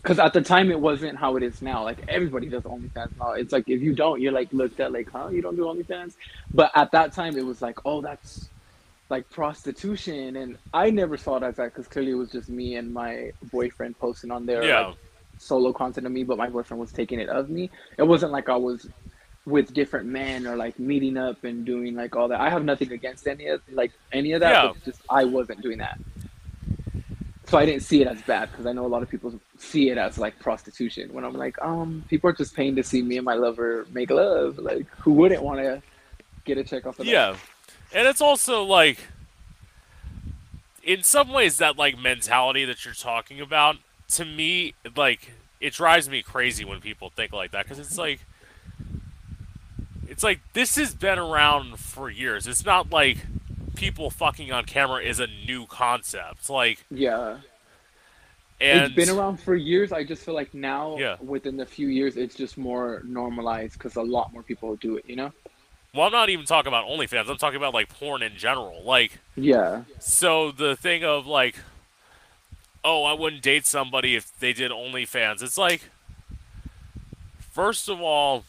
because 0.04 0.20
at 0.20 0.34
the 0.34 0.42
time 0.42 0.72
it 0.72 0.80
wasn't 0.80 1.18
how 1.20 1.38
it 1.38 1.44
is 1.44 1.62
now. 1.62 1.84
Like 1.84 2.04
everybody 2.08 2.50
does 2.50 2.64
OnlyFans 2.64 3.12
now. 3.20 3.34
It's 3.34 3.54
like 3.54 3.66
if 3.70 3.82
you 3.82 3.96
don't, 3.96 4.22
you're 4.22 4.34
like 4.34 4.50
looked 4.54 4.80
at 4.82 4.94
like, 4.94 5.10
huh? 5.12 5.30
You 5.32 5.44
don't 5.44 5.58
do 5.58 5.64
OnlyFans? 5.64 6.16
But 6.54 6.72
at 6.76 6.92
that 6.94 7.14
time, 7.14 7.38
it 7.38 7.46
was 7.46 7.62
like, 7.62 7.78
oh, 7.86 8.02
that's 8.02 8.50
like 9.10 9.30
prostitution, 9.30 10.36
and 10.38 10.58
I 10.74 10.90
never 10.90 11.18
saw 11.18 11.38
it 11.38 11.44
as 11.44 11.56
that 11.58 11.66
because 11.74 11.88
clearly 11.88 12.12
it 12.12 12.16
was 12.16 12.32
just 12.32 12.50
me 12.50 12.76
and 12.76 12.94
my 12.94 13.32
boyfriend 13.52 13.98
posting 14.00 14.32
on 14.32 14.46
there 14.46 14.64
Yeah. 14.64 14.88
like 14.88 14.96
solo 15.38 15.72
content 15.74 16.08
of 16.08 16.14
me, 16.14 16.24
but 16.24 16.38
my 16.38 16.50
boyfriend 16.50 16.80
was 16.82 16.92
taking 16.92 17.20
it 17.20 17.30
of 17.30 17.50
me. 17.50 17.70
It 17.98 18.04
wasn't 18.04 18.32
like 18.32 18.50
I 18.50 18.56
was 18.56 18.88
with 19.46 19.74
different 19.74 20.08
men 20.08 20.48
or 20.48 20.56
like 20.56 20.80
meeting 20.80 21.18
up 21.18 21.44
and 21.44 21.64
doing 21.66 21.94
like 21.96 22.16
all 22.16 22.28
that. 22.30 22.40
I 22.42 22.50
have 22.50 22.64
nothing 22.66 22.92
against 22.94 23.28
any 23.28 23.48
of 23.48 23.62
like 23.72 23.92
any 24.12 24.32
of 24.32 24.40
that, 24.40 24.52
Yeah. 24.64 24.72
but 24.74 24.84
just 24.84 25.02
I 25.10 25.24
wasn't 25.24 25.62
doing 25.62 25.78
that. 25.80 26.00
So 27.48 27.60
I 27.60 27.66
didn't 27.68 27.84
see 27.84 28.02
it 28.02 28.08
as 28.08 28.20
bad 28.24 28.50
because 28.50 28.66
I 28.66 28.72
know 28.74 28.88
a 28.88 28.90
lot 28.96 29.04
of 29.04 29.10
people 29.10 29.40
see 29.60 29.90
it 29.92 30.00
as 30.00 30.18
like 30.18 30.40
prostitution. 30.40 31.14
When 31.14 31.24
I'm 31.24 31.34
like, 31.34 31.62
um, 31.62 32.04
people 32.10 32.28
are 32.32 32.34
just 32.34 32.56
paying 32.56 32.76
to 32.78 32.82
see 32.84 33.04
me 33.04 33.18
and 33.18 33.26
my 33.26 33.36
lover 33.36 33.86
make 33.92 34.10
love. 34.10 34.58
Like, 34.58 34.88
who 34.98 35.12
wouldn't 35.14 35.44
want 35.44 35.60
to 35.60 35.84
get 36.44 36.58
a 36.58 36.64
check 36.64 36.88
off 36.88 36.98
of 36.98 37.06
that? 37.06 37.12
And 37.96 38.08
it's 38.10 38.20
also 38.20 38.62
like 38.62 39.00
in 40.84 41.02
some 41.02 41.30
ways 41.30 41.58
that 41.60 41.78
like 41.78 41.98
mentality 41.98 42.66
that 42.66 42.84
you're 42.84 42.94
talking 42.94 43.40
about 43.40 43.78
to 44.10 44.26
me 44.26 44.74
like 44.96 45.32
it 45.62 45.74
drives 45.74 46.08
me 46.10 46.22
crazy 46.22 46.64
when 46.66 46.82
people 46.82 47.10
think 47.10 47.32
like 47.32 47.52
that 47.52 47.66
cuz 47.68 47.80
it's 47.80 47.98
like 47.98 48.20
it's 50.08 50.24
like 50.24 50.42
this 50.54 50.76
has 50.76 50.94
been 50.94 51.18
around 51.18 51.80
for 51.80 52.10
years. 52.10 52.46
It's 52.48 52.66
not 52.66 52.92
like 52.92 53.18
people 53.76 54.10
fucking 54.10 54.52
on 54.52 54.66
camera 54.66 55.02
is 55.02 55.20
a 55.22 55.28
new 55.28 55.66
concept. 55.66 56.50
Like 56.50 56.84
Yeah. 56.92 57.38
and 58.60 58.86
it's 58.86 58.96
been 58.96 59.10
around 59.10 59.38
for 59.38 59.56
years. 59.56 59.94
I 59.94 60.04
just 60.04 60.24
feel 60.26 60.34
like 60.36 60.54
now, 60.54 60.98
Yeah. 60.98 61.16
within 61.22 61.56
the 61.56 61.66
few 61.66 61.88
years, 61.88 62.18
it's 62.18 62.36
just 62.36 62.58
more 62.58 63.02
normalized 63.06 63.74
because 63.74 63.96
a 63.96 64.02
lot 64.02 64.34
more 64.34 64.44
people 64.44 64.76
do 64.76 64.98
it. 64.98 65.06
You 65.08 65.16
know? 65.16 65.32
Well, 65.96 66.08
I'm 66.08 66.12
not 66.12 66.30
even 66.30 66.46
talking 66.46 66.68
about 66.68 66.88
OnlyFans. 66.88 67.30
I'm 67.30 67.38
talking 67.38 67.58
about 67.58 67.74
like 67.74 67.90
porn 67.90 68.22
in 68.22 68.36
general. 68.36 68.82
Like 68.84 69.20
Yeah. 69.36 69.84
So 70.00 70.52
the 70.52 70.76
thing 70.76 71.04
of 71.04 71.26
like, 71.26 71.56
oh, 72.84 73.04
I 73.04 73.14
wouldn't 73.14 73.42
date 73.42 73.66
somebody 73.66 74.16
if 74.16 74.38
they 74.40 74.52
did 74.52 74.72
OnlyFans. 74.72 75.42
It's 75.42 75.58
like, 75.58 75.90
first 77.40 77.88
of 77.90 78.02
all, 78.02 78.44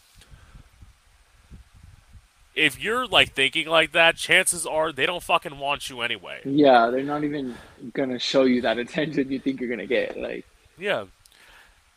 if 2.53 2.81
you're 2.81 3.07
like 3.07 3.33
thinking 3.33 3.67
like 3.67 3.93
that, 3.93 4.17
chances 4.17 4.65
are 4.65 4.91
they 4.91 5.05
don't 5.05 5.23
fucking 5.23 5.57
want 5.57 5.89
you 5.89 6.01
anyway. 6.01 6.41
Yeah. 6.43 6.89
They're 6.89 7.03
not 7.03 7.23
even 7.23 7.55
gonna 7.93 8.19
show 8.19 8.43
you 8.43 8.61
that 8.63 8.77
attention 8.77 9.31
you 9.31 9.39
think 9.39 9.61
you're 9.61 9.69
gonna 9.69 9.85
get. 9.87 10.17
Like, 10.17 10.45
Yeah. 10.77 11.05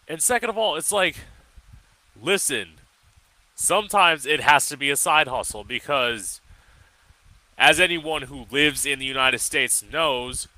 And 0.07 0.23
second 0.23 0.51
of 0.51 0.59
all, 0.59 0.77
it's 0.77 0.93
like, 0.93 1.17
listen, 2.21 2.80
sometimes 3.61 4.25
it 4.25 4.41
has 4.41 4.69
to 4.71 4.77
be 4.77 4.91
a 4.91 4.97
side 4.97 5.29
hustle 5.29 5.65
because, 5.65 6.41
as 7.59 7.79
anyone 7.79 8.23
who 8.23 8.47
lives 8.51 8.87
in 8.87 8.99
the 8.99 9.05
United 9.05 9.39
States 9.39 9.85
knows, 9.93 10.49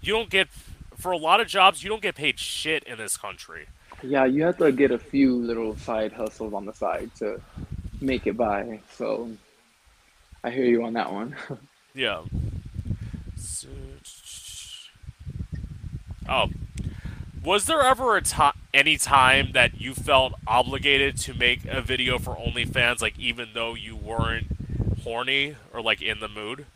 you 0.00 0.12
don't 0.12 0.30
get, 0.30 0.48
for 0.96 1.10
a 1.10 1.16
lot 1.16 1.40
of 1.40 1.48
jobs, 1.48 1.82
you 1.82 1.90
don't 1.90 2.00
get 2.02 2.14
paid 2.14 2.38
shit 2.38 2.84
in 2.84 2.98
this 2.98 3.16
country. 3.16 3.66
yeah, 4.02 4.24
you 4.24 4.44
have 4.44 4.56
to 4.58 4.70
get 4.70 4.92
a 4.92 4.98
few 4.98 5.34
little 5.34 5.76
side 5.76 6.12
hustles 6.12 6.54
on 6.54 6.64
the 6.64 6.72
side 6.72 7.10
to 7.16 7.40
make 8.00 8.26
it 8.28 8.36
by. 8.36 8.80
So, 8.96 9.30
I 10.44 10.50
hear 10.50 10.64
you 10.64 10.84
on 10.84 10.92
that 10.94 11.12
one. 11.12 11.36
Yeah. 11.94 12.22
Oh. 16.28 16.46
Was 17.44 17.66
there 17.66 17.82
ever 17.82 18.16
a 18.16 18.22
time, 18.22 18.54
any 18.72 18.96
time 18.96 19.50
that 19.52 19.80
you 19.80 19.94
felt 19.94 20.34
obligated 20.46 21.18
to 21.18 21.34
make 21.34 21.64
a 21.64 21.80
video 21.80 22.18
for 22.20 22.36
OnlyFans, 22.36 23.02
like 23.02 23.18
even 23.18 23.48
though 23.52 23.74
you 23.74 23.96
weren't 23.96 24.46
horny 25.02 25.56
or 25.72 25.82
like 25.82 26.00
in 26.00 26.20
the 26.20 26.28
mood? 26.28 26.66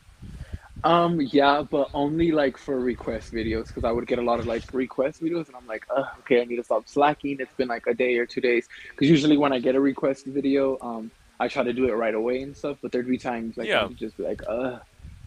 Um, 0.83 1.20
yeah, 1.20 1.62
but 1.62 1.88
only 1.94 2.33
like 2.33 2.59
for 2.59 2.81
request 2.81 3.33
videos 3.33 3.68
because 3.68 3.85
I 3.85 3.92
would 3.92 4.09
get 4.09 4.18
a 4.18 4.22
lot 4.22 4.40
of 4.40 4.46
like 4.46 4.64
request 4.74 5.22
videos, 5.22 5.46
and 5.46 5.55
I'm 5.55 5.66
like, 5.68 5.87
okay, 6.20 6.42
I 6.42 6.44
need 6.44 6.57
to 6.57 6.64
stop 6.64 6.88
slacking. 6.88 7.37
It's 7.38 7.55
been 7.55 7.68
like 7.68 7.87
a 7.87 7.94
day 7.94 8.18
or 8.18 8.26
two 8.26 8.40
days 8.40 8.68
because 8.90 9.09
usually 9.09 9.37
when 9.37 9.52
I 9.52 9.61
get 9.61 9.76
a 9.76 9.81
request 9.81 10.26
video, 10.26 10.79
um, 10.81 11.12
I 11.38 11.46
try 11.46 11.62
to 11.62 11.72
do 11.72 11.88
it 11.88 11.92
right 11.92 12.14
away 12.14 12.42
and 12.42 12.57
stuff. 12.57 12.79
But 12.83 12.90
there'd 12.90 13.07
be 13.07 13.18
times 13.18 13.57
like 13.57 13.68
Yeah. 13.68 13.85
I'd 13.85 13.96
just 13.96 14.16
be 14.16 14.24
like, 14.24 14.42
uh, 14.48 14.79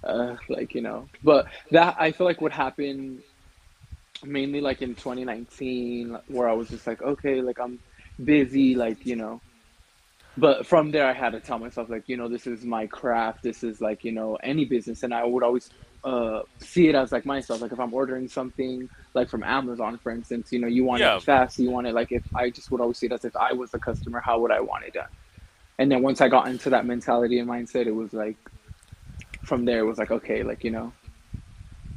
uh, 0.03 0.35
like 0.49 0.75
you 0.75 0.81
know. 0.81 1.07
But 1.23 1.47
that 1.71 1.95
I 1.97 2.11
feel 2.11 2.27
like 2.27 2.41
would 2.41 2.51
happen 2.51 3.23
mainly 4.23 4.61
like 4.61 4.81
in 4.81 4.95
2019, 4.95 6.17
where 6.27 6.49
I 6.49 6.53
was 6.53 6.69
just 6.69 6.87
like, 6.87 7.01
okay, 7.01 7.41
like 7.41 7.59
I'm 7.59 7.79
busy, 8.23 8.75
like 8.75 9.05
you 9.05 9.15
know. 9.15 9.41
But 10.37 10.65
from 10.65 10.91
there, 10.91 11.05
I 11.07 11.13
had 11.13 11.31
to 11.33 11.41
tell 11.41 11.59
myself, 11.59 11.89
like, 11.89 12.07
you 12.07 12.15
know, 12.15 12.29
this 12.29 12.47
is 12.47 12.63
my 12.63 12.87
craft. 12.87 13.43
This 13.43 13.63
is 13.63 13.81
like, 13.81 14.05
you 14.05 14.13
know, 14.13 14.37
any 14.41 14.63
business. 14.65 15.03
And 15.03 15.13
I 15.13 15.25
would 15.25 15.43
always 15.43 15.69
uh, 16.03 16.41
see 16.59 16.87
it 16.87 16.95
as 16.95 17.11
like 17.11 17.25
myself. 17.25 17.61
Like, 17.61 17.73
if 17.73 17.79
I'm 17.79 17.93
ordering 17.93 18.29
something, 18.29 18.89
like 19.13 19.29
from 19.29 19.43
Amazon, 19.43 19.99
for 20.01 20.11
instance, 20.13 20.51
you 20.53 20.59
know, 20.59 20.67
you 20.67 20.85
want 20.85 21.01
Yeah. 21.01 21.17
it 21.17 21.23
fast. 21.23 21.59
You 21.59 21.71
want 21.71 21.87
it, 21.87 21.93
like, 21.93 22.13
if 22.13 22.23
I 22.33 22.51
just 22.51 22.71
would 22.71 22.79
always 22.79 22.97
see 22.97 23.07
it 23.07 23.11
as 23.11 23.25
if 23.25 23.35
I 23.35 23.51
was 23.51 23.71
the 23.71 23.79
customer, 23.79 24.21
how 24.25 24.39
would 24.39 24.51
I 24.51 24.61
want 24.61 24.85
it 24.85 24.93
done? 24.93 25.09
And 25.77 25.91
then 25.91 26.01
once 26.01 26.21
I 26.21 26.29
got 26.29 26.47
into 26.47 26.69
that 26.69 26.85
mentality 26.85 27.39
and 27.39 27.49
mindset, 27.49 27.85
it 27.87 27.95
was 27.95 28.13
like, 28.13 28.37
from 29.43 29.65
there, 29.65 29.79
it 29.79 29.85
was 29.85 29.97
like, 29.97 30.11
okay, 30.11 30.43
like, 30.43 30.63
you 30.63 30.71
know, 30.71 30.93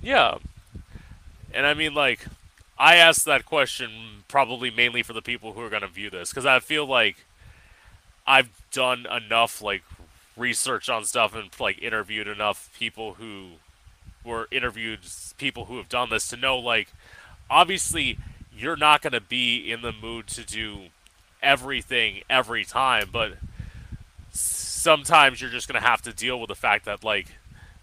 Yeah. 0.03 0.39
And 1.55 1.67
I 1.67 1.75
mean, 1.75 1.95
like, 1.95 2.27
I 2.79 2.97
asked 2.97 3.25
that 3.27 3.45
question 3.45 4.25
probably 4.29 4.71
mainly 4.71 5.03
for 5.03 5.13
the 5.13 5.23
people 5.23 5.53
who 5.53 5.61
are 5.61 5.71
going 5.71 5.83
to 5.83 5.89
view 5.89 6.11
this 6.11 6.31
because 6.31 6.47
I 6.47 6.59
feel 6.61 6.87
like 6.87 7.17
I've 8.27 8.51
done 8.71 9.07
enough, 9.07 9.61
like, 9.61 9.83
research 10.37 10.89
on 10.89 11.05
stuff 11.05 11.35
and, 11.35 11.51
like, 11.61 11.81
interviewed 11.83 12.29
enough 12.29 12.71
people 12.79 13.15
who 13.15 13.51
were 14.25 14.49
interviewed 14.51 15.01
people 15.37 15.67
who 15.67 15.77
have 15.77 15.89
done 15.89 16.11
this 16.11 16.29
to 16.29 16.37
know, 16.37 16.59
like, 16.59 16.89
obviously, 17.51 18.19
you're 18.57 18.77
not 18.77 19.03
going 19.03 19.13
to 19.13 19.21
be 19.21 19.71
in 19.71 19.83
the 19.83 19.93
mood 19.93 20.27
to 20.29 20.45
do 20.45 20.87
everything 21.43 22.23
every 22.31 22.65
time, 22.65 23.09
but 23.13 23.33
sometimes 24.33 25.41
you're 25.41 25.51
just 25.51 25.69
going 25.69 25.81
to 25.81 25.87
have 25.87 26.03
to 26.03 26.13
deal 26.13 26.41
with 26.41 26.49
the 26.49 26.55
fact 26.55 26.85
that, 26.85 27.05
like, 27.05 27.27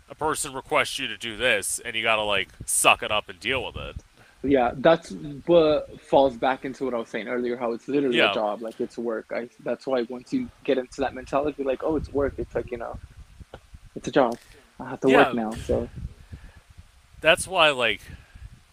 a 0.10 0.16
person 0.16 0.54
requests 0.54 1.00
you 1.00 1.08
to 1.08 1.18
do 1.18 1.38
this 1.38 1.80
and 1.84 1.96
you 1.96 2.04
gotta 2.04 2.24
like 2.24 2.50
suck 2.66 3.04
it 3.04 3.12
up 3.12 3.30
and 3.30 3.40
deal 3.40 3.66
with 3.66 3.76
it 3.76 3.96
yeah, 4.44 4.72
that's 4.78 5.12
what 5.48 6.02
falls 6.02 6.38
back 6.38 6.64
into 6.64 6.86
what 6.86 6.94
I 6.94 6.98
was 6.98 7.10
saying 7.10 7.28
earlier, 7.28 7.58
how 7.58 7.74
it's 7.74 7.88
literally 7.90 8.18
Yeah. 8.18 8.26
a 8.26 8.34
job, 8.34 8.62
like 8.62 8.80
it's 8.80 8.98
work. 8.98 9.32
I 9.36 9.50
that's 9.64 9.86
why 9.86 10.04
once 10.10 10.32
you 10.32 10.50
get 10.64 10.78
into 10.78 11.02
that 11.02 11.14
mentality, 11.14 11.64
like, 11.64 11.84
oh, 11.84 11.98
it's 11.98 12.12
work. 12.14 12.36
It's 12.38 12.56
like 12.56 12.72
you 12.72 12.78
know, 12.78 12.98
it's 13.96 14.08
a 14.08 14.12
job. 14.12 14.38
I 14.80 14.90
have 14.90 15.02
to 15.02 15.10
Yeah. 15.10 15.18
work 15.18 15.34
now. 15.34 15.52
So 15.66 15.90
that's 17.22 17.48
why 17.48 17.70
like 17.72 18.02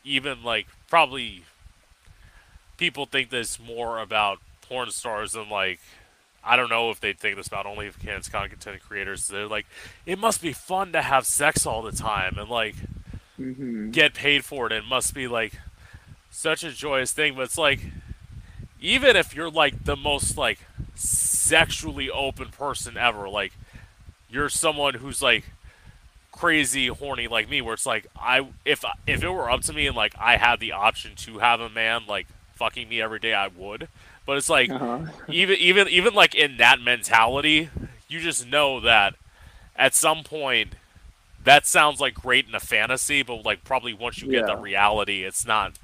even 0.05 0.45
like 0.45 0.69
probably 0.89 1.45
people 2.77 3.07
think 3.07 3.31
this 3.31 3.59
more 3.59 3.99
about 3.99 4.39
porn 4.63 4.91
stars 4.91 5.33
than 5.33 5.49
like 5.49 5.81
I 6.47 6.57
don't 6.57 6.71
know 6.71 6.91
if 6.91 7.01
they 7.01 7.13
think 7.13 7.37
this 7.37 7.49
about 7.49 7.67
OnlyFans 7.67 8.31
content 8.31 8.81
creators. 8.83 9.29
They're 9.29 9.47
like, 9.49 9.67
it 10.07 10.19
must 10.19 10.43
be 10.43 10.53
fun 10.53 10.93
to 10.93 11.03
have 11.03 11.27
sex 11.27 11.67
all 11.67 11.83
the 11.83 11.93
time 11.93 12.39
and 12.39 12.49
like 12.49 12.77
hmm 13.39 13.93
get 13.93 14.15
paid 14.15 14.45
for 14.45 14.67
it. 14.67 14.73
It 14.73 14.85
must 14.85 15.15
be 15.15 15.29
like 15.29 15.59
such 16.31 16.65
a 16.65 16.73
joyous 16.73 17.13
thing. 17.13 17.35
But 17.37 17.43
it's 17.45 17.59
like, 17.59 17.81
even 18.81 19.17
if 19.17 19.35
you're 19.35 19.51
like 19.51 19.85
the 19.85 19.97
most 19.97 20.37
like 20.37 20.61
sexually 20.95 22.11
open 22.11 22.49
person 22.51 22.97
ever, 22.97 23.29
like 23.29 23.53
you're 24.31 24.49
someone 24.49 24.95
who's 24.97 25.23
like 25.23 25.45
crazy 26.33 26.89
horny 26.89 27.29
like 27.29 27.49
me, 27.49 27.63
where 27.63 27.75
it's 27.75 27.87
like 27.87 28.07
I 28.17 28.49
if 28.65 28.85
if 29.07 29.23
it 29.25 29.31
were 29.31 29.51
up 29.51 29.63
to 29.63 29.73
me 29.73 29.87
and 29.87 29.97
like 29.97 30.15
I 30.19 30.37
had 30.39 30.61
the 30.61 30.73
option 30.73 31.15
to 31.17 31.39
have 31.41 31.61
a 31.61 31.71
man 31.71 32.03
like 32.09 32.29
fucking 32.57 32.89
me 32.89 33.01
every 33.03 33.21
day, 33.21 33.35
I 33.35 33.49
would. 33.49 33.89
But 34.27 34.37
it's 34.39 34.51
like 34.51 34.71
uh-huh. 34.71 35.07
even 35.29 35.57
even 35.59 35.89
even 35.89 36.15
like 36.15 36.35
in 36.35 36.57
that 36.59 36.81
mentality, 36.81 37.71
you 38.09 38.21
just 38.21 38.47
know 38.47 38.81
that 38.81 39.15
at 39.77 39.95
some 39.95 40.25
point 40.25 40.75
that 41.45 41.67
sounds 41.67 42.01
like 42.01 42.15
great 42.15 42.49
in 42.49 42.55
a 42.55 42.61
fantasy, 42.61 43.23
but 43.23 43.45
like 43.45 43.65
probably 43.65 43.95
once 43.95 44.21
you 44.21 44.29
get 44.29 44.47
Yeah. 44.47 44.47
the 44.47 44.57
reality, 44.57 45.23
it's 45.25 45.47
not 45.47 45.79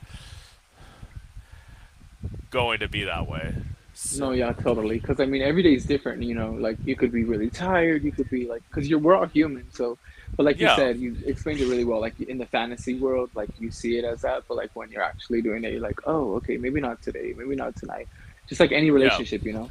going 2.51 2.81
to 2.81 2.89
be 2.89 3.05
that 3.05 3.29
way. 3.29 3.55
So, 3.95 4.27
No, 4.27 4.33
yeah, 4.33 4.53
totally. 4.53 4.99
Because 4.99 5.21
I 5.21 5.27
mean, 5.27 5.43
every 5.43 5.63
day 5.63 5.75
is 5.75 5.85
different. 5.85 6.23
You 6.23 6.35
know, 6.35 6.53
like 6.53 6.79
you 6.85 6.97
could 6.97 7.13
be 7.13 7.25
really 7.25 7.51
tired. 7.51 8.05
You 8.05 8.13
could 8.13 8.31
be 8.31 8.47
like, 8.47 8.63
because 8.69 8.89
you're 8.89 8.99
we're 8.99 9.17
all 9.17 9.27
human. 9.27 9.71
So, 9.73 9.99
but 10.37 10.45
like 10.47 10.59
Yeah. 10.59 10.71
you 10.71 10.77
said, 10.77 10.99
you 10.99 11.17
explained 11.27 11.61
it 11.61 11.67
really 11.67 11.85
well. 11.85 12.01
Like 12.01 12.19
in 12.21 12.39
the 12.39 12.47
fantasy 12.47 12.99
world, 12.99 13.31
like 13.35 13.51
you 13.59 13.71
see 13.71 13.99
it 13.99 14.05
as 14.05 14.23
that, 14.23 14.45
but 14.49 14.57
like 14.57 14.71
when 14.75 14.91
you're 14.91 15.03
actually 15.03 15.43
doing 15.43 15.65
it, 15.65 15.73
you're 15.73 15.83
like, 15.83 16.01
oh, 16.07 16.35
okay, 16.37 16.57
maybe 16.57 16.81
not 16.81 17.03
today, 17.03 17.35
maybe 17.37 17.55
not 17.57 17.77
tonight. 17.77 18.09
Just 18.49 18.61
like 18.61 18.73
any 18.73 18.91
relationship, 18.91 19.45
you 19.45 19.53
know. 19.53 19.71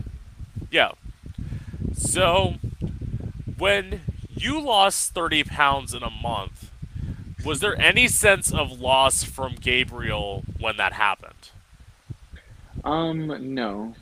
yeah. 0.71 0.91
So 1.93 2.55
when 3.57 4.01
you 4.29 4.59
lost 4.59 5.13
30 5.13 5.43
pounds 5.43 5.93
in 5.93 6.03
a 6.03 6.09
month, 6.09 6.71
was 7.45 7.59
there 7.59 7.79
any 7.79 8.07
sense 8.07 8.51
of 8.51 8.79
loss 8.79 9.23
from 9.23 9.55
Gabriel 9.55 10.43
when 10.59 10.77
that 10.77 10.93
happened? 10.93 11.49
Um, 12.83 13.53
no. 13.53 13.95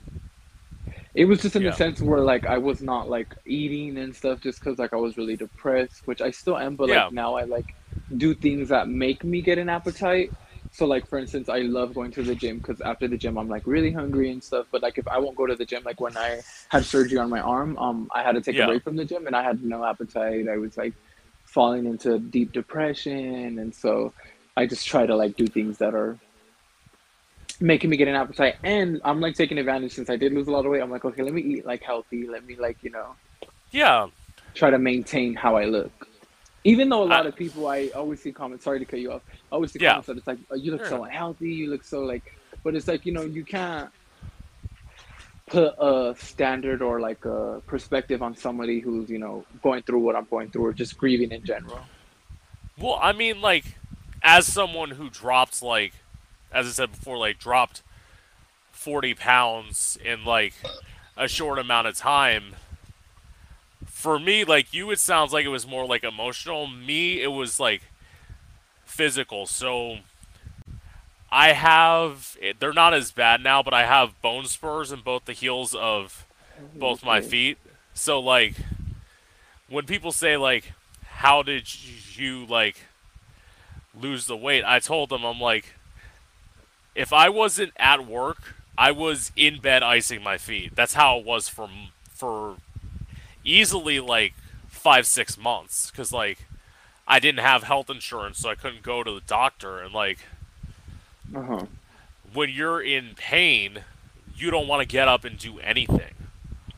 It 1.16 1.26
was 1.26 1.42
just 1.42 1.56
in 1.56 1.64
the 1.64 1.72
sense 1.74 2.02
where 2.02 2.20
like 2.22 2.46
I 2.46 2.58
was 2.58 2.82
not 2.82 3.10
like 3.10 3.36
eating 3.46 3.98
and 3.98 4.16
stuff 4.16 4.40
just 4.40 4.60
because 4.60 4.78
like 4.80 4.94
I 4.94 4.98
was 4.98 5.18
really 5.18 5.36
depressed, 5.36 6.06
which 6.08 6.22
I 6.22 6.32
still 6.32 6.58
am, 6.58 6.76
but 6.76 6.88
Yeah. 6.88 7.06
like 7.06 7.14
now 7.14 7.36
I 7.36 7.44
like 7.44 7.74
do 8.16 8.34
things 8.34 8.70
that 8.70 8.88
make 8.88 9.24
me 9.24 9.42
get 9.42 9.58
an 9.58 9.68
appetite. 9.70 10.32
So 10.80 10.86
like 10.86 11.06
for 11.10 11.20
instance, 11.20 11.50
I 11.50 11.60
love 11.60 11.94
going 11.94 12.10
to 12.12 12.24
the 12.24 12.36
gym 12.36 12.60
because 12.60 12.80
after 12.80 13.06
the 13.10 13.18
gym 13.18 13.38
I'm 13.38 13.50
like 13.50 13.68
really 13.68 13.92
hungry 13.92 14.32
and 14.32 14.42
stuff. 14.42 14.66
But 14.72 14.82
like 14.82 14.98
if 14.98 15.06
I 15.10 15.20
won't 15.20 15.36
go 15.36 15.46
to 15.46 15.56
the 15.56 15.66
gym, 15.66 15.84
like 15.84 16.00
when 16.00 16.16
I 16.16 16.42
had 16.70 16.86
surgery 16.86 17.18
on 17.18 17.30
my 17.30 17.42
arm, 17.42 17.78
um, 17.78 18.08
I 18.16 18.24
had 18.24 18.36
to 18.36 18.42
take 18.42 18.58
a 18.58 18.66
break 18.66 18.84
from 18.84 18.96
the 18.96 19.04
gym 19.04 19.28
and 19.28 19.36
I 19.36 19.44
had 19.44 19.62
no 19.62 19.84
appetite. 19.84 20.48
I 20.48 20.58
was 20.58 20.78
like 20.78 20.94
falling 21.44 21.86
into 21.86 22.18
deep 22.18 22.54
depression, 22.54 23.60
and 23.60 23.76
so 23.76 24.14
I 24.56 24.68
just 24.68 24.88
try 24.88 25.06
to 25.06 25.18
like 25.18 25.36
do 25.36 25.48
things 25.48 25.80
that 25.80 25.94
are 25.94 26.18
making 27.62 27.90
me 27.90 27.98
get 27.98 28.08
an 28.08 28.16
appetite 28.16 28.56
and 28.64 29.02
i'm 29.04 29.20
like 29.20 29.36
taking 29.36 29.58
advantage 29.58 29.92
since 29.92 30.10
i 30.10 30.16
did 30.16 30.32
lose 30.32 30.48
a 30.48 30.52
lot 30.52 30.66
of 30.66 30.72
weight 30.72 30.82
i'm 30.82 30.90
like 30.90 31.04
okay 31.04 31.24
let 31.24 31.34
me 31.34 31.42
eat 31.42 31.66
like 31.66 31.84
healthy 31.84 32.26
let 32.26 32.46
me 32.46 32.56
like 32.56 32.78
you 32.84 32.90
know 32.90 33.18
Yeah. 33.72 34.08
try 34.56 34.70
to 34.70 34.80
maintain 34.80 35.36
how 35.36 35.58
i 35.58 35.66
look 35.66 35.92
even 36.64 36.90
though 36.90 37.04
a 37.04 37.06
lot 37.06 37.26
I, 37.26 37.30
of 37.30 37.36
people 37.36 37.68
i 37.68 37.88
always 37.96 38.22
see 38.22 38.32
comments 38.32 38.64
sorry 38.66 38.80
to 38.80 38.86
cut 38.86 39.00
you 39.00 39.12
off 39.14 39.22
i 39.52 39.56
always 39.56 39.72
see 39.72 39.80
yeah. 39.82 39.92
comments 39.92 40.08
that 40.08 40.18
it's 40.18 40.28
like 40.28 40.40
oh, 40.52 40.56
you 40.56 40.72
look 40.72 40.82
Sure. 40.82 40.90
so 40.90 41.04
unhealthy 41.06 41.50
you 41.52 41.70
look 41.70 41.84
so 41.84 42.02
like 42.02 42.38
but 42.64 42.76
it's 42.76 42.88
like 42.88 43.06
you 43.06 43.12
know 43.14 43.22
you 43.22 43.44
can't 43.46 43.90
put 45.48 45.74
a 45.80 46.16
standard 46.18 46.82
or 46.82 47.00
like 47.00 47.26
a 47.26 47.62
perspective 47.66 48.22
on 48.22 48.36
somebody 48.36 48.80
who's 48.80 49.10
you 49.10 49.18
know 49.18 49.46
going 49.64 49.82
through 49.84 50.00
what 50.00 50.16
i'm 50.16 50.26
going 50.30 50.50
through 50.50 50.66
or 50.66 50.74
just 50.74 50.98
grieving 50.98 51.32
in 51.32 51.44
general 51.44 51.80
Well, 52.78 52.98
I 53.02 53.12
mean, 53.12 53.42
like, 53.42 53.76
as 54.24 54.48
someone 54.48 54.92
who 54.92 55.10
dropped, 55.10 55.62
like, 55.62 55.94
as 56.52 56.66
I 56.66 56.70
said 56.70 56.92
before, 56.92 57.18
like, 57.18 57.38
dropped 57.38 57.82
40 58.72 59.16
pounds 59.16 59.98
in, 60.04 60.24
like, 60.24 60.54
a 61.18 61.28
short 61.28 61.60
amount 61.60 61.88
of 61.88 61.98
time, 61.98 62.56
for 64.00 64.18
me, 64.18 64.44
like, 64.46 64.74
you, 64.74 64.90
it 64.92 65.00
sounds 65.00 65.34
like 65.34 65.46
it 65.46 65.50
was 65.50 65.68
more, 65.68 65.86
like, 65.86 66.04
emotional. 66.04 66.68
Me, 66.68 67.22
it 67.22 67.32
was, 67.32 67.60
like, 67.60 67.82
physical. 68.86 69.46
So, 69.46 69.98
I 71.30 71.52
have, 71.52 72.38
eh, 72.42 72.54
they're 72.58 72.72
not 72.72 72.94
as 72.94 73.12
bad 73.12 73.44
now, 73.44 73.62
but 73.62 73.74
I 73.74 73.86
have 73.86 74.22
bone 74.22 74.46
spurs 74.46 74.94
in 74.94 75.02
both 75.02 75.26
the 75.26 75.34
heels 75.34 75.76
of 75.76 76.26
both 76.76 77.04
my 77.04 77.20
feet. 77.20 77.58
So, 77.94 78.20
like, 78.22 78.56
when 79.68 79.86
people 79.86 80.14
say, 80.14 80.38
like, 80.38 80.72
how 81.04 81.44
did 81.44 81.68
you, 82.16 82.46
like, 82.46 82.78
lose 83.94 84.28
the 84.28 84.38
weight. 84.38 84.64
I 84.66 84.80
told 84.80 85.10
them 85.10 85.26
I'm 85.26 85.42
like, 85.42 85.74
if 86.96 87.12
I 87.12 87.28
wasn't 87.28 87.74
at 87.78 88.08
work, 88.08 88.56
I 88.78 88.92
was 88.92 89.34
in 89.36 89.60
bed 89.60 89.84
icing 89.84 90.24
my 90.24 90.38
feet. 90.38 90.74
That's 90.76 90.94
how 90.94 91.20
it 91.20 91.26
was 91.26 91.50
for 91.50 91.70
for 92.10 92.58
easily 93.44 94.00
like 94.00 94.34
five 94.68 95.06
six 95.08 95.38
months 95.38 95.92
because 95.92 96.12
like 96.12 96.48
I 97.08 97.20
didn't 97.20 97.40
have 97.42 97.64
health 97.64 97.90
insurance, 97.90 98.40
so 98.40 98.50
I 98.50 98.56
couldn't 98.56 98.84
go 98.84 99.04
to 99.04 99.12
the 99.12 99.22
doctor. 99.22 99.80
And 99.80 99.94
like 99.94 100.20
uh-huh 101.36 101.68
when 102.34 102.50
you're 102.50 102.82
in 102.82 103.16
pain, 103.16 103.84
you 104.36 104.52
don't 104.52 104.68
want 104.68 104.82
to 104.82 104.88
get 104.88 105.08
up 105.08 105.24
and 105.26 105.38
do 105.38 105.60
anything. 105.60 106.14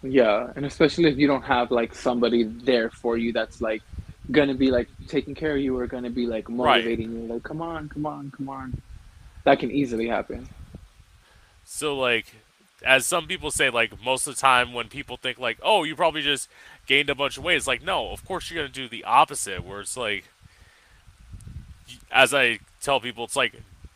Yeah, 0.03 0.51
and 0.55 0.65
especially 0.65 1.09
if 1.09 1.17
you 1.17 1.27
don't 1.27 1.43
have 1.43 1.71
like 1.71 1.93
somebody 1.93 2.43
there 2.43 2.89
for 2.89 3.17
you 3.17 3.33
that's 3.33 3.61
like 3.61 3.83
gonna 4.31 4.55
be 4.55 4.71
like 4.71 4.89
taking 5.07 5.35
care 5.35 5.55
of 5.55 5.61
you 5.61 5.77
or 5.77 5.87
gonna 5.87 6.09
be 6.09 6.25
like 6.27 6.49
Right. 6.57 6.91
motivating 6.91 7.11
you, 7.11 7.27
like 7.27 7.43
come 7.43 7.61
on, 7.61 7.89
come 7.89 8.05
on, 8.05 8.31
come 8.31 8.49
on. 8.49 8.81
That 9.45 9.59
can 9.59 9.71
easily 9.71 10.07
happen. 10.07 10.49
So 11.63 11.97
like 11.97 12.35
as 12.83 13.05
some 13.05 13.27
people 13.27 13.51
say, 13.51 13.69
like 13.69 14.03
most 14.03 14.27
of 14.27 14.35
the 14.35 14.41
time 14.41 14.73
when 14.73 14.87
people 14.87 15.17
think 15.17 15.39
like, 15.39 15.59
oh, 15.61 15.83
you 15.83 15.95
probably 15.95 16.21
just 16.21 16.49
gained 16.87 17.09
a 17.09 17.15
bunch 17.15 17.37
of 17.37 17.43
weight, 17.43 17.57
it's 17.57 17.67
like, 17.67 17.83
no, 17.83 18.11
of 18.11 18.25
course 18.25 18.49
you're 18.49 18.63
gonna 18.63 18.73
do 18.73 18.87
the 18.87 19.03
opposite, 19.03 19.63
where 19.63 19.81
it's 19.81 19.97
like 19.97 20.25
as 22.11 22.33
I 22.33 22.59
tell 22.81 22.99
people, 22.99 23.25
it's 23.25 23.35
like, 23.35 23.53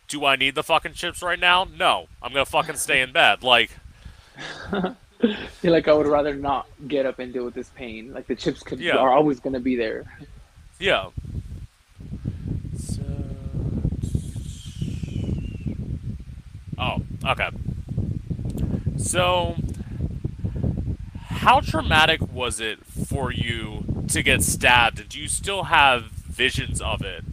do 0.08 0.24
I 0.24 0.36
need 0.36 0.54
the 0.54 0.62
fucking 0.62 0.92
chips 0.92 1.22
right 1.22 1.38
now? 1.38 1.66
No. 1.76 2.06
I'm 2.22 2.32
gonna 2.32 2.44
fucking 2.46 2.76
stay 2.76 3.00
in 3.00 3.12
bed. 3.12 3.42
Like, 3.42 3.70
You're 5.62 5.72
like 5.72 5.88
I 5.88 5.92
would 5.92 6.06
rather 6.06 6.34
not 6.34 6.66
get 6.86 7.06
up 7.06 7.18
and 7.18 7.32
deal 7.32 7.44
with 7.44 7.54
this 7.54 7.70
pain. 7.70 8.12
Like 8.12 8.26
the 8.26 8.34
chips 8.34 8.62
could 8.62 8.78
yeah, 8.78 8.96
are 8.96 9.10
always 9.10 9.40
gonna 9.40 9.60
be 9.60 9.76
there. 9.76 10.04
yeah. 10.78 11.08
So, 12.78 13.02
oh, 16.78 17.02
okay. 17.24 17.48
So, 18.98 19.56
how 21.28 21.60
traumatic 21.60 22.20
was 22.32 22.60
it 22.60 22.84
for 22.84 23.32
you 23.32 23.84
to 24.08 24.22
get 24.22 24.42
stabbed? 24.42 25.08
Do 25.08 25.20
you 25.20 25.28
still 25.28 25.64
have 25.64 26.04
visions 26.04 26.80
of 26.80 27.02
it, 27.02 27.24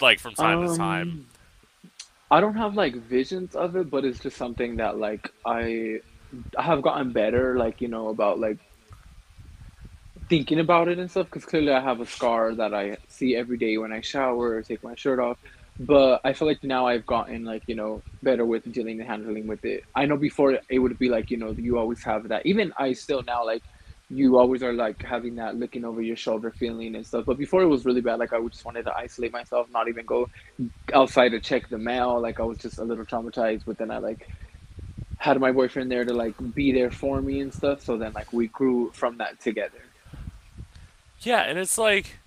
like 0.00 0.18
from 0.18 0.34
time 0.34 0.60
to 0.60 0.68
time? 0.68 1.08
Um, 1.08 1.26
I 2.30 2.40
don't 2.40 2.56
have 2.56 2.74
like 2.74 2.96
visions 2.96 3.54
of 3.54 3.76
it, 3.76 3.90
but 3.90 4.04
it's 4.04 4.20
just 4.20 4.36
something 4.36 4.76
that 4.76 4.98
like 4.98 5.30
I 5.44 6.00
I 6.56 6.62
have 6.62 6.82
gotten 6.82 7.12
better, 7.12 7.56
like 7.56 7.80
you 7.80 7.88
know 7.88 8.08
about 8.08 8.38
like 8.38 8.58
thinking 10.28 10.58
about 10.60 10.88
it 10.88 10.98
and 10.98 11.10
stuff 11.10 11.26
because 11.26 11.44
clearly 11.44 11.72
I 11.72 11.80
have 11.80 12.00
a 12.00 12.06
scar 12.06 12.54
that 12.56 12.74
I 12.74 12.98
see 13.08 13.36
every 13.36 13.58
day 13.58 13.78
when 13.78 13.92
I 13.92 14.00
shower 14.00 14.56
or 14.56 14.62
take 14.62 14.82
my 14.82 14.94
shirt 14.96 15.20
off. 15.20 15.38
But 15.78 16.22
I 16.24 16.32
feel 16.32 16.48
like 16.48 16.64
now 16.64 16.86
I've 16.86 17.04
gotten 17.04 17.44
like, 17.44 17.62
you 17.66 17.74
know, 17.74 18.02
better 18.22 18.46
with 18.46 18.70
dealing 18.72 18.98
and 19.00 19.08
handling 19.08 19.46
with 19.46 19.64
it. 19.64 19.84
I 19.94 20.06
know 20.06 20.16
before 20.16 20.58
it 20.68 20.78
would 20.78 20.98
be 20.98 21.08
like, 21.10 21.30
you 21.30 21.36
know, 21.36 21.50
you 21.50 21.78
always 21.78 22.02
have 22.04 22.28
that. 22.28 22.46
Even 22.46 22.72
I 22.78 22.94
still 22.94 23.22
now 23.22 23.44
like 23.44 23.62
you 24.08 24.38
always 24.38 24.62
are 24.62 24.72
like 24.72 25.02
having 25.02 25.34
that 25.36 25.56
looking 25.56 25.84
over 25.84 26.00
your 26.00 26.16
shoulder 26.16 26.50
feeling 26.50 26.94
and 26.94 27.06
stuff. 27.06 27.26
But 27.26 27.36
before 27.36 27.62
it 27.62 27.66
was 27.66 27.84
really 27.84 28.00
bad. 28.00 28.18
Like 28.18 28.32
I 28.32 28.40
just 28.46 28.64
wanted 28.64 28.84
to 28.84 28.96
isolate 28.96 29.32
myself, 29.32 29.68
not 29.70 29.88
even 29.88 30.06
go 30.06 30.30
outside 30.94 31.30
to 31.30 31.40
check 31.40 31.68
the 31.68 31.78
mail. 31.78 32.20
Like 32.20 32.40
I 32.40 32.44
was 32.44 32.58
just 32.58 32.78
a 32.78 32.84
little 32.84 33.04
traumatized. 33.04 33.64
But 33.66 33.76
then 33.76 33.90
I 33.90 33.98
like 33.98 34.30
had 35.18 35.38
my 35.40 35.52
boyfriend 35.52 35.90
there 35.90 36.04
to 36.04 36.14
like 36.14 36.34
be 36.54 36.72
there 36.72 36.90
for 36.90 37.20
me 37.20 37.40
and 37.40 37.52
stuff. 37.52 37.82
So 37.82 37.98
then 37.98 38.12
like 38.14 38.32
we 38.32 38.46
grew 38.46 38.92
from 38.92 39.18
that 39.18 39.40
together. 39.40 39.82
Yeah, 41.20 41.40
and 41.42 41.58
it's 41.58 41.76
like 41.76 42.18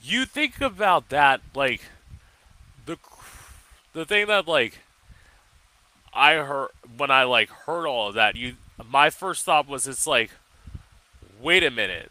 you 0.00 0.24
think 0.24 0.60
about 0.60 1.08
that, 1.08 1.40
like 1.54 1.82
the 2.86 2.98
the 3.92 4.04
thing 4.04 4.26
that 4.28 4.48
like 4.48 4.80
I 6.14 6.34
heard 6.36 6.70
when 6.96 7.10
I 7.10 7.24
like 7.24 7.50
heard 7.50 7.86
all 7.86 8.08
of 8.08 8.14
that. 8.14 8.36
You, 8.36 8.54
my 8.88 9.10
first 9.10 9.44
thought 9.44 9.68
was, 9.68 9.86
it's 9.86 10.06
like, 10.06 10.30
wait 11.40 11.62
a 11.62 11.70
minute, 11.70 12.10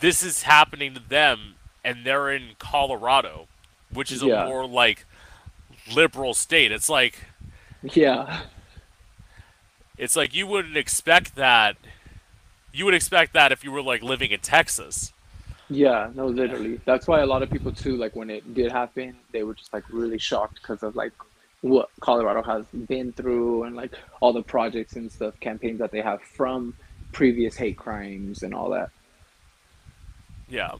this 0.00 0.22
is 0.22 0.42
happening 0.44 0.94
to 0.94 1.00
them, 1.00 1.56
and 1.84 2.04
they're 2.04 2.30
in 2.30 2.50
Colorado, 2.60 3.48
which 3.92 4.12
is 4.12 4.22
a 4.22 4.26
Yeah. 4.26 4.46
more 4.46 4.64
like 4.66 5.04
liberal 5.92 6.34
state. 6.34 6.70
It's 6.70 6.88
like 6.88 7.24
Yeah. 7.82 8.42
it's 9.96 10.14
like 10.14 10.34
you 10.34 10.46
wouldn't 10.46 10.76
expect 10.76 11.34
that. 11.34 11.76
You 12.72 12.84
would 12.84 12.94
expect 12.94 13.32
that 13.32 13.50
if 13.50 13.64
you 13.64 13.72
were 13.72 13.82
like 13.82 14.02
living 14.02 14.30
in 14.30 14.40
Texas. 14.40 15.12
Yeah, 15.70 16.10
no, 16.14 16.26
literally. 16.26 16.80
That's 16.86 17.06
why 17.06 17.20
a 17.20 17.26
lot 17.26 17.42
of 17.42 17.50
people 17.50 17.72
too, 17.72 17.96
like 17.96 18.16
when 18.16 18.30
it 18.30 18.54
did 18.54 18.72
happen, 18.72 19.16
they 19.32 19.42
were 19.42 19.54
just 19.54 19.72
like 19.72 19.84
really 19.90 20.18
shocked 20.18 20.60
because 20.62 20.82
of 20.82 20.96
like 20.96 21.12
what 21.60 21.90
Colorado 22.00 22.42
has 22.42 22.64
been 22.86 23.12
through 23.12 23.64
and 23.64 23.76
like 23.76 23.92
all 24.20 24.32
the 24.32 24.42
projects 24.42 24.94
and 24.94 25.10
stuff, 25.10 25.38
campaigns 25.40 25.78
that 25.80 25.90
they 25.90 26.00
have 26.00 26.22
from 26.22 26.74
previous 27.12 27.56
hate 27.56 27.76
crimes 27.76 28.42
and 28.42 28.54
all 28.54 28.70
that. 28.70 28.90
Yeah. 30.48 30.76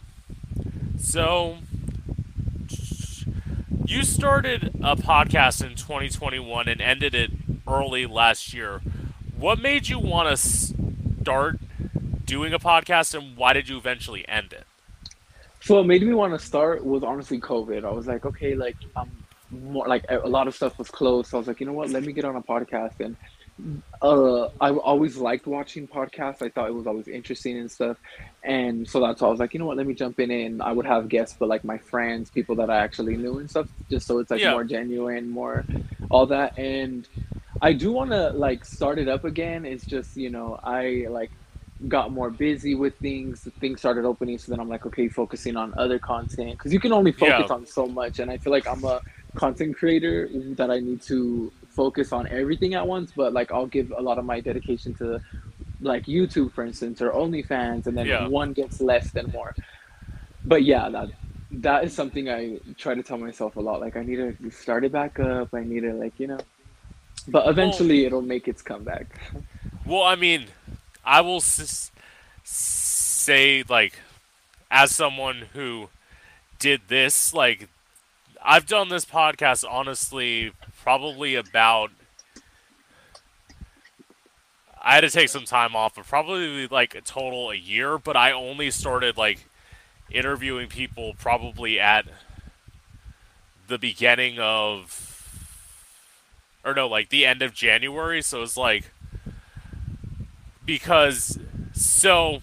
So 0.99 1.59
you 3.85 4.05
started 4.05 4.75
a 4.83 4.97
podcast 4.97 5.63
in 5.63 5.75
2021 5.75 6.69
and 6.69 6.81
ended 6.81 7.15
it 7.15 7.31
early 7.67 8.07
last 8.07 8.55
year. 8.55 8.81
What 9.37 9.61
made 9.61 9.89
you 9.89 9.99
want 9.99 10.31
to 10.31 10.37
start 10.37 11.59
doing 12.25 12.53
a 12.53 12.59
podcast 12.59 13.15
and 13.15 13.37
why 13.37 13.53
did 13.53 13.69
you 13.69 13.77
eventually 13.77 14.27
end 14.29 14.53
it? 14.53 14.68
So 15.61 15.77
what 15.77 15.87
made 15.87 16.03
me 16.03 16.15
want 16.15 16.33
to 16.39 16.45
start 16.45 16.85
was 16.85 17.03
honestly 17.03 17.41
COVID. 17.41 17.85
I 17.85 17.91
was 17.91 18.07
like, 18.07 18.25
okay, 18.25 18.55
like 18.55 18.77
um, 18.97 19.11
more 19.51 19.89
like 19.89 20.05
a 20.09 20.19
a 20.21 20.29
lot 20.29 20.47
of 20.49 20.55
stuff 20.55 20.79
was 20.79 20.91
closed. 20.91 21.31
So 21.31 21.37
I 21.37 21.41
was 21.41 21.49
like, 21.49 21.61
you 21.61 21.67
know 21.67 21.73
what? 21.73 21.91
Let 21.91 22.05
me 22.05 22.13
get 22.13 22.25
on 22.25 22.37
a 22.37 22.43
podcast. 22.43 22.93
And 23.01 23.17
uh, 24.03 24.45
I 24.61 24.71
always 24.71 25.17
liked 25.17 25.47
watching 25.47 25.89
podcasts. 25.89 26.43
I 26.43 26.51
thought 26.51 26.69
it 26.69 26.75
was 26.75 26.87
always 26.87 27.09
interesting 27.09 27.59
and 27.59 27.71
stuff. 27.71 27.97
And 28.45 28.89
so 28.89 29.01
that's 29.01 29.21
why 29.21 29.29
I 29.29 29.31
was 29.31 29.41
like, 29.41 29.53
you 29.53 29.59
know 29.59 29.67
what? 29.67 29.77
Let 29.77 29.87
me 29.87 29.95
jump 29.95 30.21
in 30.21 30.31
and 30.31 30.63
I 30.63 30.73
would 30.73 30.87
have 30.87 31.09
guests, 31.09 31.37
but 31.39 31.49
like 31.49 31.65
my 31.65 31.79
friends, 31.91 32.31
people 32.31 32.57
that 32.57 32.71
I 32.71 32.79
actually 32.79 33.17
knew 33.17 33.39
and 33.39 33.51
stuff, 33.51 33.67
just 33.91 34.07
so 34.07 34.19
it's 34.21 34.31
like 34.31 34.43
Yeah. 34.43 34.51
more 34.51 34.65
genuine, 34.65 35.29
more 35.29 35.67
all 36.11 36.27
that. 36.29 36.57
And 36.57 37.09
I 37.61 37.73
do 37.73 37.93
want 37.93 38.11
to 38.13 38.31
like 38.31 38.65
start 38.65 38.99
it 38.99 39.09
up 39.09 39.25
again. 39.25 39.65
It's 39.65 39.87
just, 39.87 40.17
you 40.17 40.31
know, 40.31 40.59
I 40.63 41.07
like 41.11 41.33
got 41.87 42.11
more 42.11 42.31
busy 42.31 42.75
with 42.75 42.97
things. 42.99 43.47
Things 43.61 43.79
started 43.81 44.05
opening. 44.05 44.39
So 44.39 44.51
then 44.51 44.59
I'm 44.61 44.69
like, 44.69 44.85
okay, 44.87 45.09
focusing 45.09 45.57
on 45.57 45.73
other 45.77 45.99
content 45.99 46.53
because 46.53 46.73
you 46.73 46.81
can 46.81 46.93
only 46.93 47.13
Yeah. 47.13 47.37
focus 47.39 47.51
on 47.51 47.67
so 47.67 47.87
much. 47.87 48.19
And 48.19 48.31
I 48.31 48.37
feel 48.37 48.53
like 48.53 48.67
I'm 48.67 48.83
a 48.85 49.01
content 49.35 49.77
creator 49.77 50.29
that 50.57 50.71
I 50.71 50.81
need 50.81 51.03
to 51.03 51.53
focus 51.69 52.13
on 52.13 52.27
everything 52.29 52.75
at 52.75 52.85
once, 52.87 53.13
but 53.15 53.33
like 53.33 53.53
I'll 53.53 53.67
give 53.67 53.93
a 53.97 54.03
lot 54.03 54.19
of 54.19 54.25
my 54.25 54.41
dedication 54.41 54.93
to 54.95 55.21
like 55.81 56.07
YouTube, 56.07 56.53
for 56.53 56.65
instance, 56.65 57.01
or 57.01 57.13
OnlyFans, 57.13 57.87
and 57.87 57.97
then 57.97 58.07
Yeah. 58.09 58.27
one 58.27 58.53
gets 58.53 58.81
less 58.81 59.13
than 59.13 59.27
more. 59.31 59.55
But 60.45 60.65
yeah, 60.65 60.89
that 60.89 61.11
that 61.51 61.85
is 61.85 61.95
something 61.95 62.29
I 62.29 62.59
try 62.77 62.95
to 62.95 63.03
tell 63.03 63.19
myself 63.19 63.57
a 63.57 63.61
lot. 63.61 63.81
Like 63.81 63.97
I 63.97 64.03
need 64.03 64.17
to 64.17 64.51
start 64.51 64.85
it 64.85 64.91
back 64.93 65.21
up. 65.21 65.55
I 65.55 65.63
need 65.63 65.81
to 65.81 65.93
like 65.95 66.19
you 66.19 66.27
know. 66.27 66.41
But 67.29 67.49
eventually, 67.49 68.05
it'll 68.07 68.23
make 68.23 68.49
its 68.49 68.63
comeback. 68.63 69.07
Well, 69.85 70.03
I 70.03 70.15
mean, 70.17 70.47
I 71.09 71.23
will 71.23 71.39
s- 71.39 71.91
say 72.45 73.65
like, 73.69 74.01
as 74.71 74.91
someone 74.95 75.47
who 75.55 75.91
did 76.59 76.83
this, 76.89 77.35
like, 77.35 77.69
I've 78.45 78.67
done 78.67 78.89
this 78.89 79.05
podcast 79.07 79.65
honestly, 79.69 80.53
probably 80.83 81.35
about. 81.35 81.91
I 84.81 84.95
had 84.95 85.01
to 85.03 85.11
take 85.11 85.29
some 85.29 85.45
time 85.45 85.75
off, 85.77 85.95
but 85.97 86.07
probably 86.07 86.67
like 86.69 86.95
a 86.95 87.01
total 87.01 87.51
a 87.51 87.55
year. 87.57 87.99
But 87.99 88.17
I 88.17 88.33
only 88.33 88.71
started 88.71 89.17
like 89.17 89.47
interviewing 90.11 90.69
people 90.69 91.15
probably 91.19 91.79
at 91.81 92.07
the 93.67 93.79
beginning 93.79 94.39
of, 94.39 95.05
or 96.65 96.75
no, 96.75 96.89
like 96.89 97.09
the 97.11 97.27
end 97.27 97.43
of 97.43 97.55
January. 97.55 98.23
So 98.23 98.43
it's 98.43 98.57
like 98.57 98.91
because 100.69 101.39
so 101.73 102.43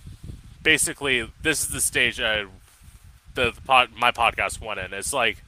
basically 0.63 1.29
this 1.43 1.61
is 1.61 1.67
the 1.69 1.79
stage 1.79 2.19
I 2.19 2.45
the, 3.35 3.51
the 3.51 3.61
pod, 3.61 3.89
my 3.95 4.11
podcast 4.11 4.59
went 4.65 4.79
in. 4.79 4.93
It's 4.93 5.13
like 5.13 5.43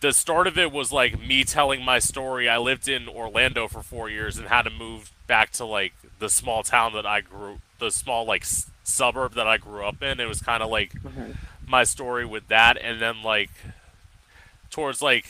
the 0.00 0.12
start 0.12 0.46
of 0.46 0.56
it 0.56 0.70
was 0.70 0.92
like 0.92 1.18
me 1.20 1.42
telling 1.42 1.84
my 1.84 1.98
story. 1.98 2.48
I 2.48 2.58
lived 2.58 2.88
in 2.88 3.08
Orlando 3.08 3.66
for 3.66 3.82
four 3.82 4.08
years 4.08 4.38
and 4.38 4.46
had 4.46 4.62
to 4.62 4.70
move 4.70 5.10
back 5.26 5.50
to 5.52 5.64
like 5.64 5.92
the 6.20 6.28
small 6.30 6.62
town 6.62 6.92
that 6.92 7.04
I 7.06 7.20
grew, 7.22 7.58
the 7.80 7.90
small 7.90 8.24
like 8.24 8.42
s- 8.42 8.70
suburb 8.84 9.34
that 9.34 9.48
I 9.48 9.56
grew 9.58 9.82
up 9.84 10.00
in. 10.02 10.20
It 10.20 10.28
was 10.28 10.40
kind 10.40 10.62
of 10.62 10.70
like 10.70 10.92
Okay. 11.04 11.34
my 11.66 11.82
story 11.82 12.24
with 12.24 12.46
that, 12.48 12.76
and 12.80 13.00
then 13.02 13.22
like 13.24 13.50
towards 14.70 15.02
like 15.02 15.26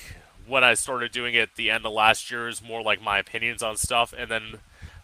when 0.46 0.64
I 0.64 0.74
started 0.74 1.12
doing 1.12 1.34
it 1.34 1.40
at 1.40 1.56
the 1.56 1.70
end 1.70 1.86
of 1.86 1.92
last 1.92 2.30
year 2.30 2.48
is 2.48 2.62
more 2.62 2.82
like 2.82 3.00
my 3.00 3.18
opinions 3.18 3.62
on 3.62 3.76
stuff, 3.78 4.12
and 4.16 4.30
then 4.30 4.58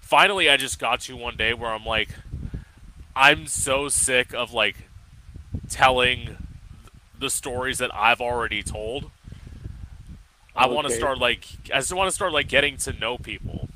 finally 0.04 0.48
I 0.48 0.56
just 0.56 0.78
got 0.78 1.00
to 1.02 1.16
one 1.16 1.36
day 1.36 1.54
where 1.54 1.70
I'm 1.70 1.84
like, 1.84 2.10
I'm 3.16 3.46
so 3.46 3.88
sick 3.88 4.32
of 4.34 4.52
like 4.52 4.76
telling 5.68 6.36
the 7.18 7.30
stories 7.30 7.78
that 7.78 7.94
I've 7.94 8.20
already 8.20 8.62
told. 8.62 9.10
I 10.56 10.66
want 10.66 10.86
to 10.86 10.92
start 10.92 11.18
like 11.18 11.46
I 11.72 11.78
just 11.78 11.92
want 11.92 12.08
to 12.08 12.14
start 12.14 12.32
like 12.32 12.48
getting 12.48 12.76
to 12.78 12.92
know 12.92 13.18
people, 13.18 13.68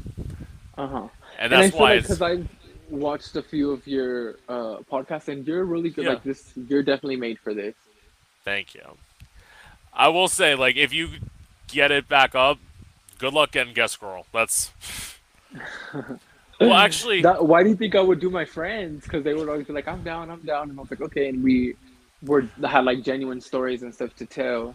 Uh 0.76 0.86
huh. 0.88 1.08
and 1.38 1.52
And 1.52 1.70
that's 1.70 1.70
feel 1.72 1.80
why 1.80 1.94
like 1.94 2.02
because 2.02 2.22
I've 2.22 2.48
watched 2.88 3.36
a 3.36 3.42
few 3.42 3.70
of 3.72 3.86
your 3.86 4.36
uh, 4.48 4.78
podcasts, 4.90 5.28
and 5.28 5.46
you're 5.46 5.64
really 5.64 5.90
good. 5.90 6.04
Yeah. 6.04 6.08
Like 6.08 6.22
this, 6.22 6.52
you're 6.56 6.82
definitely 6.82 7.16
made 7.16 7.38
for 7.40 7.54
this. 7.54 7.74
Thank 8.44 8.74
you. 8.74 8.98
I 9.92 10.08
will 10.08 10.28
say, 10.28 10.54
like, 10.54 10.76
if 10.76 10.92
you 10.92 11.10
get 11.68 11.90
it 11.90 12.08
back 12.08 12.34
up, 12.34 12.58
good 13.18 13.32
luck 13.34 13.52
getting 13.52 13.74
guest 13.74 14.00
girl. 14.00 14.26
That's 14.32 14.72
well, 16.60 16.74
actually, 16.74 17.22
That, 17.22 17.44
why 17.46 17.62
do 17.62 17.68
you 17.70 17.76
think 17.76 17.94
I 17.94 18.00
would 18.00 18.20
do 18.20 18.30
my 18.30 18.44
friends? 18.44 19.04
Because 19.04 19.24
they 19.24 19.34
would 19.34 19.48
always 19.48 19.66
be 19.66 19.72
like, 19.72 19.88
"I'm 19.88 20.02
down, 20.02 20.30
I'm 20.30 20.40
down," 20.42 20.70
and 20.70 20.78
I 20.78 20.82
was 20.82 20.90
like, 20.90 21.00
"Okay," 21.00 21.28
and 21.28 21.42
we 21.42 21.76
were 22.22 22.42
had 22.66 22.84
like 22.84 23.02
genuine 23.02 23.40
stories 23.40 23.82
and 23.82 23.94
stuff 23.94 24.14
to 24.16 24.26
tell, 24.26 24.74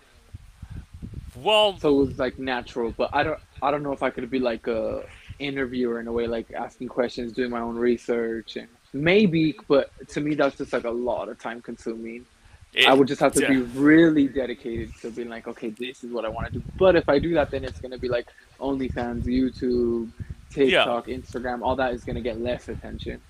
well, 1.36 1.78
so 1.78 1.90
it 2.02 2.08
was 2.08 2.20
like 2.20 2.40
natural. 2.40 2.94
But 2.96 3.10
I 3.14 3.24
don't, 3.24 3.40
I 3.62 3.72
don't 3.72 3.84
know 3.84 3.92
if 3.94 4.04
I 4.04 4.10
could 4.10 4.30
be 4.30 4.40
like 4.40 4.68
a 4.68 5.04
interviewer 5.40 6.00
in 6.00 6.08
a 6.08 6.12
way, 6.12 6.28
like 6.28 6.52
asking 6.54 6.88
questions, 6.90 7.34
doing 7.34 7.50
my 7.52 7.60
own 7.60 7.76
research, 7.76 8.56
and 8.56 8.68
maybe. 8.94 9.56
But 9.68 9.92
to 10.10 10.22
me, 10.22 10.36
that's 10.36 10.58
just 10.58 10.74
like 10.74 10.86
a 10.86 10.90
lot 10.92 11.30
of 11.30 11.40
time 11.40 11.62
consuming. 11.62 12.26
it- 12.74 12.88
I 12.88 12.94
would 12.94 13.08
just 13.08 13.20
have 13.22 13.34
to 13.34 13.42
yeah. 13.42 13.50
be 13.50 13.62
really 13.62 14.28
dedicated 14.28 14.96
to 15.02 15.12
being 15.12 15.30
like, 15.30 15.48
okay, 15.48 15.70
this 15.70 16.04
is 16.04 16.12
what 16.12 16.26
I 16.26 16.30
want 16.30 16.48
to 16.48 16.54
do. 16.54 16.64
But 16.78 16.96
if 16.96 17.08
I 17.10 17.20
do 17.20 17.34
that, 17.36 17.52
then 17.52 17.64
it's 17.64 17.80
gonna 17.80 17.98
be 18.00 18.10
like 18.10 18.28
OnlyFans, 18.60 19.26
YouTube, 19.26 20.10
TikTok, 20.54 21.08
Instagram. 21.08 21.62
All 21.64 21.76
that 21.78 21.94
is 21.94 22.04
gonna 22.04 22.22
get 22.22 22.40
less 22.40 22.70
attention. 22.70 23.22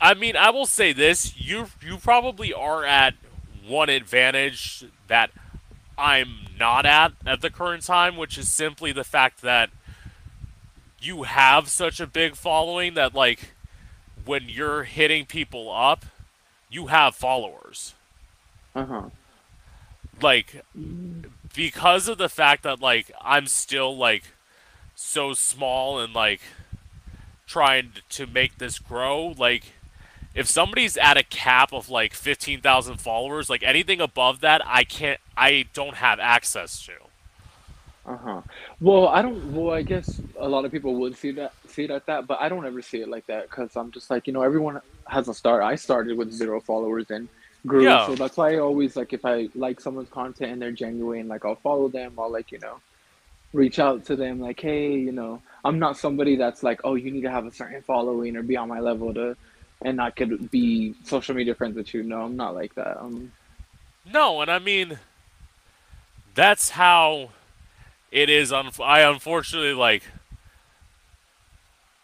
I 0.00 0.14
mean, 0.14 0.36
I 0.36 0.50
will 0.50 0.66
say 0.66 0.92
this: 0.92 1.36
you 1.36 1.68
you 1.80 1.98
probably 1.98 2.52
are 2.52 2.84
at 2.84 3.14
one 3.66 3.88
advantage 3.88 4.84
that 5.08 5.30
I'm 5.96 6.48
not 6.58 6.86
at 6.86 7.12
at 7.26 7.40
the 7.40 7.50
current 7.50 7.84
time, 7.84 8.16
which 8.16 8.38
is 8.38 8.48
simply 8.48 8.92
the 8.92 9.04
fact 9.04 9.42
that 9.42 9.70
you 11.00 11.24
have 11.24 11.68
such 11.68 12.00
a 12.00 12.06
big 12.06 12.36
following 12.36 12.94
that, 12.94 13.14
like, 13.14 13.54
when 14.24 14.48
you're 14.48 14.84
hitting 14.84 15.26
people 15.26 15.70
up, 15.72 16.06
you 16.70 16.86
have 16.88 17.14
followers. 17.14 17.94
Uh 18.74 18.84
huh. 18.86 19.10
like 20.20 20.62
because 21.54 22.08
of 22.08 22.18
the 22.18 22.28
fact 22.28 22.62
that 22.62 22.80
like 22.80 23.10
I'm 23.20 23.46
still 23.46 23.96
like 23.96 24.24
so 25.02 25.34
small 25.34 26.00
and 26.00 26.14
like 26.14 26.40
trying 27.46 27.92
to 28.08 28.26
make 28.26 28.58
this 28.58 28.78
grow 28.78 29.34
like 29.38 29.74
if 30.34 30.48
somebody's 30.48 30.96
at 30.96 31.16
a 31.16 31.22
cap 31.24 31.72
of 31.72 31.90
like 31.90 32.14
15,000 32.14 32.98
followers 32.98 33.50
like 33.50 33.62
anything 33.62 34.00
above 34.00 34.40
that 34.40 34.62
I 34.66 34.84
can't 34.84 35.20
I 35.36 35.66
don't 35.74 35.96
have 35.96 36.20
access 36.20 36.84
to 36.86 36.92
Uh 38.04 38.16
huh. 38.16 38.42
Well, 38.80 39.06
I 39.08 39.22
don't. 39.22 39.52
Well, 39.52 39.70
I 39.72 39.82
guess 39.82 40.20
a 40.40 40.48
lot 40.48 40.64
of 40.64 40.72
people 40.72 40.96
would 41.00 41.16
see 41.16 41.30
that 41.32 41.52
see 41.68 41.84
it 41.84 41.90
at 41.90 42.06
that, 42.06 42.26
but 42.26 42.40
I 42.40 42.48
don't 42.48 42.66
ever 42.66 42.82
see 42.82 43.00
it 43.00 43.08
like 43.08 43.26
that 43.28 43.44
because 43.48 43.76
I'm 43.76 43.92
just 43.92 44.10
like 44.10 44.26
you 44.26 44.32
know 44.32 44.42
everyone 44.42 44.80
has 45.08 45.28
a 45.28 45.34
start. 45.34 45.62
I 45.62 45.76
started 45.76 46.18
with 46.18 46.32
zero 46.32 46.60
followers 46.60 47.06
and 47.10 47.28
grew, 47.64 47.96
Yeah. 47.96 48.00
so 48.00 48.16
that's 48.16 48.36
why 48.36 48.54
I 48.54 48.58
always 48.58 48.96
like 48.96 49.12
if 49.12 49.24
I 49.24 49.50
like 49.54 49.80
someone's 49.80 50.08
content 50.10 50.50
and 50.52 50.60
they're 50.60 50.72
genuine, 50.72 51.28
like 51.28 51.44
I'll 51.44 51.60
follow 51.62 51.88
them. 51.90 52.14
I'll 52.18 52.32
like 52.32 52.50
you 52.50 52.58
know 52.58 52.80
reach 53.52 53.78
out 53.78 54.04
to 54.06 54.16
them 54.16 54.40
like 54.40 54.60
hey 54.60 54.94
you 54.94 55.12
know 55.12 55.42
I'm 55.64 55.78
not 55.78 55.96
somebody 55.98 56.36
that's 56.36 56.62
like 56.62 56.80
oh 56.84 56.94
you 56.94 57.10
need 57.10 57.22
to 57.22 57.30
have 57.30 57.46
a 57.46 57.52
certain 57.52 57.82
following 57.82 58.36
or 58.36 58.42
be 58.42 58.56
on 58.56 58.68
my 58.68 58.80
level 58.80 59.12
to 59.14 59.36
and 59.84 60.00
I 60.00 60.10
could 60.10 60.50
be 60.50 60.94
social 61.04 61.34
media 61.34 61.54
friends 61.54 61.76
with 61.76 61.92
you. 61.92 62.02
No, 62.04 62.22
I'm 62.22 62.36
not 62.36 62.54
like 62.54 62.74
that. 62.76 62.98
Um, 63.00 63.32
No, 64.04 64.40
and 64.40 64.50
I 64.50 64.58
mean, 64.58 64.98
that's 66.34 66.70
how 66.70 67.30
it 68.10 68.30
is. 68.30 68.52
Un- 68.52 68.70
I 68.82 69.00
unfortunately 69.00 69.74
like. 69.74 70.04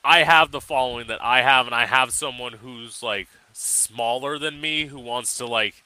I 0.05 0.22
have 0.22 0.51
the 0.53 0.61
following 0.61 1.09
that 1.09 1.22
I 1.22 1.42
have, 1.42 1.66
and 1.66 1.74
I 1.74 1.86
have 1.86 2.12
someone 2.12 2.55
who's 2.55 3.03
like 3.03 3.28
smaller 3.53 4.38
than 4.38 4.61
me 4.61 4.86
who 4.86 4.99
wants 5.01 5.36
to 5.38 5.46
like 5.46 5.84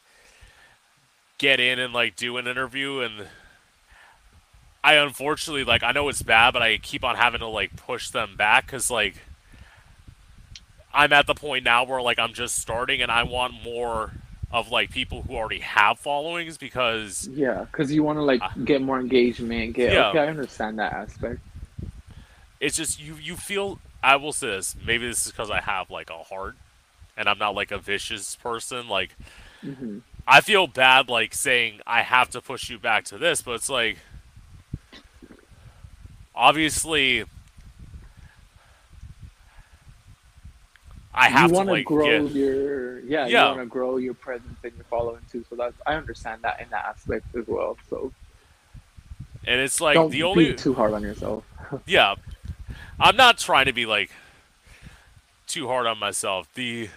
get 1.38 1.58
in 1.60 1.78
and 1.78 1.92
like 1.92 2.16
do 2.16 2.36
an 2.36 2.46
interview, 2.46 3.00
and 3.00 3.26
I 4.84 4.94
unfortunately 4.94 5.64
like 5.64 5.82
I 5.82 5.92
know 5.92 6.08
it's 6.08 6.22
bad, 6.22 6.52
but 6.52 6.62
I 6.62 6.78
keep 6.78 7.04
on 7.04 7.16
having 7.16 7.40
to 7.40 7.46
like 7.46 7.76
push 7.76 8.10
them 8.10 8.36
back 8.36 8.66
because 8.66 8.90
like 8.90 9.16
I'm 10.92 11.12
at 11.12 11.26
the 11.26 11.34
point 11.34 11.64
now 11.64 11.84
where 11.84 12.02
like 12.02 12.18
I'm 12.18 12.32
just 12.34 12.56
starting, 12.58 13.02
and 13.02 13.10
I 13.10 13.22
want 13.24 13.54
more 13.62 14.12
of 14.50 14.70
like 14.70 14.90
people 14.90 15.22
who 15.22 15.36
already 15.36 15.60
have 15.60 15.98
followings 15.98 16.58
because 16.58 17.30
yeah, 17.30 17.64
because 17.70 17.92
you 17.92 18.02
want 18.02 18.18
to 18.18 18.22
like 18.22 18.42
get 18.64 18.82
more 18.82 19.00
engagement. 19.00 19.74
Get 19.74 19.94
Yeah. 19.94 20.08
okay, 20.08 20.18
I 20.18 20.28
understand 20.28 20.78
that 20.78 20.92
aspect. 20.92 21.40
it's 22.60 22.76
just 22.76 23.00
you 23.00 23.16
you 23.16 23.36
feel 23.36 23.80
I 24.02 24.16
will 24.16 24.32
say 24.32 24.48
this 24.48 24.76
maybe 24.86 25.06
this 25.06 25.26
is 25.26 25.32
because 25.32 25.50
I 25.50 25.60
have 25.60 25.90
like 25.90 26.10
a 26.10 26.18
heart 26.18 26.56
and 27.16 27.28
I'm 27.28 27.38
not 27.38 27.54
like 27.54 27.70
a 27.70 27.78
vicious 27.78 28.36
person 28.36 28.88
like 28.88 29.16
hmm 29.62 29.98
I 30.26 30.40
feel 30.40 30.66
bad 30.66 31.08
like 31.08 31.34
saying 31.34 31.80
I 31.86 32.02
have 32.02 32.30
to 32.30 32.40
push 32.40 32.70
you 32.70 32.78
back 32.78 33.04
to 33.06 33.18
this 33.18 33.42
but 33.42 33.52
it's 33.52 33.70
like 33.70 33.98
obviously 36.34 37.24
I 41.14 41.28
have 41.28 41.42
you 41.42 41.48
to 41.48 41.54
want 41.54 41.68
to 41.68 41.72
like 41.74 41.84
grow 41.84 42.26
get- 42.26 42.34
your 42.34 43.00
yeah, 43.00 43.26
Yeah. 43.26 43.42
you 43.50 43.56
want 43.56 43.60
to 43.60 43.66
grow 43.66 43.96
your 43.98 44.14
presence 44.14 44.58
and 44.64 44.72
your 44.74 44.84
following 44.84 45.20
too. 45.30 45.44
So 45.50 45.56
that's 45.56 45.74
I 45.86 45.94
understand 45.94 46.42
that 46.42 46.60
in 46.60 46.68
that 46.70 46.84
aspect 46.86 47.26
as 47.36 47.46
well. 47.46 47.76
So 47.90 48.12
and 49.46 49.60
it's 49.60 49.80
like 49.80 49.94
don't 49.96 50.10
the 50.10 50.22
only 50.22 50.52
be 50.52 50.54
too 50.54 50.72
hard 50.74 50.92
on 50.92 51.02
yourself. 51.02 51.44
yeah 51.86 52.14
i'm 53.00 53.16
not 53.16 53.38
trying 53.38 53.64
to 53.66 53.72
be 53.72 53.86
like 53.86 54.10
too 55.48 55.66
hard 55.66 55.86
on 55.86 55.98
myself 55.98 56.46
the 56.54 56.88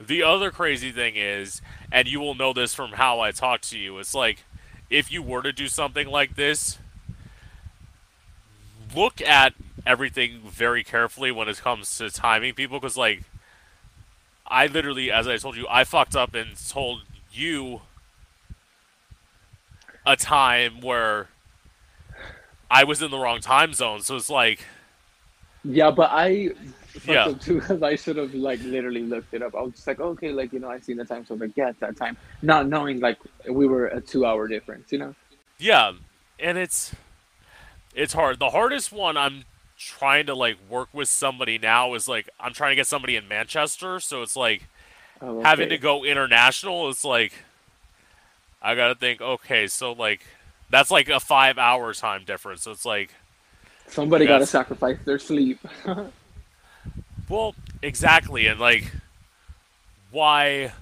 the 0.00 0.22
other 0.22 0.50
crazy 0.50 0.90
thing 0.92 1.14
is 1.16 1.60
and 1.92 2.06
you 2.08 2.20
will 2.20 2.34
know 2.34 2.52
this 2.54 2.74
from 2.74 2.92
how 2.92 3.20
i 3.20 3.30
talk 3.32 3.60
to 3.60 3.76
you 3.78 3.98
it's 3.98 4.14
like 4.14 4.44
if 4.88 5.10
you 5.12 5.20
were 5.22 5.42
to 5.42 5.52
do 5.52 5.66
something 5.68 6.06
like 6.06 6.36
this 6.36 6.78
look 8.94 9.20
at 9.22 9.54
everything 9.86 10.40
very 10.44 10.84
carefully 10.84 11.30
when 11.30 11.48
it 11.48 11.58
comes 11.58 11.96
to 11.98 12.10
timing 12.10 12.54
people 12.54 12.78
because 12.78 12.96
like 12.96 13.22
i 14.46 14.66
literally 14.66 15.10
as 15.10 15.26
i 15.28 15.36
told 15.36 15.56
you 15.56 15.66
i 15.70 15.84
fucked 15.84 16.16
up 16.16 16.34
and 16.34 16.50
told 16.68 17.02
you 17.30 17.80
a 20.06 20.16
time 20.16 20.80
where 20.80 21.28
I 22.70 22.84
was 22.84 23.02
in 23.02 23.10
the 23.10 23.18
wrong 23.18 23.40
time 23.40 23.72
zone, 23.74 24.02
so 24.02 24.16
it's 24.16 24.30
like 24.30 24.60
Yeah, 25.64 25.90
but 25.90 26.10
I 26.12 26.50
fucked 27.06 27.08
Yeah. 27.08 27.24
up 27.26 27.40
too 27.40 27.60
because 27.60 27.82
I 27.82 27.96
should 27.96 28.16
have 28.16 28.34
like 28.34 28.60
literally 28.62 29.02
looked 29.04 29.34
it 29.34 29.42
up. 29.42 29.54
I 29.54 29.62
was 29.62 29.74
just 29.74 29.86
like, 29.86 30.00
okay, 30.00 30.32
like 30.32 30.52
you 30.52 30.60
know, 30.60 30.68
I 30.68 30.80
seen 30.80 30.96
the 30.96 31.04
time, 31.04 31.24
so 31.24 31.34
I 31.34 31.36
was 31.36 31.40
like, 31.42 31.52
yeah, 31.56 31.70
it's 31.70 31.80
that 31.80 31.96
time, 31.96 32.16
not 32.42 32.68
knowing 32.68 33.00
like 33.00 33.18
we 33.50 33.66
were 33.66 33.86
a 33.88 34.00
two-hour 34.00 34.48
difference. 34.48 34.92
You 34.92 34.98
know? 34.98 35.14
yeah, 35.58 35.92
and 36.38 36.58
it's 36.58 36.94
it's 37.94 38.12
hard. 38.12 38.38
The 38.38 38.50
hardest 38.50 38.92
one 38.92 39.16
I'm 39.16 39.44
trying 39.78 40.26
to 40.26 40.34
like 40.34 40.56
work 40.68 40.88
with 40.92 41.08
somebody 41.08 41.58
now 41.58 41.94
is 41.94 42.08
like 42.08 42.28
I'm 42.40 42.52
trying 42.52 42.72
to 42.72 42.76
get 42.76 42.86
somebody 42.86 43.16
in 43.16 43.28
Manchester, 43.28 44.00
so 44.00 44.22
it's 44.22 44.36
like 44.36 44.64
Oh, 45.20 45.42
having 45.42 45.68
to 45.70 45.78
go 45.78 46.04
international. 46.04 46.88
It's 46.90 47.04
like 47.04 47.32
I 48.62 48.74
gotta 48.74 48.94
think. 48.94 49.20
Okay, 49.20 49.66
so 49.66 49.92
like 49.92 50.20
that's 50.70 50.90
like 50.90 51.08
a 51.08 51.20
five 51.20 51.58
hour 51.58 51.92
time 51.92 52.24
difference. 52.24 52.62
So 52.62 52.70
it's 52.70 52.84
like 52.84 53.14
Somebody 53.86 54.26
got 54.26 54.38
to 54.38 54.46
sacrifice 54.46 54.98
their 55.04 55.18
sleep. 55.18 55.58
Well, 57.28 57.54
exactly, 57.82 58.46
and 58.46 58.58
like 58.58 58.90
why 60.10 60.72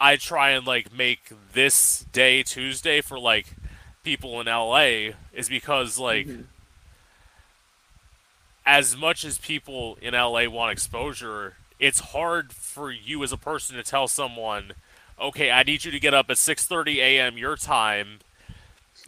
I 0.00 0.16
try 0.16 0.50
and 0.50 0.66
like 0.66 0.92
make 0.96 1.32
this 1.52 2.06
day 2.12 2.42
Tuesday 2.42 3.02
for 3.02 3.18
like 3.18 3.46
people 4.02 4.40
in 4.40 4.46
LA 4.46 5.12
is 5.40 5.48
because 5.48 5.98
like 5.98 6.26
Mhm. 6.26 6.44
as 8.64 8.96
much 8.96 9.24
as 9.24 9.38
people 9.38 9.98
in 10.00 10.14
LA 10.14 10.46
want 10.46 10.70
exposure, 10.70 11.54
it's 11.80 11.98
hard 12.00 12.52
for 12.52 12.90
you 12.92 13.22
as 13.24 13.32
a 13.32 13.36
person 13.36 13.74
to 13.76 13.82
tell 13.82 14.06
someone, 14.06 14.72
"Okay, 15.20 15.50
I 15.50 15.62
need 15.64 15.84
you 15.84 15.90
to 15.90 15.98
get 15.98 16.14
up 16.14 16.30
at 16.30 16.38
6:30 16.38 17.00
a.m. 17.00 17.36
your 17.36 17.56
time 17.56 18.20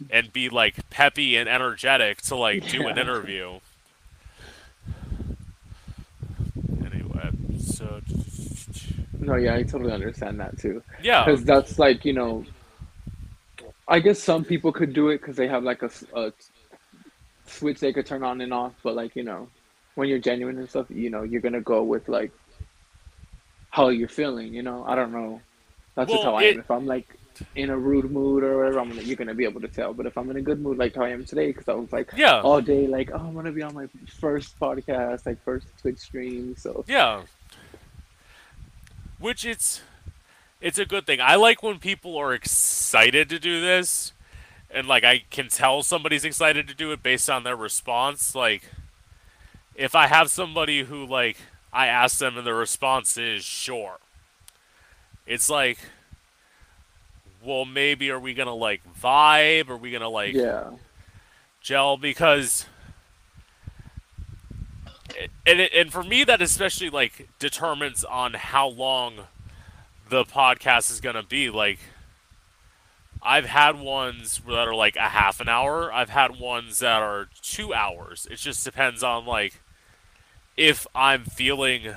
and 0.09 0.33
be 0.33 0.49
like 0.49 0.89
peppy 0.89 1.37
and 1.37 1.47
energetic 1.47 2.21
to 2.23 2.35
like 2.35 2.67
do 2.67 2.87
an 2.87 2.97
interview." 2.97 3.59
Anyway, 6.85 7.29
so 7.59 8.01
No, 9.19 9.35
yeah, 9.35 9.55
I 9.55 9.63
totally 9.63 9.93
understand 9.93 10.39
that 10.39 10.57
too. 10.57 10.81
yeah, 11.01 11.23
Because 11.25 11.45
that's 11.45 11.79
like 11.79 12.03
you 12.05 12.13
know, 12.13 12.45
I 13.87 13.99
guess 13.99 14.19
some 14.21 14.43
people 14.45 14.71
could 14.71 14.93
do 14.93 15.09
it 15.09 15.19
because 15.19 15.35
they 15.35 15.47
have 15.47 15.63
like 15.63 15.83
a, 15.83 15.91
a 16.15 16.31
switch 17.45 17.79
they 17.79 17.91
could 17.93 18.05
turn 18.05 18.23
on 18.23 18.41
and 18.41 18.53
off. 18.53 18.73
But 18.83 18.95
like 18.95 19.15
you 19.15 19.23
know, 19.23 19.49
when 19.95 20.07
you're 20.09 20.19
genuine 20.19 20.57
and 20.57 20.69
stuff, 20.69 20.87
you 20.89 21.09
know, 21.09 21.23
you're 21.23 21.41
gonna 21.41 21.61
go 21.61 21.83
with 21.83 22.07
like 22.07 22.31
how 23.69 23.89
you're 23.89 24.07
feeling. 24.07 24.53
You 24.53 24.63
know, 24.63 24.83
I 24.87 24.95
don't 24.95 25.11
know. 25.11 25.41
That's 25.95 26.09
just 26.11 26.23
Well, 26.23 26.33
how 26.33 26.39
I 26.39 26.43
it- 26.43 26.53
am. 26.55 26.59
If 26.61 26.71
I'm 26.71 26.85
like 26.85 27.17
in 27.55 27.71
a 27.71 27.77
rude 27.77 28.11
mood 28.11 28.43
or 28.43 28.57
whatever, 28.57 28.79
I'm 28.79 28.89
gonna, 28.89 29.01
you're 29.01 29.15
gonna 29.15 29.33
be 29.33 29.43
able 29.43 29.59
to 29.61 29.67
tell. 29.67 29.93
But 29.93 30.05
if 30.05 30.17
I'm 30.17 30.29
in 30.29 30.37
a 30.37 30.41
good 30.41 30.61
mood, 30.61 30.77
like 30.77 30.95
how 30.95 31.03
I 31.03 31.09
am 31.09 31.25
today, 31.25 31.47
because 31.47 31.67
I 31.67 31.73
was 31.73 31.91
like 31.91 32.11
yeah. 32.15 32.41
all 32.41 32.61
day, 32.61 32.87
like 32.87 33.09
oh, 33.11 33.17
I'm 33.17 33.33
gonna 33.33 33.51
be 33.51 33.63
on 33.63 33.73
my 33.73 33.87
first 34.19 34.57
podcast, 34.59 35.25
like 35.25 35.43
first 35.43 35.67
Twitch 35.81 35.99
stream. 35.99 36.55
So 36.57 36.85
Yeah. 36.87 37.23
Which 39.19 39.45
it's 39.45 39.81
it's 40.63 40.79
a 40.79 40.85
good 40.85 41.05
thing. 41.05 41.19
I 41.19 41.35
like 41.35 41.61
when 41.61 41.77
people 41.77 42.15
are 42.17 42.33
excited 42.33 43.27
to 43.29 43.37
do 43.37 43.59
this 43.59 44.13
and 44.71 44.87
like 44.87 45.03
I 45.03 45.23
can 45.29 45.49
tell 45.49 45.83
somebody's 45.83 46.23
excited 46.23 46.69
to 46.69 46.73
do 46.73 46.93
it 46.93 47.03
based 47.03 47.29
on 47.29 47.43
their 47.43 47.57
response. 47.57 48.33
Like 48.33 48.63
if 49.75 49.93
I 49.93 50.07
have 50.07 50.31
somebody 50.31 50.83
who 50.83 51.05
like 51.05 51.35
I 51.73 51.87
ask 51.87 52.17
them 52.17 52.37
and 52.37 52.47
their 52.47 52.55
response 52.55 53.17
is 53.17 53.43
sure. 53.43 53.97
It's 55.27 55.49
like 55.49 55.79
well 57.43 57.65
maybe 57.65 58.09
are 58.09 58.19
we 58.19 58.33
gonna 58.33 58.55
like 58.55 58.81
vibe? 58.97 59.69
Are 59.69 59.75
we 59.75 59.91
gonna 59.91 60.07
like 60.07 60.33
yeah, 60.33 60.71
gel 61.59 61.97
because 61.97 62.67
and 65.45 65.59
it, 65.59 65.73
and 65.73 65.91
for 65.91 66.03
me 66.03 66.23
that 66.23 66.41
especially 66.41 66.89
like 66.89 67.27
determines 67.37 68.05
on 68.05 68.33
how 68.33 68.69
long 68.69 69.25
the 70.13 70.23
podcast 70.23 70.91
is 70.91 71.01
going 71.01 71.15
to 71.15 71.23
be 71.23 71.49
like 71.49 71.79
I've 73.23 73.45
had 73.45 73.79
ones 73.79 74.39
that 74.47 74.67
are 74.67 74.75
like 74.75 74.95
a 74.95 75.09
half 75.09 75.39
an 75.39 75.49
hour. 75.49 75.91
I've 75.91 76.09
had 76.09 76.39
ones 76.39 76.79
that 76.79 77.01
are 77.01 77.29
2 77.41 77.73
hours. 77.73 78.27
It 78.29 78.35
just 78.35 78.63
depends 78.63 79.01
on 79.01 79.25
like 79.25 79.59
if 80.55 80.85
I'm 80.93 81.23
feeling 81.25 81.95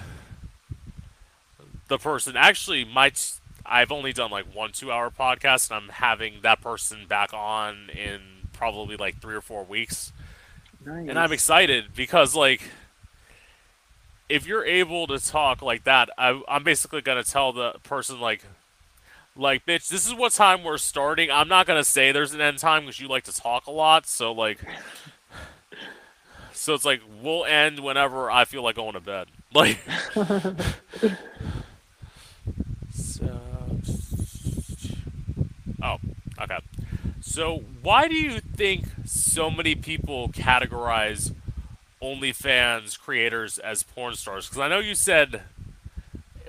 the 1.89 1.99
person 1.99 2.39
actually 2.39 2.87
might 2.87 3.33
I've 3.67 3.93
only 3.93 4.15
done 4.15 4.31
like 4.31 4.47
one 4.55 4.73
2 4.73 4.91
hour 4.91 5.11
podcast 5.11 5.71
and 5.71 5.77
I'm 5.83 5.89
having 5.91 6.37
that 6.41 6.63
person 6.63 7.07
back 7.07 7.35
on 7.35 7.91
in 7.91 8.49
probably 8.55 8.97
like 8.97 9.21
3 9.21 9.35
or 9.35 9.43
4 9.43 9.65
weeks 9.65 10.15
nice. 10.87 11.07
and 11.07 11.19
I'm 11.19 11.33
excited 11.33 11.89
because 11.95 12.35
like 12.35 12.63
if 14.29 14.47
you're 14.47 14.65
able 14.65 15.07
to 15.07 15.19
talk 15.19 15.63
like 15.63 15.85
that, 15.85 16.11
I, 16.19 16.41
I'm 16.49 16.65
basically 16.65 17.01
gonna 17.01 17.25
tell 17.25 17.53
the 17.53 17.73
person 17.83 18.21
like, 18.21 18.43
like 19.37 19.65
bitch, 19.67 19.89
this 19.89 20.07
is 20.07 20.15
what 20.15 20.33
time 20.33 20.65
we're 20.65 20.79
starting. 20.79 21.31
I'm 21.31 21.49
not 21.49 21.67
gonna 21.67 21.85
say 21.85 22.13
there's 22.13 22.35
an 22.35 22.41
end 22.41 22.59
time 22.59 22.83
because 22.83 23.01
you 23.01 23.09
like 23.09 23.25
to 23.25 23.35
talk 23.35 23.67
a 23.67 23.71
lot. 23.71 24.07
So 24.07 24.33
like, 24.33 24.59
so 26.53 26.75
it's 26.75 26.85
like 26.85 27.01
we'll 27.23 27.45
end 27.45 27.81
whenever 27.81 28.31
I 28.31 28.45
feel 28.45 28.63
like 28.63 28.77
going 28.77 28.95
to 28.95 29.01
bed. 29.01 29.29
Like, 29.55 29.79
so, 32.93 33.41
oh, 35.83 35.97
okay. 36.43 36.59
So 37.23 37.65
why 37.81 38.07
do 38.09 38.17
you 38.17 38.41
think 38.41 38.85
so 39.07 39.51
many 39.51 39.75
people 39.75 40.29
categorize 40.29 41.33
OnlyFans 42.03 42.99
creators 42.99 43.59
as 43.59 43.83
porn 43.83 44.15
stars? 44.15 44.47
Because 44.47 44.61
I 44.61 44.69
know 44.69 44.79
you 44.79 44.95
said, 44.95 45.43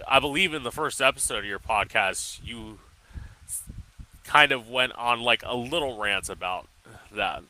I 0.08 0.20
believe 0.20 0.54
in 0.54 0.64
the 0.64 0.72
first 0.72 1.02
episode 1.02 1.40
of 1.40 1.46
your 1.46 1.60
podcast, 1.60 2.40
you 2.44 2.80
kind 4.24 4.52
of 4.52 4.70
went 4.70 4.94
on 4.94 5.22
like 5.22 5.44
a 5.46 5.56
little 5.56 5.98
rant 5.98 6.30
about 6.30 6.68
that. 7.14 7.44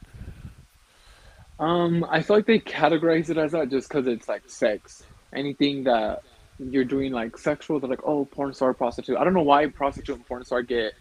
Um, 1.59 2.05
I 2.09 2.21
feel 2.21 2.37
like 2.37 2.45
they 2.45 2.59
categorize 2.59 3.29
it 3.29 3.37
as 3.37 3.51
that 3.53 3.69
just 3.69 3.89
because 3.89 4.05
it's 4.07 4.27
like 4.27 4.43
sex. 4.47 5.03
Anything 5.33 5.83
that 5.85 6.23
you're 6.59 6.83
doing 6.83 7.11
like 7.11 7.37
sexual, 7.37 7.79
they're 7.79 7.89
like, 7.89 8.03
oh, 8.03 8.25
porn 8.25 8.53
star, 8.53 8.73
prostitute. 8.73 9.17
I 9.17 9.23
don't 9.23 9.33
know 9.33 9.41
why 9.41 9.65
prostitute 9.67 10.15
and 10.15 10.25
porn 10.25 10.45
star 10.45 10.61
get 10.61 10.93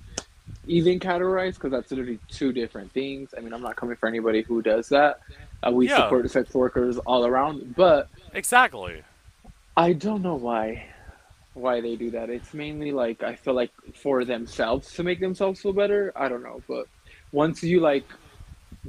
even 0.66 0.98
categorized 0.98 1.54
because 1.54 1.70
that's 1.70 1.90
literally 1.90 2.18
two 2.28 2.52
different 2.52 2.90
things. 2.92 3.34
I 3.36 3.40
mean, 3.40 3.52
I'm 3.52 3.62
not 3.62 3.76
coming 3.76 3.96
for 3.96 4.08
anybody 4.08 4.42
who 4.42 4.62
does 4.62 4.88
that. 4.88 5.20
Uh, 5.62 5.70
we 5.70 5.88
Yeah. 5.88 5.96
support 5.96 6.30
sex 6.30 6.52
workers 6.54 6.98
all 6.98 7.24
around, 7.26 7.74
but 7.76 8.08
Exactly. 8.34 9.02
I 9.76 9.92
don't 9.92 10.22
know 10.22 10.34
why 10.36 10.86
why 11.54 11.80
they 11.80 11.96
do 11.96 12.10
that. 12.10 12.28
It's 12.28 12.52
mainly 12.52 12.92
like 12.92 13.22
I 13.22 13.34
feel 13.34 13.54
like 13.54 13.70
for 13.94 14.24
themselves 14.26 14.92
to 14.94 15.02
make 15.02 15.20
themselves 15.20 15.62
feel 15.62 15.72
better. 15.72 16.12
I 16.14 16.28
don't 16.28 16.42
know, 16.42 16.62
but 16.68 16.86
once 17.32 17.62
you 17.62 17.80
like 17.80 18.04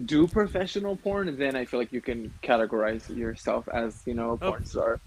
do 0.05 0.27
professional 0.27 0.95
porn, 0.97 1.33
then 1.37 1.55
I 1.55 1.63
feel 1.65 1.79
like 1.79 1.93
you 1.93 2.01
can 2.01 2.33
categorize 2.43 3.15
yourself 3.15 3.67
as 3.69 4.01
you 4.05 4.13
know 4.13 4.31
a 4.31 4.33
Oh. 4.33 4.37
porn 4.51 4.65
star. 4.65 4.99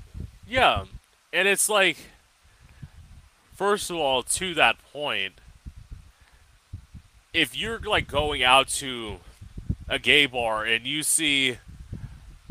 Yeah. 0.48 0.86
And 1.32 1.46
it's 1.46 1.68
like, 1.68 1.98
first 3.54 3.90
of 3.90 3.96
all, 3.96 4.22
to 4.22 4.54
that 4.54 4.76
point, 4.92 5.34
if 7.32 7.56
you're 7.56 7.78
like 7.78 8.08
going 8.08 8.42
out 8.42 8.68
to 8.68 9.18
a 9.88 9.98
gay 9.98 10.26
bar 10.26 10.64
and 10.64 10.86
you 10.86 11.02
see 11.02 11.58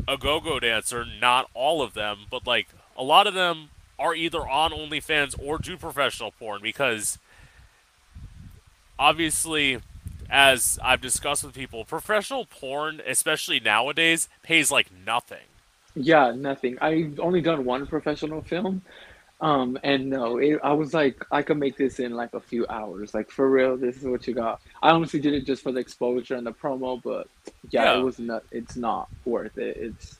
a 0.08 0.16
go-go 0.16 0.60
dancer, 0.60 1.04
not 1.04 1.48
all 1.54 1.82
of 1.82 1.94
them, 1.94 2.20
but 2.30 2.46
like 2.46 2.68
a 2.96 3.02
lot 3.02 3.26
of 3.26 3.34
them 3.34 3.70
are 3.98 4.14
either 4.14 4.46
on 4.48 4.72
OnlyFans 4.72 5.34
or 5.42 5.58
do 5.58 5.76
professional 5.76 6.32
porn 6.32 6.60
because 6.62 7.18
obviously 8.98 9.80
as 10.30 10.78
I've 10.82 11.00
discussed 11.00 11.44
with 11.44 11.54
people, 11.54 11.84
professional 11.84 12.46
porn, 12.46 13.02
especially 13.04 13.58
nowadays, 13.58 14.28
pays 14.42 14.70
like 14.70 14.88
nothing. 15.04 15.38
Yeah, 15.96 16.32
nothing. 16.36 16.78
I've 16.80 17.18
only 17.18 17.40
done 17.40 17.64
one 17.64 17.86
professional 17.86 18.40
film, 18.42 18.82
um, 19.40 19.78
and 19.82 20.10
no, 20.10 20.36
it, 20.38 20.58
I 20.62 20.72
was 20.72 20.92
like, 20.92 21.24
I 21.30 21.42
could 21.42 21.56
make 21.58 21.76
this 21.76 21.98
in 21.98 22.14
like 22.14 22.34
a 22.34 22.40
few 22.40 22.66
hours. 22.68 23.14
Like 23.14 23.30
for 23.30 23.48
real, 23.48 23.76
this 23.76 23.96
is 23.96 24.04
what 24.04 24.26
you 24.26 24.34
got. 24.34 24.60
I 24.82 24.90
honestly 24.90 25.20
did 25.20 25.32
it 25.34 25.46
just 25.46 25.62
for 25.62 25.72
the 25.72 25.80
exposure 25.80 26.34
and 26.34 26.46
the 26.46 26.52
promo, 26.52 27.02
but 27.02 27.28
yeah, 27.70 27.84
Yeah. 27.94 27.98
it 27.98 28.02
was 28.02 28.18
not. 28.18 28.44
It's 28.50 28.76
not 28.76 29.08
worth 29.24 29.56
it. 29.58 29.76
It's 29.78 30.18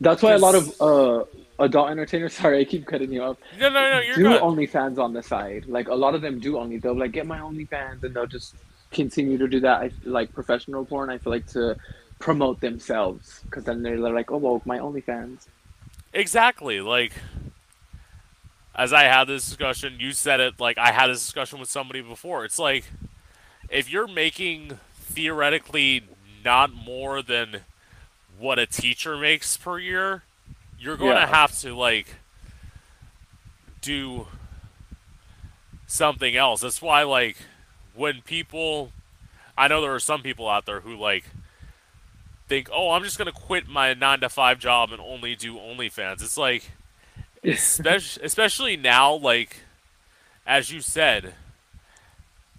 that's 0.00 0.22
why 0.22 0.32
a 0.34 0.38
lot 0.38 0.54
of 0.54 0.80
uh 0.80 1.24
adult 1.58 1.90
entertainers. 1.90 2.32
Sorry, 2.40 2.60
I 2.60 2.64
keep 2.64 2.86
cutting 2.86 3.12
you 3.12 3.22
off. 3.22 3.38
No, 3.58 3.70
no, 3.70 3.90
no, 3.90 4.00
you're 4.00 4.16
do 4.16 4.22
good. 4.24 4.40
OnlyFans 4.42 4.98
on 4.98 5.12
the 5.12 5.22
side. 5.22 5.64
Like 5.66 5.88
a 5.88 5.94
lot 5.94 6.14
of 6.14 6.22
them 6.22 6.38
do 6.38 6.58
only. 6.58 6.78
They'll 6.78 6.96
like 6.98 7.12
get 7.12 7.26
my 7.26 7.38
OnlyFans, 7.40 8.04
and 8.04 8.14
they'll 8.14 8.26
just 8.26 8.54
continue 8.92 9.36
to 9.38 9.48
do 9.48 9.60
that. 9.60 9.80
I 9.80 9.90
like 10.04 10.32
professional 10.32 10.84
porn. 10.84 11.10
I 11.10 11.18
feel 11.18 11.32
like 11.32 11.46
to 11.48 11.76
promote 12.18 12.60
themselves 12.60 13.40
because 13.44 13.64
then 13.64 13.82
they're 13.82 13.98
like, 13.98 14.30
oh 14.30 14.36
well, 14.36 14.62
my 14.64 14.78
OnlyFans. 14.78 15.46
Exactly. 16.16 16.80
Like, 16.80 17.12
as 18.74 18.92
I 18.92 19.02
had 19.04 19.24
this 19.24 19.44
discussion, 19.46 19.96
you 20.00 20.12
said 20.12 20.40
it. 20.40 20.58
Like, 20.58 20.78
I 20.78 20.90
had 20.90 21.08
this 21.08 21.20
discussion 21.20 21.60
with 21.60 21.68
somebody 21.68 22.00
before. 22.00 22.44
It's 22.46 22.58
like, 22.58 22.84
if 23.68 23.90
you're 23.92 24.08
making 24.08 24.78
theoretically 24.94 26.04
not 26.42 26.72
more 26.72 27.20
than 27.22 27.60
what 28.38 28.58
a 28.58 28.66
teacher 28.66 29.16
makes 29.18 29.56
per 29.58 29.78
year, 29.78 30.22
you're 30.78 30.96
going 30.96 31.16
Yeah. 31.16 31.26
to 31.26 31.26
have 31.26 31.58
to 31.60 31.74
like 31.74 32.06
do 33.80 34.26
something 35.86 36.36
else. 36.36 36.60
That's 36.62 36.82
why 36.82 37.02
like 37.02 37.36
when 37.94 38.20
people 38.22 38.92
I 39.56 39.68
know 39.68 39.80
there 39.80 39.94
are 39.94 40.00
some 40.00 40.22
people 40.22 40.48
out 40.48 40.66
there 40.66 40.80
who 40.80 40.96
like 40.96 41.24
think, 42.48 42.68
"Oh, 42.72 42.90
I'm 42.92 43.02
just 43.02 43.18
going 43.18 43.32
to 43.32 43.38
quit 43.38 43.68
my 43.68 43.94
9 43.94 44.20
to 44.20 44.28
5 44.28 44.58
job 44.58 44.92
and 44.92 45.00
only 45.00 45.34
do 45.36 45.56
OnlyFans." 45.56 46.22
It's 46.22 46.36
like 46.38 46.70
especially 47.44 48.22
especially 48.26 48.76
now 48.76 49.14
like 49.14 49.58
as 50.46 50.70
you 50.72 50.80
said, 50.80 51.34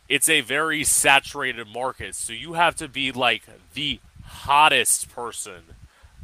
it's 0.09 0.29
a 0.29 0.41
very 0.41 0.83
saturated 0.83 1.67
market. 1.67 2.15
So 2.15 2.33
you 2.33 2.53
have 2.53 2.75
to 2.77 2.87
be 2.87 3.11
like 3.11 3.43
the 3.73 3.99
hottest 4.23 5.09
person 5.13 5.61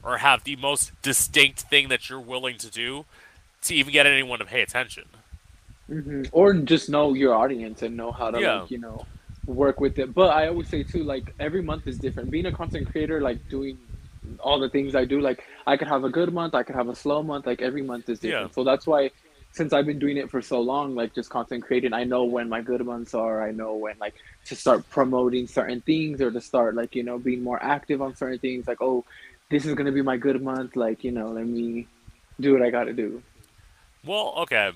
or 0.04 0.18
have 0.18 0.44
the 0.44 0.56
most 0.58 0.92
distinct 1.02 1.62
thing 1.62 1.88
that 1.90 2.10
you're 2.10 2.20
willing 2.20 2.58
to 2.58 2.70
do 2.70 3.06
to 3.64 3.74
even 3.76 3.94
get 3.94 4.06
anyone 4.06 4.40
to 4.40 4.46
pay 4.46 4.62
attention. 4.62 5.06
hmm 5.88 6.24
Or 6.32 6.54
just 6.54 6.90
know 6.90 7.14
your 7.14 7.34
audience 7.36 7.82
and 7.82 7.96
know 7.96 8.12
how 8.12 8.32
to 8.32 8.40
Yeah. 8.40 8.62
like 8.62 8.72
you 8.72 8.80
know 8.80 9.06
work 9.46 9.80
with 9.80 10.00
it. 10.00 10.14
But 10.14 10.30
I 10.30 10.48
always 10.48 10.70
say 10.70 10.84
too, 10.84 11.04
like 11.04 11.34
every 11.40 11.62
month 11.62 11.88
is 11.88 11.98
different. 11.98 12.32
Being 12.32 12.46
a 12.46 12.52
content 12.52 12.92
creator, 12.92 13.22
like 13.22 13.48
doing 13.50 13.78
all 14.40 14.60
the 14.60 14.70
things 14.70 14.96
I 14.96 15.06
do, 15.06 15.20
like 15.20 15.44
I 15.68 15.78
could 15.78 15.88
have 15.88 16.04
a 16.04 16.10
good 16.10 16.34
month, 16.34 16.56
I 16.56 16.64
could 16.64 16.76
have 16.76 16.90
a 16.90 16.96
slow 16.96 17.24
month. 17.24 17.46
Like 17.46 17.62
every 17.62 17.82
month 17.82 18.10
is 18.10 18.20
different. 18.20 18.52
Yeah. 18.52 18.56
So 18.56 18.64
that's 18.64 18.88
why 18.88 19.12
since 19.52 19.72
I've 19.72 19.86
been 19.86 20.00
doing 20.00 20.18
it 20.18 20.32
for 20.32 20.42
so 20.42 20.62
long, 20.62 20.96
like 20.96 21.14
just 21.14 21.30
content 21.30 21.64
creating, 21.64 21.94
I 21.94 22.04
know 22.06 22.24
when 22.24 22.50
my 22.50 22.62
good 22.62 22.84
months 22.86 23.14
are. 23.14 23.48
I 23.48 23.52
know 23.52 23.76
when 23.76 23.96
like 24.00 24.16
to 24.46 24.56
start 24.56 24.90
promoting 24.90 25.48
certain 25.48 25.82
things 25.82 26.22
or 26.22 26.32
to 26.32 26.42
start 26.42 26.76
like 26.76 26.96
you 26.96 27.04
know 27.04 27.20
being 27.20 27.44
more 27.44 27.62
active 27.64 28.02
on 28.02 28.16
certain 28.16 28.40
things. 28.40 28.68
Like 28.68 28.82
oh, 28.82 29.06
this 29.50 29.66
is 29.66 29.76
gonna 29.76 29.92
be 29.92 30.02
my 30.02 30.18
good 30.18 30.42
month. 30.42 30.76
Like 30.76 31.04
you 31.04 31.12
know, 31.12 31.28
let 31.28 31.46
me 31.46 31.88
do 32.40 32.54
what 32.54 32.62
I 32.64 32.72
got 32.72 32.86
to 32.86 32.94
do. 32.94 33.22
Well, 34.06 34.34
okay. 34.40 34.72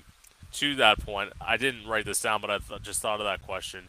To 0.50 0.74
that 0.76 1.00
point, 1.00 1.32
I 1.40 1.58
didn't 1.58 1.86
write 1.86 2.06
this 2.06 2.22
down, 2.22 2.40
but 2.40 2.48
I 2.48 2.58
th- 2.58 2.80
just 2.80 3.02
thought 3.02 3.20
of 3.20 3.26
that 3.26 3.42
question. 3.42 3.88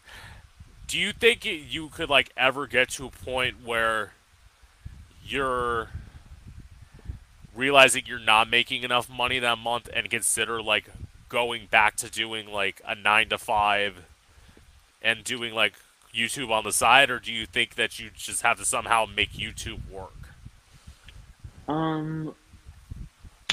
Do 0.90 0.98
you 0.98 1.14
think 1.14 1.46
you 1.46 1.90
could 1.90 2.10
like 2.10 2.32
ever 2.36 2.66
get 2.66 2.90
to 2.90 3.06
a 3.06 3.12
point 3.12 3.64
where 3.64 4.14
you're 5.24 5.90
realizing 7.56 8.06
you're 8.08 8.18
not 8.18 8.50
making 8.50 8.82
enough 8.82 9.08
money 9.08 9.38
that 9.38 9.60
month 9.60 9.88
and 9.94 10.10
consider 10.10 10.64
like 10.64 10.90
going 11.30 11.68
back 11.70 11.96
to 11.98 12.10
doing 12.10 12.48
like 12.48 12.82
a 12.88 12.96
9 12.96 13.30
to 13.30 13.38
5 13.38 14.04
and 15.04 15.24
doing 15.24 15.54
like 15.54 15.74
YouTube 16.12 16.50
on 16.50 16.64
the 16.64 16.72
side 16.72 17.12
or 17.12 17.20
do 17.20 17.32
you 17.32 17.46
think 17.46 17.76
that 17.76 18.00
you 18.00 18.10
just 18.16 18.42
have 18.42 18.58
to 18.58 18.66
somehow 18.66 19.06
make 19.06 19.34
YouTube 19.34 19.88
work? 19.92 20.30
Um, 21.68 22.34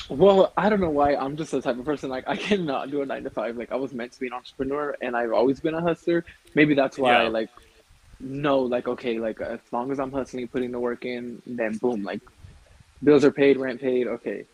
Well, 0.09 0.53
I 0.57 0.69
don't 0.69 0.81
know 0.81 0.91
why. 0.91 1.17
I'm 1.17 1.37
just 1.37 1.51
the 1.51 1.61
type 1.61 1.79
of 1.79 1.85
person 1.85 2.11
like 2.11 2.25
I 2.29 2.37
cannot 2.37 2.91
do 2.91 3.03
a 3.03 3.07
nine 3.07 3.25
to 3.25 3.31
five. 3.31 3.57
Like 3.57 3.73
I 3.73 3.77
was 3.77 3.93
meant 3.93 4.13
to 4.13 4.21
be 4.21 4.29
an 4.29 4.33
entrepreneur, 4.33 4.97
and 5.01 5.17
I've 5.17 5.33
always 5.33 5.61
been 5.61 5.75
a 5.75 5.81
hustler. 5.81 6.25
Maybe 6.55 6.75
that's 6.75 6.99
why 6.99 7.15
I 7.17 7.29
like 7.29 7.51
know 8.21 8.61
like 8.61 8.87
okay, 8.89 9.19
like 9.19 9.41
as 9.41 9.61
long 9.73 9.91
as 9.91 9.99
I'm 9.99 10.13
hustling, 10.13 10.47
putting 10.49 10.71
the 10.71 10.79
work 10.79 11.05
in, 11.05 11.43
then 11.47 11.77
boom, 11.79 12.05
like 12.05 12.21
bills 13.03 13.25
are 13.25 13.33
paid, 13.33 13.57
rent 13.57 13.81
paid, 13.81 14.07
okay. 14.07 14.47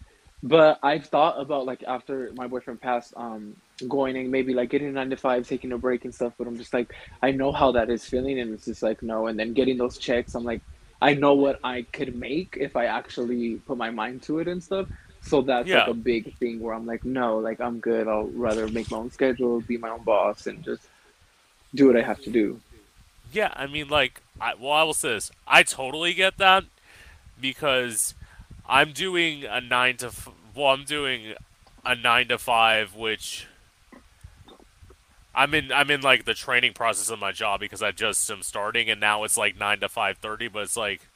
But 0.42 0.80
I've 0.82 1.07
thought 1.07 1.40
about 1.40 1.66
like 1.66 1.84
after 1.86 2.32
my 2.34 2.46
boyfriend 2.48 2.80
passed, 2.80 3.12
um, 3.16 3.55
going 3.86 4.16
and 4.16 4.30
maybe 4.30 4.55
like 4.55 4.70
getting 4.70 4.88
a 4.88 4.92
nine 4.92 5.11
to 5.11 5.16
five, 5.16 5.46
taking 5.46 5.70
a 5.72 5.78
break 5.78 6.05
and 6.05 6.14
stuff. 6.14 6.32
But 6.38 6.46
I'm 6.46 6.57
just 6.57 6.72
like 6.72 6.92
I 7.22 7.30
know 7.30 7.53
how 7.53 7.72
that 7.72 7.90
is 7.90 8.05
feeling, 8.05 8.40
and 8.40 8.55
it's 8.55 8.64
just 8.64 8.82
like 8.82 9.03
no. 9.03 9.26
And 9.26 9.38
then 9.38 9.53
getting 9.53 9.76
those 9.76 9.98
checks, 9.98 10.34
I'm 10.34 10.44
like 10.44 10.62
I 11.03 11.14
know 11.14 11.34
what 11.34 11.61
I 11.62 11.82
could 11.92 12.16
make 12.16 12.57
if 12.59 12.74
I 12.74 12.86
actually 12.86 13.57
put 13.57 13.76
my 13.76 13.90
mind 13.90 14.22
to 14.22 14.38
it 14.38 14.48
and 14.48 14.62
stuff. 14.62 14.88
So 15.22 15.40
that's 15.40 15.68
like 15.68 15.88
a 15.88 15.94
big 15.94 16.36
thing 16.38 16.60
where 16.60 16.74
I'm 16.74 16.84
like, 16.84 17.04
no, 17.04 17.38
like 17.38 17.60
I'm 17.60 17.78
good. 17.78 18.08
I'll 18.08 18.26
rather 18.28 18.68
make 18.68 18.90
my 18.90 18.98
own 18.98 19.10
schedule, 19.10 19.60
be 19.60 19.78
my 19.78 19.88
own 19.88 20.02
boss, 20.02 20.46
and 20.46 20.62
just 20.62 20.82
do 21.74 21.86
what 21.86 21.96
I 21.96 22.02
have 22.02 22.20
to 22.22 22.30
do. 22.30 22.60
Yeah, 23.32 23.52
I 23.54 23.66
mean, 23.66 23.88
like, 23.88 24.20
I, 24.40 24.54
well, 24.54 24.72
I 24.72 24.82
will 24.82 24.94
say 24.94 25.10
this: 25.10 25.30
I 25.46 25.62
totally 25.62 26.12
get 26.12 26.38
that 26.38 26.64
because 27.40 28.14
I'm 28.68 28.92
doing 28.92 29.44
a 29.44 29.60
nine 29.60 29.96
to 29.98 30.06
f- 30.06 30.28
well, 30.54 30.68
I'm 30.68 30.84
doing 30.84 31.34
a 31.84 31.94
nine 31.94 32.28
to 32.28 32.38
five, 32.38 32.94
which 32.94 33.46
I'm 35.34 35.54
in. 35.54 35.72
I'm 35.72 35.90
in 35.90 36.00
like 36.02 36.24
the 36.24 36.34
training 36.34 36.74
process 36.74 37.10
of 37.10 37.18
my 37.20 37.32
job 37.32 37.60
because 37.60 37.82
I 37.82 37.92
just 37.92 38.30
am 38.30 38.42
starting, 38.42 38.90
and 38.90 39.00
now 39.00 39.24
it's 39.24 39.38
like 39.38 39.58
nine 39.58 39.80
to 39.80 39.88
five 39.88 40.18
thirty. 40.18 40.48
But 40.48 40.64
it's 40.64 40.76
like 40.76 41.08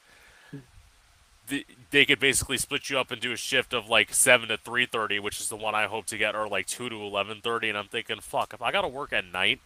th- 1.48 1.66
they 1.90 2.04
could 2.04 2.18
basically 2.20 2.58
split 2.58 2.90
you 2.90 2.98
up 2.98 3.10
and 3.10 3.20
do 3.20 3.32
a 3.32 3.36
shift 3.36 3.72
of 3.74 3.88
like 3.88 4.12
seven 4.14 4.48
to 4.48 4.56
three 4.56 4.86
thirty, 4.86 5.18
which 5.18 5.40
is 5.40 5.48
the 5.48 5.56
one 5.56 5.74
I 5.74 5.86
hope 5.86 6.06
to 6.06 6.18
get, 6.18 6.34
or 6.34 6.48
like 6.48 6.66
two 6.66 6.88
to 6.88 6.96
eleven 6.96 7.40
thirty. 7.40 7.68
And 7.68 7.78
I'm 7.78 7.88
thinking, 7.88 8.20
fuck, 8.20 8.54
if 8.54 8.62
I 8.62 8.72
gotta 8.72 8.88
work 8.88 9.12
at 9.12 9.24
night, 9.24 9.60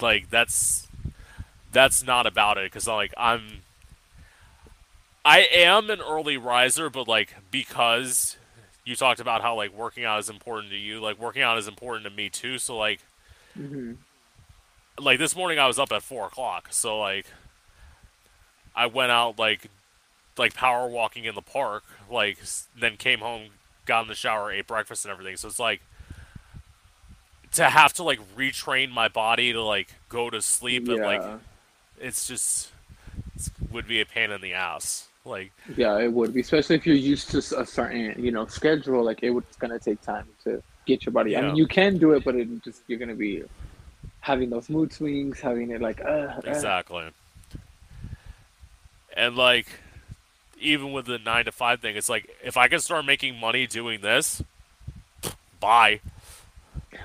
like 0.00 0.30
that's 0.30 0.88
that's 1.72 2.04
not 2.04 2.26
about 2.26 2.58
it 2.58 2.66
because 2.72 2.88
like 2.88 3.14
I'm 3.16 3.62
I 5.24 5.40
am 5.40 5.90
an 5.90 6.00
early 6.00 6.36
riser, 6.36 6.90
but 6.90 7.08
like 7.08 7.34
because 7.50 8.36
you 8.84 8.94
talked 8.96 9.20
about 9.20 9.42
how 9.42 9.56
like 9.56 9.72
working 9.72 10.04
out 10.04 10.18
is 10.18 10.28
important 10.28 10.70
to 10.72 10.78
you, 10.78 11.00
like 11.00 11.18
working 11.18 11.42
out 11.42 11.58
is 11.58 11.68
important 11.68 12.04
to 12.04 12.10
me 12.10 12.28
too. 12.28 12.58
So 12.58 12.76
like 12.76 13.00
hmm 13.56 13.94
like 14.98 15.18
this 15.18 15.34
morning 15.36 15.58
I 15.58 15.66
was 15.66 15.78
up 15.78 15.92
at 15.92 16.02
four 16.02 16.26
o'clock, 16.26 16.68
so 16.70 16.98
like 16.98 17.26
I 18.74 18.86
went 18.86 19.12
out 19.12 19.38
like 19.38 19.70
like 20.36 20.54
power 20.54 20.88
walking 20.88 21.24
in 21.24 21.34
the 21.34 21.42
park, 21.42 21.84
like 22.10 22.38
then 22.78 22.96
came 22.96 23.20
home, 23.20 23.50
got 23.86 24.02
in 24.02 24.08
the 24.08 24.14
shower, 24.14 24.50
ate 24.50 24.66
breakfast 24.66 25.04
and 25.04 25.12
everything. 25.12 25.36
So 25.36 25.48
it's 25.48 25.60
like 25.60 25.80
to 27.52 27.64
have 27.64 27.92
to 27.94 28.02
like 28.02 28.18
retrain 28.36 28.90
my 28.90 29.08
body 29.08 29.52
to 29.52 29.62
like 29.62 29.94
go 30.08 30.30
to 30.30 30.42
sleep 30.42 30.88
and 30.88 31.00
like 31.00 31.22
it's 32.00 32.26
just 32.26 32.70
it's, 33.34 33.50
would 33.70 33.86
be 33.86 34.00
a 34.00 34.06
pain 34.06 34.30
in 34.30 34.40
the 34.40 34.54
ass. 34.54 35.08
Like 35.24 35.52
yeah, 35.76 35.98
it 35.98 36.12
would 36.12 36.34
be, 36.34 36.40
especially 36.40 36.76
if 36.76 36.86
you're 36.86 36.96
used 36.96 37.30
to 37.30 37.38
a 37.38 37.64
certain, 37.64 38.22
you 38.22 38.30
know, 38.30 38.46
schedule. 38.46 39.02
Like 39.02 39.22
it 39.22 39.30
would, 39.30 39.44
it's 39.48 39.56
gonna 39.56 39.78
take 39.78 40.02
time 40.02 40.26
to 40.44 40.62
get 40.84 41.06
your 41.06 41.12
body. 41.12 41.36
I 41.36 41.40
mean, 41.42 41.56
you 41.56 41.66
can 41.66 41.96
do 41.96 42.12
it, 42.12 42.24
but 42.24 42.34
it 42.34 42.62
just 42.62 42.82
you're 42.88 42.98
gonna 42.98 43.14
be 43.14 43.42
having 44.20 44.50
those 44.50 44.68
mood 44.68 44.92
swings, 44.92 45.40
having 45.40 45.70
it 45.70 45.80
like, 45.80 46.00
uh, 46.00 46.40
uh. 46.46 47.12
And 49.16 49.36
like 49.36 49.66
even 50.60 50.92
with 50.92 51.06
the 51.06 51.18
9 51.18 51.44
to 51.46 51.52
5 51.52 51.80
thing, 51.80 51.96
it's 51.96 52.08
like 52.08 52.28
if 52.42 52.56
I 52.56 52.68
can 52.68 52.80
start 52.80 53.04
making 53.04 53.38
money 53.38 53.66
doing 53.66 54.00
this, 54.00 54.42
bye. 55.60 56.00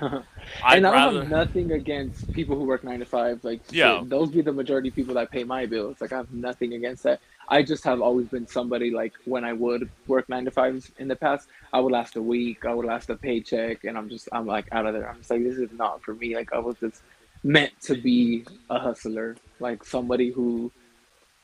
I'd 0.64 0.78
and 0.78 0.86
I 0.86 0.92
rather 0.92 1.20
have 1.20 1.30
nothing 1.30 1.72
against 1.72 2.32
people 2.32 2.56
who 2.56 2.64
work 2.64 2.84
nine 2.84 3.00
to 3.00 3.04
five. 3.04 3.42
Like, 3.44 3.60
Yeah. 3.70 4.02
those 4.04 4.30
be 4.30 4.40
the 4.42 4.52
majority 4.52 4.88
of 4.88 4.94
people 4.94 5.14
that 5.14 5.30
pay 5.30 5.44
my 5.44 5.66
bills. 5.66 6.00
Like, 6.00 6.12
I 6.12 6.18
have 6.18 6.32
nothing 6.32 6.74
against 6.74 7.02
that. 7.04 7.20
I 7.48 7.62
just 7.62 7.84
have 7.84 8.00
always 8.00 8.26
been 8.28 8.46
somebody 8.46 8.90
like 8.90 9.12
when 9.24 9.44
I 9.44 9.52
would 9.52 9.90
work 10.06 10.28
nine 10.28 10.44
to 10.44 10.50
fives 10.50 10.90
in 10.98 11.08
the 11.08 11.16
past, 11.16 11.48
I 11.72 11.80
would 11.80 11.92
last 11.92 12.16
a 12.16 12.22
week, 12.22 12.64
I 12.64 12.72
would 12.74 12.86
last 12.86 13.10
a 13.10 13.16
paycheck, 13.16 13.84
and 13.84 13.98
I'm 13.98 14.08
just, 14.08 14.28
I'm 14.32 14.46
like 14.46 14.66
out 14.72 14.86
of 14.86 14.94
there. 14.94 15.08
I'm 15.08 15.18
just 15.18 15.30
like, 15.30 15.42
this 15.42 15.56
is 15.58 15.70
not 15.72 16.02
for 16.02 16.14
me. 16.14 16.34
Like, 16.36 16.52
I 16.52 16.58
was 16.58 16.76
just 16.78 17.02
meant 17.42 17.72
to 17.82 17.94
be 17.96 18.44
a 18.68 18.78
hustler, 18.78 19.36
like 19.58 19.82
somebody 19.84 20.30
who 20.30 20.70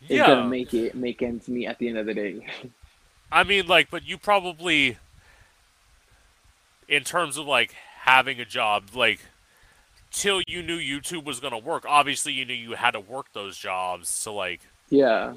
is 0.03 0.11
yeah. 0.19 0.27
gonna 0.27 0.49
make 0.49 0.75
it, 0.75 0.95
make 0.95 1.23
ends 1.23 1.49
meet 1.49 1.67
at 1.67 1.79
the 1.79 1.89
end 1.89 1.99
of 1.99 2.07
the 2.07 2.15
day. 2.15 2.47
I 3.33 3.45
mean, 3.45 3.67
like, 3.67 3.91
but 3.91 4.07
you 4.07 4.19
probably, 4.19 4.99
in 6.89 7.03
terms 7.03 7.37
of 7.37 7.47
like 7.47 7.75
having 8.01 8.41
a 8.41 8.45
job, 8.45 8.91
like, 8.95 9.21
till 10.13 10.43
you 10.47 10.63
knew 10.63 10.79
YouTube 10.79 11.25
was 11.25 11.41
gonna 11.41 11.59
work. 11.59 11.85
Obviously, 11.87 12.33
you 12.33 12.45
knew 12.45 12.55
you 12.55 12.75
had 12.75 12.93
to 12.93 13.01
work 13.01 13.27
those 13.33 13.59
jobs 13.59 14.23
to 14.25 14.31
like 14.31 14.61
yeah. 14.91 15.35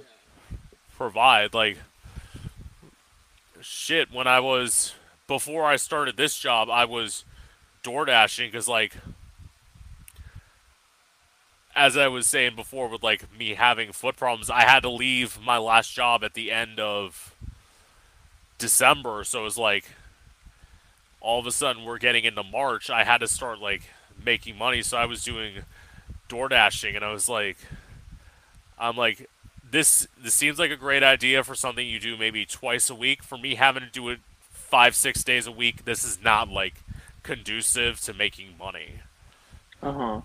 provide. 0.96 1.54
Like, 1.54 1.78
shit. 3.62 4.12
When 4.14 4.28
I 4.28 4.40
was 4.40 4.94
before 5.28 5.66
I 5.66 5.78
started 5.78 6.16
this 6.18 6.38
job, 6.38 6.70
I 6.70 6.86
was 6.86 7.26
door 7.84 8.06
dashing 8.06 8.50
because 8.50 8.68
like. 8.68 8.96
As 11.76 11.96
I 11.96 12.08
was 12.08 12.28
saying 12.28 12.56
before, 12.56 12.88
with 12.88 13.04
like 13.04 13.32
me 13.38 13.54
having 13.54 13.92
foot 13.92 14.18
problems, 14.18 14.50
I 14.50 14.62
had 14.62 14.82
to 14.82 14.90
leave 14.90 15.40
my 15.42 15.58
last 15.58 15.94
job 15.94 16.24
at 16.24 16.34
the 16.34 16.52
end 16.52 16.80
of 16.80 17.36
December, 18.58 19.24
so 19.24 19.42
it 19.42 19.44
was 19.44 19.58
like 19.58 19.86
all 21.22 21.40
of 21.40 21.48
a 21.48 21.52
sudden 21.52 21.86
we're 21.86 21.98
getting 21.98 22.26
into 22.26 22.44
March. 22.44 22.90
I 22.90 23.04
had 23.04 23.20
to 23.20 23.28
start 23.28 23.60
like 23.60 23.84
making 24.24 24.58
money, 24.58 24.82
so 24.82 24.98
I 24.98 25.06
was 25.06 25.24
doing 25.24 25.64
door 26.28 26.50
dashing, 26.50 26.96
and 26.96 27.06
I 27.06 27.12
was 27.12 27.30
like, 27.30 27.58
I'm 28.78 28.96
like, 28.96 29.30
this 29.72 30.08
this 30.22 30.34
seems 30.34 30.60
like 30.60 30.72
a 30.72 30.78
great 30.78 31.04
idea 31.04 31.44
for 31.44 31.56
something 31.56 31.86
you 31.86 32.00
do 32.00 32.18
maybe 32.18 32.46
twice 32.46 32.90
a 32.90 32.96
week. 32.96 33.24
For 33.24 33.38
me, 33.38 33.56
having 33.56 33.84
to 33.84 33.90
do 33.90 34.10
it 34.10 34.20
five 34.52 34.96
six 34.96 35.24
days 35.24 35.48
a 35.48 35.52
week, 35.52 35.86
this 35.86 36.04
is 36.04 36.22
not 36.24 36.50
like 36.50 36.76
conducive 37.24 38.00
to 38.02 38.14
making 38.14 38.56
money. 38.58 39.02
Uh 39.82 39.92
huh. 39.92 40.22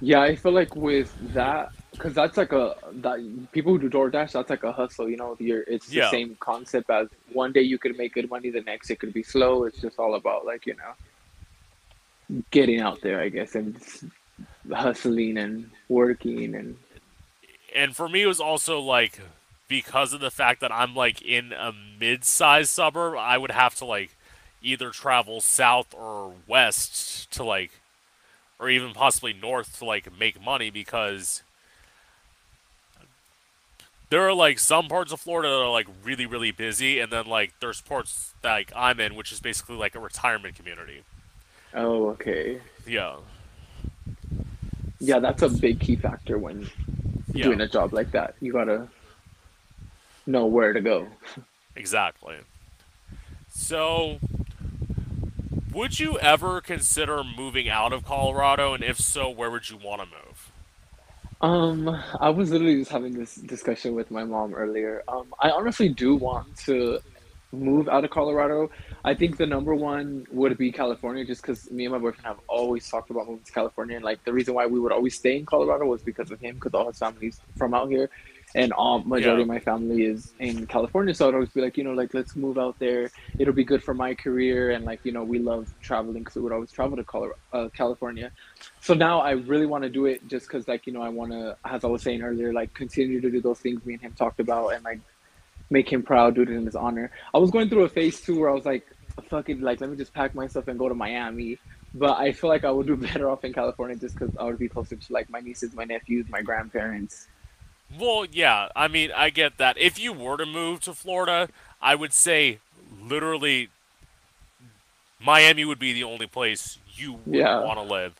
Yeah, 0.00 0.20
I 0.22 0.36
feel 0.36 0.52
like 0.52 0.74
with 0.76 1.14
that, 1.34 1.70
because 1.92 2.14
that's 2.14 2.36
like 2.36 2.52
a 2.52 2.74
that 3.02 3.48
people 3.52 3.72
who 3.72 3.78
do 3.78 3.90
DoorDash, 3.90 4.32
that's 4.32 4.50
like 4.50 4.64
a 4.64 4.72
hustle. 4.72 5.08
You 5.08 5.16
know, 5.16 5.36
you're 5.38 5.62
it's 5.62 5.92
the 5.92 6.02
Yeah, 6.02 6.02
same 6.02 6.36
concept 6.40 6.90
as 6.90 7.08
one 7.32 7.52
day 7.52 7.62
you 7.62 7.78
could 7.78 7.96
make 7.96 8.14
good 8.14 8.30
money, 8.30 8.50
the 8.50 8.62
next 8.62 8.90
it 8.90 9.00
could 9.00 9.12
be 9.12 9.22
slow. 9.22 9.64
It's 9.64 9.80
just 9.80 9.98
all 9.98 10.14
about 10.14 10.46
like 10.46 10.66
you 10.66 10.74
know 10.76 10.94
getting 12.50 12.80
out 12.80 13.00
there, 13.02 13.20
I 13.20 13.28
guess, 13.28 13.54
and 13.54 13.76
hustling 14.72 15.38
and 15.38 15.70
working 15.88 16.54
and 16.54 16.76
and 17.74 17.94
for 17.96 18.08
me 18.08 18.22
it 18.22 18.26
was 18.26 18.40
also 18.40 18.80
like 18.80 19.20
because 19.68 20.12
of 20.12 20.20
the 20.20 20.30
fact 20.30 20.60
that 20.60 20.72
I'm 20.72 20.94
like 20.94 21.22
in 21.22 21.52
a 21.52 21.72
mid-sized 21.72 22.70
suburb, 22.70 23.16
I 23.18 23.38
would 23.38 23.52
have 23.52 23.74
to 23.76 23.84
like 23.84 24.16
either 24.62 24.90
travel 24.90 25.40
south 25.40 25.94
or 25.94 26.34
west 26.46 27.30
to 27.32 27.44
like 27.44 27.79
or 28.60 28.68
even 28.70 28.92
possibly 28.92 29.32
north 29.32 29.78
to 29.78 29.84
like 29.84 30.06
make 30.18 30.40
money 30.40 30.70
because 30.70 31.42
there 34.10 34.20
are 34.26 34.34
like 34.34 34.58
some 34.58 34.86
parts 34.86 35.12
of 35.12 35.20
Florida 35.20 35.48
that 35.48 35.54
are 35.56 35.70
like 35.70 35.86
really 36.04 36.26
really 36.26 36.50
busy 36.50 37.00
and 37.00 37.10
then 37.10 37.26
like 37.26 37.54
there's 37.60 37.80
parts 37.80 38.34
that 38.42 38.52
like 38.52 38.72
I'm 38.76 39.00
in 39.00 39.14
which 39.14 39.32
is 39.32 39.40
basically 39.40 39.76
like 39.76 39.94
a 39.94 40.00
retirement 40.00 40.54
community. 40.54 41.02
oh, 41.74 42.08
okay, 42.10 42.60
Yeah. 42.86 43.16
yeah, 45.00 45.18
that's 45.20 45.42
a 45.42 45.48
big 45.48 45.80
key 45.80 45.96
factor 45.96 46.38
when 46.38 46.68
Yeah. 47.32 47.44
doing 47.44 47.60
a 47.62 47.68
job 47.68 47.92
like 47.94 48.10
that. 48.12 48.34
You 48.40 48.52
gotta 48.52 48.88
know 50.26 50.46
where 50.46 50.72
to 50.72 50.80
go. 50.80 51.08
Exactly. 51.76 52.34
So, 53.48 54.18
would 55.72 55.98
you 55.98 56.18
ever 56.18 56.60
consider 56.60 57.22
moving 57.24 57.68
out 57.68 57.92
of 57.92 58.04
Colorado? 58.04 58.74
And 58.74 58.82
if 58.82 58.98
so, 58.98 59.30
where 59.30 59.50
would 59.50 59.70
you 59.70 59.76
want 59.76 60.02
to 60.02 60.06
move? 60.06 60.52
Um, 61.40 61.88
I 62.20 62.28
was 62.30 62.50
literally 62.50 62.76
just 62.76 62.90
having 62.90 63.14
this 63.14 63.36
discussion 63.36 63.94
with 63.94 64.10
my 64.10 64.24
mom 64.24 64.54
earlier. 64.54 65.02
Um, 65.08 65.32
I 65.40 65.50
honestly 65.50 65.88
do 65.88 66.14
want 66.16 66.54
to 66.66 67.00
move 67.52 67.88
out 67.88 68.04
of 68.04 68.10
Colorado. 68.10 68.70
I 69.04 69.14
think 69.14 69.38
the 69.38 69.46
number 69.46 69.74
one 69.74 70.26
would 70.30 70.56
be 70.58 70.70
California, 70.70 71.24
just 71.24 71.42
because 71.42 71.70
me 71.70 71.86
and 71.86 71.92
my 71.92 71.98
boyfriend 71.98 72.26
have 72.26 72.40
always 72.46 72.88
talked 72.88 73.10
about 73.10 73.26
moving 73.26 73.44
to 73.44 73.52
California. 73.52 73.96
And 73.96 74.04
like 74.04 74.22
the 74.24 74.32
reason 74.32 74.54
why 74.54 74.66
we 74.66 74.78
would 74.78 74.92
always 74.92 75.16
stay 75.16 75.38
in 75.38 75.46
Colorado 75.46 75.86
was 75.86 76.02
because 76.02 76.30
of 76.30 76.40
him, 76.40 76.56
because 76.56 76.74
all 76.74 76.86
his 76.88 76.98
family's 76.98 77.40
from 77.56 77.74
out 77.74 77.88
here, 77.88 78.10
and 78.54 78.72
all 78.72 79.00
majority 79.00 79.40
Yeah. 79.40 79.42
of 79.42 79.48
my 79.48 79.60
family 79.60 80.04
is 80.04 80.32
in 80.40 80.66
California. 80.66 81.14
So 81.14 81.28
I'd 81.28 81.34
always 81.34 81.50
be 81.50 81.60
like, 81.60 81.76
you 81.78 81.84
know, 81.84 81.92
like 81.92 82.14
let's 82.14 82.34
move 82.36 82.58
out 82.58 82.78
there. 82.78 83.10
It'll 83.38 83.54
be 83.54 83.64
good 83.64 83.82
for 83.82 83.94
my 83.94 84.14
career, 84.14 84.70
and 84.70 84.84
like 84.84 85.00
you 85.04 85.12
know, 85.12 85.24
we 85.24 85.38
love 85.38 85.72
traveling 85.80 86.20
because 86.22 86.36
we 86.36 86.42
would 86.42 86.52
always 86.52 86.72
travel 86.72 86.96
to 86.96 87.04
Colorado, 87.04 87.36
uh, 87.52 87.68
California. 87.70 88.32
So 88.80 88.94
now 88.94 89.20
I 89.20 89.32
really 89.32 89.66
want 89.66 89.84
to 89.84 89.90
do 89.90 90.06
it 90.06 90.26
just 90.28 90.46
because, 90.48 90.66
like, 90.68 90.86
you 90.86 90.92
know, 90.92 91.02
I 91.02 91.08
want 91.10 91.32
to, 91.32 91.56
as 91.64 91.84
I 91.84 91.88
was 91.88 92.02
saying 92.02 92.22
earlier, 92.22 92.52
like 92.52 92.74
continue 92.74 93.20
to 93.20 93.30
do 93.30 93.40
those 93.40 93.60
things 93.60 93.84
me 93.84 93.94
and 93.94 94.02
him 94.02 94.12
talked 94.14 94.40
about 94.40 94.74
and 94.74 94.84
like 94.84 95.00
make 95.70 95.90
him 95.92 96.02
proud, 96.02 96.34
do 96.34 96.42
it 96.42 96.50
in 96.50 96.64
his 96.66 96.76
honor. 96.76 97.10
I 97.34 97.38
was 97.38 97.50
going 97.50 97.68
through 97.70 97.84
a 97.84 97.88
phase 97.88 98.20
too 98.20 98.38
where 98.40 98.50
I 98.50 98.54
was 98.54 98.66
like, 98.66 98.86
fucking, 99.28 99.60
like, 99.60 99.80
let 99.80 99.90
me 99.90 99.96
just 99.96 100.14
pack 100.14 100.34
my 100.34 100.46
stuff 100.48 100.68
and 100.68 100.78
go 100.78 100.88
to 100.88 100.94
Miami. 100.94 101.58
But 101.94 102.18
I 102.18 102.32
feel 102.32 102.50
like 102.50 102.64
I 102.64 102.70
would 102.70 102.86
do 102.86 102.96
better 103.08 103.30
off 103.30 103.44
in 103.44 103.52
California 103.52 103.96
just 103.96 104.18
because 104.18 104.34
I 104.38 104.44
would 104.44 104.58
be 104.58 104.68
closer 104.68 104.96
to 104.96 105.12
like 105.12 105.30
my 105.30 105.40
nieces, 105.40 105.74
my 105.74 105.84
nephews, 105.84 106.26
my 106.30 106.42
grandparents. 106.42 107.29
Well, 107.98 108.24
yeah, 108.30 108.68
I 108.76 108.88
mean, 108.88 109.10
I 109.12 109.30
get 109.30 109.58
that. 109.58 109.76
If 109.76 109.98
you 109.98 110.12
were 110.12 110.36
to 110.36 110.46
move 110.46 110.80
to 110.82 110.94
Florida, 110.94 111.48
I 111.82 111.94
would 111.94 112.12
say 112.12 112.60
literally 113.00 113.70
Miami 115.18 115.64
would 115.64 115.78
be 115.78 115.92
the 115.92 116.04
only 116.04 116.26
place 116.26 116.78
you 116.94 117.12
would 117.12 117.50
Yeah. 117.50 117.60
want 117.60 117.78
to 117.78 117.82
live. 117.82 118.14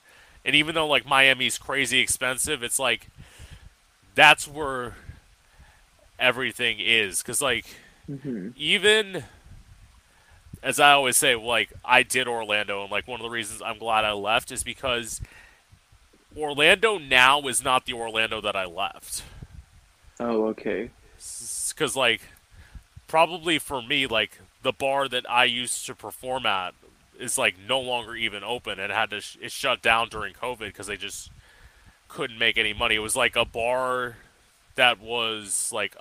And 0.45 0.55
even 0.55 0.75
though 0.75 0.87
like 0.87 1.07
Miami's 1.07 1.59
crazy 1.59 2.01
expensive, 2.01 2.63
it's 2.63 2.79
like 2.79 3.09
that's 4.15 4.47
where 4.49 4.97
everything 6.19 6.79
is 6.81 7.23
cuz 7.23 7.41
like 7.41 7.67
hmm 8.09 8.51
even 8.57 9.25
as 10.63 10.79
I 10.79 10.93
always 10.93 11.17
say, 11.17 11.35
like 11.35 11.73
I 11.85 12.03
did 12.03 12.29
Orlando, 12.29 12.83
and 12.83 12.91
like 12.91 13.09
one 13.09 13.21
of 13.21 13.25
the 13.25 13.31
reasons 13.31 13.63
I'm 13.63 13.79
glad 13.79 14.05
I 14.05 14.13
left 14.13 14.53
is 14.53 14.63
because 14.63 15.21
Orlando 16.37 16.99
now 16.99 17.43
is 17.47 17.63
not 17.63 17.87
the 17.87 17.93
Orlando 17.93 18.41
that 18.41 18.57
I 18.57 18.65
left. 18.65 19.23
Oh, 20.21 20.47
okay. 20.49 20.91
Because 21.17 21.97
like 21.97 22.21
probably 23.09 23.59
for 23.59 23.83
me, 23.83 24.07
like 24.07 24.39
the 24.63 24.73
bar 24.73 25.09
that 25.09 25.29
I 25.29 25.45
used 25.45 25.87
to 25.87 25.95
perform 25.95 26.47
at 26.47 26.75
is 27.19 27.39
like 27.39 27.57
no 27.67 27.81
longer 27.81 28.15
even 28.15 28.45
open. 28.45 28.79
It 28.79 28.91
had 28.91 29.11
to 29.11 29.21
sh- 29.21 29.39
it 29.41 29.51
shut 29.51 29.83
down 29.83 30.09
during 30.09 30.35
COVID 30.35 30.59
because 30.59 30.87
they 30.87 30.97
just 30.97 31.31
couldn't 32.09 32.39
make 32.39 32.59
any 32.59 32.73
money. 32.73 32.97
It 32.97 33.01
was 33.01 33.17
like 33.17 33.35
a 33.35 33.45
bar 33.45 34.17
that 34.75 35.01
was 35.01 35.71
like 35.73 35.97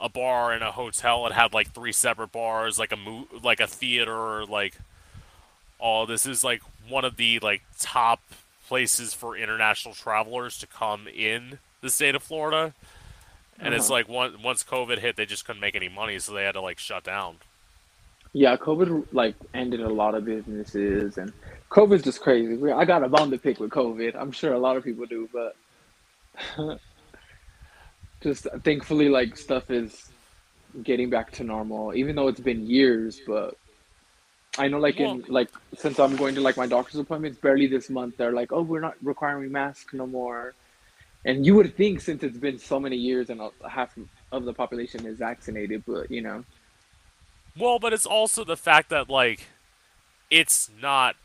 a 0.00 0.08
bar 0.08 0.54
in 0.54 0.62
a 0.62 0.72
hotel. 0.72 1.26
It 1.26 1.32
had 1.32 1.52
like 1.52 1.72
three 1.72 1.92
separate 1.92 2.32
bars, 2.32 2.78
like 2.78 2.92
a 2.92 2.96
mo- 2.96 3.28
like 3.42 3.60
a 3.60 3.66
theater, 3.66 4.44
like 4.46 4.78
all 5.78 6.06
this 6.06 6.24
is 6.24 6.42
like 6.42 6.62
one 6.88 7.04
of 7.04 7.16
the 7.16 7.38
like 7.40 7.62
top 7.78 8.20
places 8.66 9.12
for 9.12 9.36
international 9.36 9.94
travelers 9.94 10.58
to 10.58 10.66
come 10.66 11.06
in 11.06 11.58
the 11.82 11.90
state 11.90 12.14
of 12.14 12.22
Florida. 12.22 12.72
And 13.60 13.74
it's 13.74 13.88
Uh-huh. 13.88 13.90
like 13.90 14.08
one, 14.08 14.42
once 14.42 14.64
COVID 14.64 14.98
hit, 14.98 15.16
they 15.16 15.26
just 15.26 15.44
couldn't 15.44 15.60
make 15.60 15.76
any 15.76 15.88
money, 15.88 16.18
so 16.18 16.32
they 16.32 16.44
had 16.44 16.52
to 16.52 16.60
like 16.60 16.78
shut 16.78 17.04
down. 17.04 17.38
Yeah, 18.32 18.56
COVID 18.56 19.06
like 19.12 19.36
ended 19.54 19.80
a 19.80 19.90
lot 19.92 20.14
of 20.14 20.24
businesses, 20.24 21.18
and 21.18 21.32
COVID's 21.70 22.04
just 22.04 22.20
crazy. 22.22 22.58
I 22.72 22.84
got 22.86 23.04
a 23.04 23.08
bone 23.08 23.30
to 23.32 23.38
pick 23.38 23.60
with 23.60 23.70
COVID. 23.70 24.14
I'm 24.16 24.32
sure 24.32 24.54
a 24.54 24.58
lot 24.60 24.76
of 24.76 24.84
people 24.84 25.06
do, 25.06 25.28
but 25.32 26.78
just 28.22 28.46
thankfully, 28.64 29.08
like 29.08 29.36
stuff 29.36 29.70
is 29.70 30.12
getting 30.82 31.10
back 31.10 31.32
to 31.32 31.44
normal, 31.44 31.94
even 31.94 32.16
though 32.16 32.28
it's 32.28 32.40
been 32.40 32.66
years. 32.66 33.20
But 33.26 33.54
I 34.58 34.68
know, 34.68 34.78
like 34.80 35.00
in 35.00 35.24
like 35.28 35.50
since 35.76 35.98
I'm 36.00 36.16
going 36.16 36.34
to 36.36 36.40
like 36.42 36.56
my 36.56 36.66
doctor's 36.66 37.00
appointments, 37.00 37.38
barely 37.38 37.66
this 37.68 37.90
month 37.90 38.16
they're 38.18 38.32
like, 38.32 38.52
oh, 38.52 38.62
we're 38.62 38.80
not 38.80 38.94
requiring 39.02 39.52
masks 39.52 39.94
no 39.94 40.06
more. 40.06 40.56
And 41.24 41.46
you 41.46 41.54
would 41.54 41.76
think 41.76 42.00
since 42.00 42.22
it's 42.22 42.38
been 42.38 42.58
so 42.58 42.80
many 42.80 42.96
years 42.96 43.30
and 43.30 43.40
half 43.68 43.96
of 44.32 44.44
the 44.44 44.52
population 44.52 45.06
is 45.06 45.18
vaccinated, 45.18 45.84
but 45.86 46.10
you 46.10 46.20
know, 46.20 46.44
well, 47.56 47.78
but 47.78 47.92
it's 47.92 48.06
also 48.06 48.44
the 48.44 48.56
fact 48.56 48.88
that 48.90 49.08
like 49.08 49.46
it's 50.30 50.70
not 50.80 51.16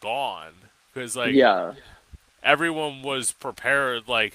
gone 0.00 0.52
because 0.92 1.16
like 1.16 1.34
yeah, 1.34 1.74
everyone 2.42 3.02
was 3.02 3.32
prepared. 3.32 4.08
Like 4.08 4.34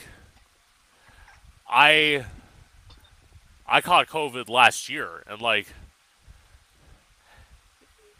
I, 1.69 2.25
I 3.67 3.81
caught 3.81 4.07
COVID 4.07 4.49
last 4.49 4.89
year, 4.89 5.23
and 5.27 5.41
like 5.41 5.67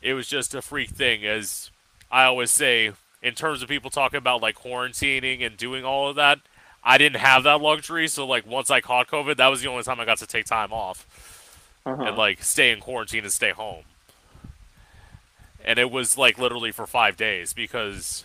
it 0.02 0.14
was 0.14 0.28
just 0.28 0.54
a 0.54 0.62
freak 0.62 0.90
thing. 0.90 1.26
As 1.26 1.72
I 2.12 2.26
always 2.26 2.52
say, 2.52 2.92
in 3.24 3.34
terms 3.34 3.64
of 3.64 3.70
people 3.70 3.90
talking 3.90 4.18
about 4.18 4.42
like 4.42 4.56
quarantining 4.56 5.44
and 5.46 5.56
doing 5.56 5.86
all 5.86 6.10
of 6.10 6.16
that, 6.18 6.40
I 6.86 7.00
didn't 7.00 7.20
have 7.20 7.44
that 7.44 7.62
luxury. 7.62 8.08
So 8.08 8.28
like 8.28 8.46
once 8.46 8.70
I 8.70 8.80
caught 8.80 9.08
COVID, 9.08 9.38
that 9.38 9.48
was 9.48 9.62
the 9.62 9.70
only 9.70 9.84
time 9.84 10.00
I 10.00 10.06
got 10.06 10.20
to 10.20 10.28
take 10.28 10.46
time 10.46 10.72
off 10.72 11.82
and 11.86 12.00
uh-huh. 12.02 12.16
like 12.16 12.44
stay 12.44 12.72
in 12.72 12.80
quarantine 12.80 13.24
and 13.24 13.34
stay 13.34 13.50
home. 13.50 13.84
And 15.64 15.80
it 15.80 15.90
was 15.90 16.16
like 16.16 16.38
literally 16.38 16.72
for 16.72 16.86
five 16.86 17.18
days 17.18 17.54
because 17.54 18.24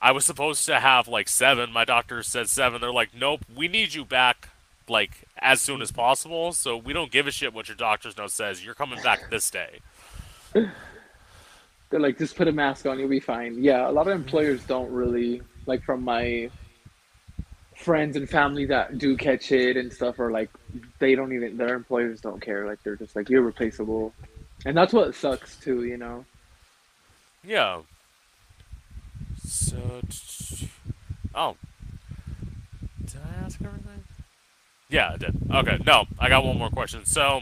I 0.00 0.12
was 0.12 0.24
supposed 0.24 0.64
to 0.66 0.78
have 0.78 1.08
like 1.08 1.28
seven. 1.28 1.72
My 1.72 1.84
doctor 1.84 2.22
said 2.22 2.48
seven. 2.48 2.80
They're 2.80 2.92
like, 2.92 3.10
nope, 3.14 3.44
we 3.54 3.66
need 3.66 3.94
you 3.94 4.04
back 4.04 4.50
like 4.88 5.24
as 5.38 5.60
soon 5.60 5.82
as 5.82 5.90
possible. 5.90 6.52
So 6.52 6.76
we 6.76 6.92
don't 6.92 7.10
give 7.10 7.26
a 7.26 7.32
shit 7.32 7.52
what 7.52 7.66
your 7.66 7.76
doctor's 7.76 8.16
note 8.16 8.30
says. 8.30 8.64
You're 8.64 8.74
coming 8.74 9.02
back 9.02 9.28
this 9.28 9.50
day. 9.50 9.80
They're 11.90 11.98
like, 11.98 12.18
just 12.18 12.36
put 12.36 12.46
a 12.46 12.52
mask 12.52 12.86
on, 12.86 13.00
you'll 13.00 13.08
be 13.08 13.18
fine. 13.18 13.60
Yeah, 13.60 13.88
a 13.88 13.90
lot 13.90 14.06
of 14.06 14.14
employers 14.14 14.62
don't 14.62 14.90
really 14.92 15.42
like 15.66 15.82
from 15.82 16.04
my 16.04 16.48
friends 17.80 18.14
and 18.16 18.28
family 18.28 18.66
that 18.66 18.98
do 18.98 19.16
catch 19.16 19.52
it 19.52 19.76
and 19.76 19.92
stuff 19.92 20.18
are 20.20 20.30
like 20.30 20.50
they 20.98 21.14
don't 21.14 21.32
even 21.32 21.56
their 21.56 21.74
employers 21.74 22.20
don't 22.20 22.40
care. 22.40 22.66
Like 22.66 22.82
they're 22.82 22.96
just 22.96 23.16
like 23.16 23.30
you're 23.30 23.42
replaceable. 23.42 24.12
And 24.66 24.76
that's 24.76 24.92
what 24.92 25.14
sucks 25.14 25.56
too, 25.56 25.84
you 25.84 25.96
know. 25.96 26.24
Yeah. 27.42 27.80
So, 29.42 30.02
oh, 31.34 31.56
did 33.04 33.20
I 33.24 33.44
ask 33.44 33.58
everything? 33.64 34.04
Yeah, 34.90 35.12
I 35.14 35.16
did. 35.16 35.36
Okay, 35.50 35.78
no, 35.86 36.04
I 36.18 36.28
got 36.28 36.44
one 36.44 36.58
more 36.58 36.68
question. 36.68 37.06
So, 37.06 37.40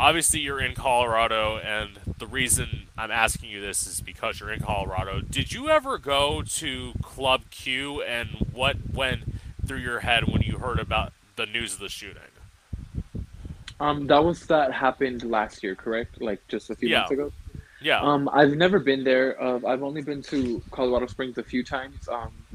obviously, 0.00 0.40
you're 0.40 0.60
in 0.60 0.74
Colorado, 0.74 1.58
and 1.58 1.98
the 2.18 2.26
reason 2.26 2.83
I'm 2.96 3.10
asking 3.10 3.50
you 3.50 3.60
this 3.60 3.86
is 3.86 4.00
because 4.00 4.40
you're 4.40 4.52
in 4.52 4.60
Colorado. 4.60 5.20
Did 5.20 5.52
you 5.52 5.68
ever 5.68 5.98
go 5.98 6.42
to 6.42 6.92
Club 7.02 7.42
Q, 7.50 8.02
and 8.02 8.30
what 8.52 8.76
went 8.92 9.24
through 9.66 9.78
your 9.78 10.00
head 10.00 10.24
when 10.28 10.42
you 10.42 10.58
heard 10.58 10.78
about 10.78 11.12
the 11.36 11.46
news 11.46 11.74
of 11.74 11.80
the 11.80 11.88
shooting? 11.88 12.22
Um 13.80 14.06
that 14.08 14.24
was 14.24 14.46
that 14.46 14.72
happened 14.72 15.24
last 15.24 15.62
year, 15.62 15.76
correct? 15.76 16.20
Like 16.20 16.40
just 16.48 16.70
a 16.70 16.76
few 16.76 16.88
Yeah, 16.88 16.90
months 16.90 17.10
ago. 17.10 17.32
Yeah. 17.80 18.02
Um, 18.02 18.28
I've 18.32 18.52
never 18.52 18.80
been 18.80 19.04
there. 19.04 19.42
Uh, 19.42 19.60
I've 19.66 19.82
only 19.82 20.02
been 20.02 20.22
to 20.24 20.62
Colorado 20.72 21.06
Springs 21.06 21.38
a 21.38 21.44
few 21.44 21.64
times. 21.64 22.08
Um, 22.12 22.46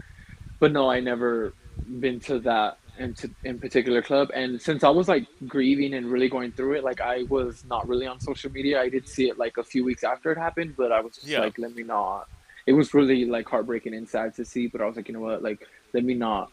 but 0.59 0.71
no, 0.73 0.89
I 0.89 1.01
never 1.01 1.55
been 1.99 2.19
to 2.21 2.39
that 2.41 2.75
in, 2.99 3.13
to, 3.15 3.29
in 3.43 3.59
particular 3.59 4.01
club. 4.01 4.29
And 4.33 4.61
since 4.61 4.83
I 4.83 4.89
was 4.89 5.07
like 5.07 5.25
grieving 5.47 5.93
and 5.93 6.11
really 6.11 6.29
going 6.29 6.51
through 6.51 6.73
it, 6.73 6.83
like 6.83 7.01
I 7.01 7.23
was 7.23 7.63
not 7.65 7.87
really 7.87 8.05
on 8.07 8.19
social 8.19 8.51
media. 8.51 8.81
I 8.81 8.89
did 8.89 9.07
see 9.07 9.29
it 9.29 9.37
like 9.37 9.57
a 9.57 9.63
few 9.63 9.83
weeks 9.83 10.03
after 10.03 10.31
it 10.31 10.37
happened, 10.37 10.75
but 10.77 10.91
I 10.91 11.01
was 11.01 11.15
just 11.15 11.27
Yeah. 11.27 11.39
like, 11.39 11.57
let 11.57 11.75
me 11.75 11.83
not. 11.83 12.27
It 12.67 12.73
was 12.73 12.93
really 12.93 13.25
like 13.25 13.47
heartbreaking 13.49 13.93
and 13.95 14.07
sad 14.07 14.35
to 14.35 14.45
see, 14.45 14.67
but 14.67 14.81
I 14.81 14.85
was 14.85 14.95
like, 14.95 15.07
you 15.07 15.13
know 15.13 15.21
what, 15.21 15.41
like 15.41 15.65
let 15.93 16.03
me 16.03 16.13
not 16.13 16.51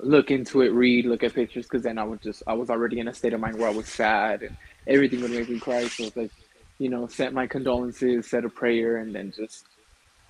look 0.00 0.32
into 0.32 0.62
it, 0.62 0.72
read, 0.72 1.06
look 1.06 1.22
at 1.22 1.34
pictures, 1.34 1.66
because 1.66 1.82
then 1.82 1.98
I 1.98 2.04
would 2.04 2.20
just 2.20 2.42
I 2.46 2.54
was 2.54 2.70
already 2.70 2.98
in 2.98 3.08
a 3.08 3.14
state 3.14 3.32
of 3.34 3.40
mind 3.40 3.56
where 3.58 3.68
I 3.68 3.72
was 3.72 3.86
sad 3.86 4.42
and 4.42 4.56
everything 4.88 5.20
would 5.22 5.30
make 5.30 5.48
me 5.48 5.60
cry. 5.60 5.86
So 5.86 6.04
it's 6.04 6.16
like, 6.16 6.32
you 6.78 6.88
know, 6.88 7.06
sent 7.06 7.34
my 7.34 7.46
condolences, 7.46 8.28
said 8.28 8.44
a 8.44 8.48
prayer, 8.48 8.96
and 8.96 9.14
then 9.14 9.32
just 9.36 9.66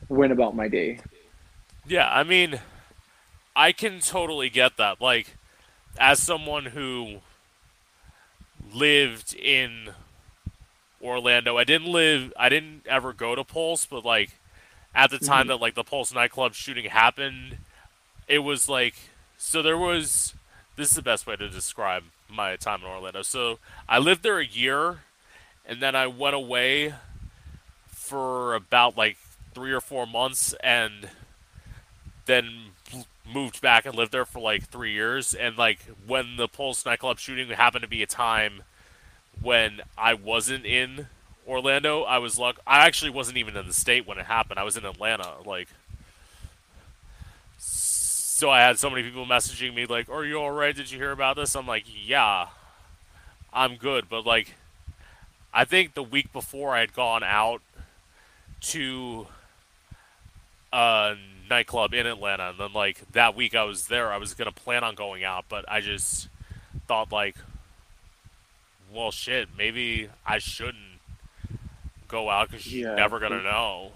went 0.08 0.32
about 0.32 0.54
my 0.54 0.68
day. 0.68 1.00
Yeah, 1.86 2.08
I 2.10 2.24
mean, 2.24 2.60
I 3.56 3.72
can 3.72 4.00
totally 4.00 4.50
get 4.50 4.76
that. 4.76 5.00
Like, 5.00 5.36
as 5.98 6.22
someone 6.22 6.66
who 6.66 7.20
lived 8.72 9.34
in 9.34 9.90
Orlando, 11.02 11.56
I 11.56 11.64
didn't 11.64 11.90
live, 11.90 12.32
I 12.38 12.48
didn't 12.50 12.86
ever 12.86 13.12
go 13.14 13.34
to 13.34 13.44
Pulse, 13.44 13.86
but 13.86 14.04
like, 14.04 14.38
at 14.94 15.10
the 15.10 15.18
time 15.18 15.46
Mhm. 15.46 15.48
that 15.48 15.60
like 15.60 15.74
the 15.74 15.84
Pulse 15.84 16.12
nightclub 16.12 16.54
shooting 16.54 16.84
happened, 16.86 17.58
it 18.28 18.40
was 18.40 18.68
like, 18.68 18.94
so 19.38 19.62
there 19.62 19.78
was, 19.78 20.34
this 20.76 20.90
is 20.90 20.96
the 20.96 21.02
best 21.02 21.26
way 21.26 21.36
to 21.36 21.48
describe 21.48 22.04
my 22.28 22.56
time 22.56 22.82
in 22.82 22.86
Orlando. 22.88 23.22
So 23.22 23.58
I 23.88 23.98
lived 23.98 24.22
there 24.22 24.38
a 24.38 24.46
year, 24.46 25.00
and 25.64 25.80
then 25.80 25.94
I 25.94 26.06
went 26.06 26.34
away 26.34 26.94
for 27.88 28.54
about 28.54 28.96
like 28.96 29.16
three 29.54 29.72
or 29.72 29.80
four 29.80 30.06
months, 30.06 30.54
and 30.62 31.08
then 32.26 32.66
moved 33.32 33.60
back 33.60 33.86
and 33.86 33.94
lived 33.94 34.12
there 34.12 34.24
for 34.24 34.40
like 34.40 34.68
three 34.68 34.92
years. 34.92 35.34
And 35.34 35.56
like 35.56 35.80
when 36.06 36.36
the 36.36 36.48
Pulse 36.48 36.84
nightclub 36.84 37.18
shooting 37.18 37.48
happened 37.48 37.82
to 37.82 37.88
be 37.88 38.02
a 38.02 38.06
time 38.06 38.62
when 39.40 39.80
I 39.98 40.14
wasn't 40.14 40.64
in 40.64 41.06
Orlando, 41.46 42.02
I 42.02 42.18
was 42.18 42.38
luck. 42.38 42.58
I 42.66 42.86
actually 42.86 43.10
wasn't 43.10 43.38
even 43.38 43.56
in 43.56 43.66
the 43.66 43.72
state 43.72 44.06
when 44.06 44.18
it 44.18 44.26
happened. 44.26 44.58
I 44.58 44.64
was 44.64 44.76
in 44.76 44.84
Atlanta. 44.84 45.34
Like, 45.44 45.68
so 47.58 48.50
I 48.50 48.60
had 48.60 48.78
so 48.78 48.90
many 48.90 49.02
people 49.02 49.26
messaging 49.26 49.74
me 49.74 49.86
like, 49.86 50.08
"Are 50.08 50.24
you 50.24 50.36
all 50.36 50.50
right? 50.50 50.74
Did 50.74 50.90
you 50.90 50.98
hear 50.98 51.12
about 51.12 51.36
this?" 51.36 51.54
I'm 51.54 51.66
like, 51.66 51.84
"Yeah, 51.86 52.48
I'm 53.52 53.76
good." 53.76 54.08
But 54.08 54.26
like, 54.26 54.54
I 55.54 55.64
think 55.64 55.94
the 55.94 56.02
week 56.02 56.32
before 56.32 56.74
I 56.74 56.80
had 56.80 56.92
gone 56.92 57.22
out 57.22 57.62
to 58.60 59.26
a 60.72 61.16
nightclub 61.48 61.94
in 61.94 62.06
Atlanta, 62.06 62.50
and 62.50 62.58
then 62.58 62.72
like 62.72 63.10
that 63.12 63.34
week 63.34 63.54
I 63.54 63.64
was 63.64 63.88
there, 63.88 64.12
I 64.12 64.18
was 64.18 64.34
gonna 64.34 64.52
plan 64.52 64.84
on 64.84 64.94
going 64.94 65.24
out, 65.24 65.46
but 65.48 65.64
I 65.68 65.80
just 65.80 66.28
thought 66.86 67.12
like, 67.12 67.36
well, 68.92 69.10
shit, 69.10 69.48
maybe 69.56 70.08
I 70.24 70.38
shouldn't 70.38 70.76
go 72.08 72.30
out 72.30 72.50
because 72.50 72.72
you're 72.72 72.94
never 72.94 73.18
gonna 73.18 73.42
know. 73.42 73.92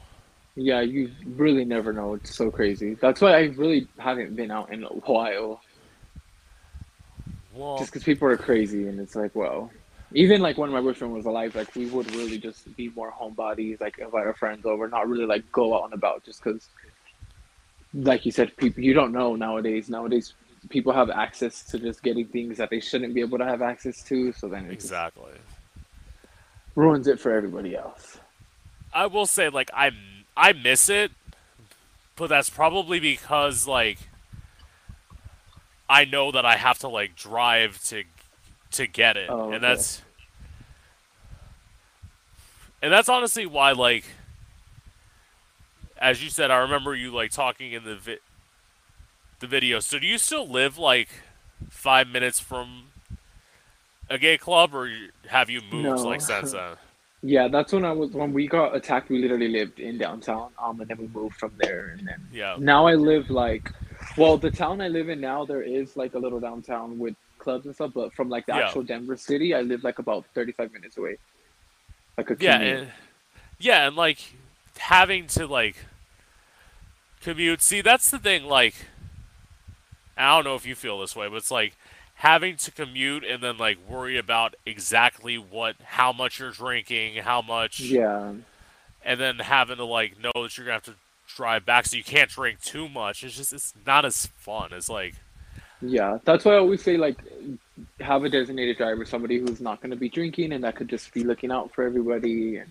Yeah, 0.56 0.80
you 0.80 1.10
really 1.24 1.64
never 1.64 1.92
know. 1.92 2.14
It's 2.14 2.34
so 2.34 2.50
crazy. 2.50 2.94
That's 2.94 3.20
why 3.20 3.32
I 3.32 3.42
really 3.56 3.86
haven't 3.98 4.34
been 4.34 4.50
out 4.50 4.72
in 4.72 4.82
a 4.82 4.88
while, 4.88 5.62
Well, 7.54 7.78
just 7.78 7.92
because 7.92 8.04
people 8.04 8.28
are 8.28 8.36
crazy, 8.36 8.88
and 8.88 8.98
it's 9.00 9.14
like, 9.14 9.34
well, 9.34 9.70
even 10.12 10.40
like 10.42 10.58
when 10.58 10.70
my 10.70 10.80
boyfriend 10.80 11.14
was 11.14 11.26
alive, 11.26 11.54
like 11.54 11.74
we 11.76 11.86
would 11.86 12.12
really 12.14 12.38
just 12.38 12.74
be 12.76 12.90
more 12.90 13.12
homebodies, 13.12 13.80
like 13.80 13.98
invite 13.98 14.26
our 14.26 14.34
friends 14.34 14.66
over, 14.66 14.88
not 14.88 15.08
really 15.08 15.24
like 15.26 15.50
go 15.52 15.76
out 15.78 15.84
and 15.84 15.94
about, 15.94 16.24
just 16.24 16.42
because, 16.42 16.68
like 17.94 18.24
you 18.26 18.32
said, 18.32 18.56
people 18.56 18.82
you 18.82 18.94
don't 18.94 19.12
know 19.12 19.34
nowadays. 19.36 19.88
Nowadays, 19.88 20.34
people 20.68 20.92
have 20.92 21.10
access 21.10 21.64
to 21.64 21.78
just 21.78 22.02
getting 22.02 22.26
things 22.26 22.58
that 22.58 22.70
they 22.70 22.80
shouldn't 22.80 23.14
be 23.14 23.20
able 23.20 23.38
to 23.38 23.44
have 23.44 23.62
access 23.62 24.02
to, 24.04 24.32
so 24.32 24.48
then 24.48 24.66
it 24.66 24.72
exactly. 24.72 25.32
ruins 26.74 27.06
it 27.06 27.20
for 27.20 27.32
everybody 27.32 27.76
else. 27.76 28.18
I 28.92 29.06
will 29.06 29.26
say 29.26 29.48
like 29.48 29.70
I 29.74 29.90
I 30.36 30.52
miss 30.52 30.88
it, 30.88 31.12
but 32.16 32.28
that's 32.28 32.50
probably 32.50 33.00
because 33.00 33.66
like 33.66 33.98
I 35.88 36.04
know 36.04 36.30
that 36.32 36.44
I 36.46 36.56
have 36.56 36.78
to 36.80 36.88
like 36.88 37.16
drive 37.16 37.82
to 37.86 38.04
to 38.72 38.86
get 38.86 39.16
it, 39.16 39.30
Oh, 39.30 39.50
and 39.52 39.62
that's 39.62 40.02
and 42.82 42.92
that's 42.92 43.08
honestly 43.08 43.46
why 43.46 43.72
like 43.72 44.04
as 46.00 46.22
you 46.22 46.30
said, 46.30 46.50
I 46.50 46.58
remember 46.58 46.94
you 46.94 47.10
like 47.12 47.30
talking 47.30 47.72
in 47.72 47.84
the 47.84 47.96
vi- 47.96 48.18
the 49.40 49.46
video. 49.46 49.80
So 49.80 49.98
do 49.98 50.06
you 50.06 50.18
still 50.18 50.48
live 50.48 50.78
like 50.78 51.08
five 51.68 52.08
minutes 52.08 52.40
from 52.40 52.84
a 54.08 54.18
gay 54.18 54.38
club, 54.38 54.74
or 54.74 54.90
have 55.28 55.50
you 55.50 55.60
moved 55.60 55.84
No. 55.84 55.94
like 56.08 56.20
since 56.20 56.52
then? 56.52 56.76
Yeah, 57.22 57.48
that's 57.48 57.70
when 57.74 57.84
I 57.84 57.92
was 57.92 58.12
when 58.12 58.32
we 58.32 58.48
got 58.48 58.74
attacked. 58.74 59.10
We 59.10 59.18
literally 59.20 59.48
lived 59.48 59.78
in 59.78 59.98
downtown, 59.98 60.52
um, 60.58 60.80
and 60.80 60.88
then 60.88 60.96
we 60.96 61.06
moved 61.08 61.36
from 61.36 61.52
there, 61.58 61.88
and 61.98 62.08
then 62.08 62.26
Yeah. 62.32 62.56
now 62.58 62.86
I 62.86 62.94
live 62.94 63.28
like, 63.28 63.70
well, 64.16 64.38
the 64.38 64.50
town 64.50 64.80
I 64.80 64.88
live 64.88 65.10
in 65.10 65.20
now 65.20 65.44
there 65.44 65.60
is 65.60 65.98
like 65.98 66.14
a 66.14 66.18
little 66.18 66.40
downtown 66.40 66.98
with 66.98 67.14
clubs 67.36 67.66
and 67.66 67.74
stuff, 67.74 67.90
but 67.94 68.14
from 68.14 68.30
like 68.30 68.46
the 68.46 68.54
Yeah. 68.54 68.60
actual 68.64 68.84
Denver 68.84 69.18
city, 69.18 69.54
I 69.54 69.60
live 69.60 69.84
like 69.84 69.98
about 69.98 70.24
thirty 70.32 70.52
five 70.52 70.72
minutes 70.72 70.96
away. 70.96 71.18
Like 72.16 72.30
a 72.30 72.36
Yeah, 72.40 72.58
and 72.58 72.92
yeah, 73.58 73.86
and 73.86 73.96
like 73.96 74.18
having 74.78 75.26
to 75.26 75.46
like 75.46 75.76
commute. 77.22 77.62
See, 77.62 77.80
that's 77.80 78.10
the 78.10 78.18
thing. 78.18 78.44
Like, 78.44 78.74
I 80.16 80.34
don't 80.34 80.44
know 80.44 80.54
if 80.54 80.66
you 80.66 80.74
feel 80.74 81.00
this 81.00 81.14
way, 81.16 81.28
but 81.28 81.36
it's 81.36 81.50
like 81.50 81.76
having 82.14 82.56
to 82.56 82.70
commute 82.70 83.24
and 83.24 83.42
then 83.42 83.56
like 83.56 83.78
worry 83.88 84.18
about 84.18 84.54
exactly 84.66 85.36
what, 85.36 85.76
how 85.82 86.12
much 86.12 86.38
you're 86.38 86.50
drinking, 86.50 87.16
how 87.22 87.42
much, 87.42 87.80
yeah, 87.80 88.32
and 89.04 89.20
then 89.20 89.38
having 89.38 89.76
to 89.76 89.84
like 89.84 90.18
know 90.18 90.42
that 90.42 90.56
you're 90.56 90.66
gonna 90.66 90.74
have 90.74 90.84
to 90.84 90.94
drive 91.34 91.64
back, 91.64 91.86
so 91.86 91.96
you 91.96 92.04
can't 92.04 92.30
drink 92.30 92.60
too 92.60 92.88
much. 92.88 93.24
It's 93.24 93.36
just 93.36 93.52
it's 93.52 93.74
not 93.86 94.04
as 94.04 94.26
fun. 94.26 94.72
It's 94.72 94.88
like 94.88 95.14
yeah. 95.82 96.18
That's 96.24 96.44
why 96.44 96.54
I 96.54 96.58
always 96.58 96.82
say 96.82 96.96
like, 96.96 97.18
have 98.00 98.24
a 98.24 98.28
designated 98.28 98.76
driver, 98.76 99.04
somebody 99.04 99.38
who's 99.38 99.60
not 99.60 99.80
going 99.80 99.90
to 99.90 99.96
be 99.96 100.08
drinking 100.08 100.52
and 100.52 100.64
that 100.64 100.76
could 100.76 100.88
just 100.88 101.12
be 101.14 101.24
looking 101.24 101.50
out 101.50 101.72
for 101.72 101.84
everybody. 101.84 102.58
And 102.58 102.70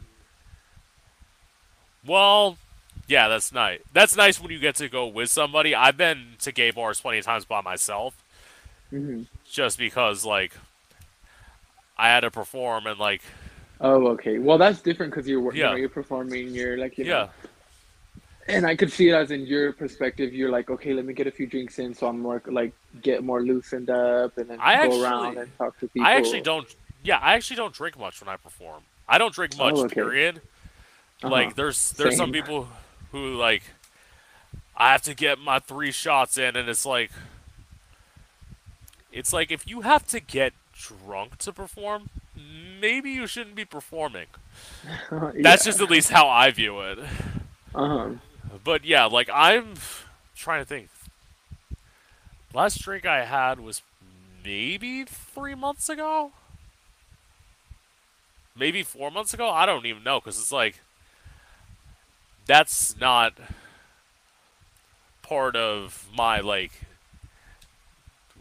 Well, 2.06 2.58
yeah, 3.10 3.28
that's 3.28 3.51
nice. 3.51 3.82
That's 3.91 4.16
nice 4.16 4.39
when 4.39 4.51
you 4.51 4.60
get 4.60 4.76
to 4.76 4.88
go 4.88 5.07
with 5.07 5.30
somebody. 5.30 5.76
I've 5.76 5.97
been 5.97 6.36
to 6.39 6.51
gay 6.53 6.72
bars 6.72 7.01
plenty 7.01 7.18
of 7.18 7.26
times 7.26 7.43
by 7.43 7.60
myself, 7.62 8.14
hmm 8.89 9.24
just 9.51 9.78
because 9.80 10.24
like 10.24 10.53
I 11.97 12.07
had 12.10 12.22
to 12.22 12.32
perform 12.32 12.86
and 12.88 12.99
like 12.99 13.22
oh, 13.82 14.07
okay. 14.10 14.38
Well, 14.39 14.57
that's 14.57 14.80
different 14.82 15.12
because 15.12 15.28
you're 15.28 15.41
wor- 15.41 15.53
you 15.53 15.62
Yeah. 15.64 15.72
know 15.72 15.76
you're 15.76 15.89
performing. 15.89 16.49
You're 16.49 16.78
like 16.78 16.97
you 16.97 17.05
know. 17.05 17.30
yeah, 18.47 18.55
And 18.55 18.66
I 18.66 18.76
could 18.76 18.91
see 18.91 19.10
it 19.10 19.14
as 19.14 19.32
in 19.32 19.45
your 19.45 19.74
perspective, 19.74 20.34
you're 20.34 20.49
like, 20.51 20.70
okay, 20.70 20.93
let 20.93 21.05
me 21.05 21.14
get 21.14 21.28
a 21.28 21.32
few 21.32 21.47
drinks 21.47 21.80
in, 21.80 21.93
so 21.93 22.07
I'm 22.07 22.20
more 22.20 22.41
like 22.45 22.74
get 23.01 23.24
more 23.24 23.41
loosened 23.41 23.89
up, 23.89 24.38
and 24.38 24.49
then 24.49 24.60
I 24.62 24.76
go 24.76 24.82
actually- 24.84 25.03
around 25.03 25.38
and 25.38 25.57
talk 25.57 25.80
to 25.80 25.88
people. 25.88 26.07
I 26.07 26.14
actually 26.14 26.41
don't. 26.41 26.68
Yeah, 27.03 27.18
I 27.18 27.34
actually 27.36 27.55
don't 27.57 27.74
drink 27.74 27.97
much 27.97 28.22
when 28.22 28.28
I 28.28 28.36
perform. 28.38 28.84
I 29.07 29.18
don't 29.18 29.34
drink 29.34 29.57
much. 29.57 29.74
Oh, 29.76 29.86
okay. 29.86 29.95
Period. 29.95 30.38
Uh-huh. 31.24 31.30
Like 31.30 31.55
there's 31.55 31.91
there's 31.93 32.16
some 32.18 32.28
Same. 32.34 32.43
people 32.43 32.68
who 33.12 33.36
like 33.36 33.64
I 34.76 34.91
have 34.91 35.01
to 35.03 35.14
get 35.14 35.39
my 35.39 35.60
three 35.60 35.91
shots 35.91 36.38
in, 36.38 36.55
and 36.55 36.70
it's 36.70 36.86
like 36.86 37.12
it's 39.12 39.34
like 39.34 39.51
if 39.51 39.68
you 39.68 39.82
have 39.82 40.05
to 40.07 40.20
get 40.20 40.53
drunk 40.74 41.38
to 41.39 41.51
perform, 41.51 42.10
maybe 42.80 43.12
you 43.12 43.28
shouldn't 43.28 43.55
be 43.55 43.66
performing. 43.66 44.28
That's 45.12 45.66
just 45.66 45.82
at 45.82 45.89
least 45.89 46.10
how 46.12 46.28
I 46.28 46.51
view 46.51 46.80
it. 46.82 46.99
Uh 47.76 47.88
huh. 47.88 48.10
But 48.64 48.86
yeah, 48.86 49.05
like 49.05 49.30
I'm 49.34 49.74
trying 50.36 50.62
to 50.62 50.66
think. 50.66 50.89
Last 52.53 52.82
drink 52.82 53.05
I 53.05 53.26
had 53.26 53.60
was 53.60 53.84
maybe 54.43 55.03
three 55.03 55.55
months 55.55 55.88
ago. 55.89 56.32
Maybe 58.55 58.82
four 58.84 59.12
months 59.12 59.34
ago. 59.34 59.49
I 59.49 59.66
don't 59.66 59.86
even 59.86 60.03
know 60.03 60.20
because 60.20 60.39
it's 60.39 60.51
like 60.51 60.82
that's 62.50 63.00
not 63.00 63.34
part 65.22 65.56
of 65.56 66.08
my 66.16 66.39
like. 66.39 66.72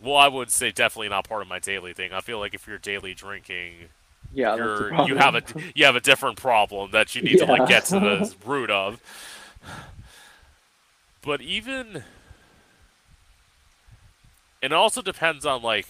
Well, 0.03 0.17
I 0.17 0.29
would 0.29 0.51
say 0.51 0.71
definitely 0.71 1.11
not 1.11 1.29
part 1.29 1.43
of 1.43 1.49
my 1.49 1.59
daily 1.59 1.93
thing. 1.93 2.13
I 2.15 2.23
feel 2.23 2.39
like 2.39 2.55
if 2.55 2.67
you're 2.67 2.79
daily 2.79 3.13
drinking, 3.13 3.91
Yeah, 4.33 4.57
you're 4.57 4.95
you 5.07 5.17
have 5.17 5.35
a 5.35 5.43
you 5.75 5.85
have 5.85 5.95
a 5.95 6.01
different 6.01 6.39
problem 6.39 6.91
that 6.93 7.15
you 7.15 7.21
need 7.21 7.37
to 7.39 7.45
like 7.45 7.67
get 7.67 7.85
to 7.87 8.01
the 8.01 8.35
root 8.47 8.71
of. 8.71 8.99
But 11.21 11.43
even 11.43 12.05
it 14.63 14.73
also 14.73 15.03
depends 15.03 15.45
on 15.45 15.61
like 15.63 15.87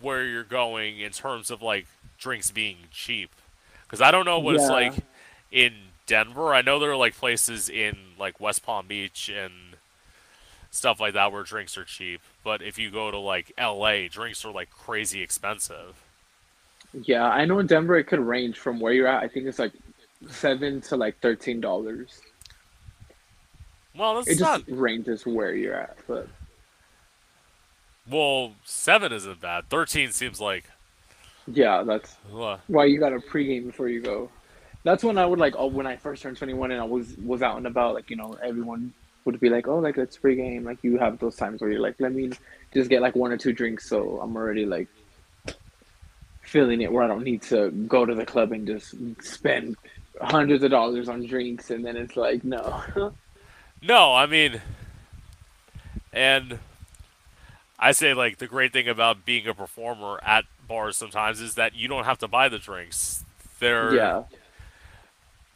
where 0.00 0.24
you're 0.24 0.44
going 0.44 0.98
in 0.98 1.12
terms 1.12 1.50
of 1.50 1.60
like 1.60 1.86
drinks 2.18 2.50
being 2.50 2.78
cheap. 2.90 3.30
Cuz 3.88 4.00
I 4.00 4.10
don't 4.10 4.24
know 4.24 4.38
what 4.38 4.54
it's 4.54 4.68
like 4.70 4.94
in 5.52 5.74
Denver. 6.06 6.54
I 6.54 6.62
know 6.62 6.78
there 6.78 6.90
are 6.92 6.96
like 6.96 7.16
places 7.16 7.68
in 7.68 7.96
like 8.18 8.40
West 8.40 8.62
Palm 8.64 8.86
Beach 8.86 9.28
and 9.34 9.76
stuff 10.70 11.00
like 11.00 11.14
that 11.14 11.32
where 11.32 11.42
drinks 11.42 11.76
are 11.78 11.84
cheap. 11.84 12.20
But 12.42 12.62
if 12.62 12.78
you 12.78 12.90
go 12.90 13.10
to 13.10 13.18
like 13.18 13.52
LA, 13.58 14.08
drinks 14.10 14.44
are 14.44 14.52
like 14.52 14.70
crazy 14.70 15.22
expensive. 15.22 16.04
Yeah, 16.92 17.24
I 17.24 17.44
know 17.44 17.58
in 17.58 17.66
Denver 17.66 17.96
it 17.96 18.04
could 18.04 18.20
range 18.20 18.58
from 18.58 18.80
where 18.80 18.92
you're 18.92 19.08
at. 19.08 19.22
I 19.22 19.28
think 19.28 19.46
it's 19.46 19.58
like 19.58 19.72
seven 20.28 20.80
to 20.82 20.96
like 20.96 21.18
thirteen 21.20 21.60
dollars. 21.60 22.20
Well, 23.94 24.16
that's 24.16 24.30
It 24.30 24.38
not. 24.40 24.64
just 24.66 24.68
ranges 24.68 25.24
where 25.26 25.54
you're 25.54 25.74
at, 25.74 25.96
but 26.06 26.28
Well, 28.06 28.56
seven 28.64 29.12
isn't 29.12 29.40
bad. 29.40 29.68
Thirteen 29.68 30.10
seems 30.12 30.40
like. 30.40 30.70
yeah, 31.46 31.82
that's 31.82 32.16
Uh, 32.32 32.58
why 32.66 32.84
you 32.86 32.98
got 32.98 33.12
a 33.12 33.18
pregame 33.18 33.66
before 33.66 33.88
you 33.88 34.00
go. 34.00 34.30
That's 34.84 35.02
when 35.02 35.18
I 35.18 35.26
would 35.26 35.38
like. 35.38 35.54
Oh, 35.56 35.66
when 35.66 35.86
I 35.86 35.96
first 35.96 36.22
turned 36.22 36.36
twenty 36.36 36.54
one 36.54 36.70
and 36.70 36.80
I 36.80 36.84
was 36.84 37.16
was 37.18 37.42
out 37.42 37.56
and 37.56 37.66
about, 37.66 37.94
like 37.94 38.10
you 38.10 38.16
know, 38.16 38.36
everyone 38.42 38.92
would 39.24 39.40
be 39.40 39.48
like, 39.48 39.66
"Oh, 39.66 39.78
like 39.78 39.96
let's 39.96 40.16
pregame." 40.16 40.64
Like 40.64 40.78
you 40.82 40.98
have 40.98 41.18
those 41.18 41.36
times 41.36 41.60
where 41.60 41.70
you're 41.70 41.80
like, 41.80 41.96
"Let 41.98 42.12
me 42.12 42.30
just 42.72 42.90
get 42.90 43.02
like 43.02 43.16
one 43.16 43.32
or 43.32 43.38
two 43.38 43.52
drinks," 43.52 43.88
so 43.88 44.20
I'm 44.20 44.36
already 44.36 44.66
like 44.66 44.88
feeling 46.42 46.82
it 46.82 46.92
where 46.92 47.02
I 47.02 47.08
don't 47.08 47.24
need 47.24 47.42
to 47.42 47.70
go 47.70 48.04
to 48.04 48.14
the 48.14 48.26
club 48.26 48.52
and 48.52 48.66
just 48.66 48.94
spend 49.22 49.76
hundreds 50.20 50.62
of 50.62 50.70
dollars 50.70 51.08
on 51.08 51.26
drinks, 51.26 51.70
and 51.70 51.84
then 51.84 51.96
it's 51.96 52.16
like, 52.16 52.44
no. 52.44 52.82
no, 53.82 54.14
I 54.14 54.26
mean, 54.26 54.60
and 56.12 56.58
I 57.78 57.92
say 57.92 58.14
like 58.14 58.38
the 58.38 58.46
great 58.46 58.72
thing 58.72 58.88
about 58.88 59.24
being 59.24 59.46
a 59.46 59.54
performer 59.54 60.20
at 60.22 60.44
bars 60.68 60.96
sometimes 60.96 61.40
is 61.40 61.54
that 61.56 61.74
you 61.74 61.88
don't 61.88 62.04
have 62.04 62.18
to 62.18 62.28
buy 62.28 62.48
the 62.48 62.58
drinks. 62.58 63.24
They're 63.58 63.94
yeah, 63.94 64.22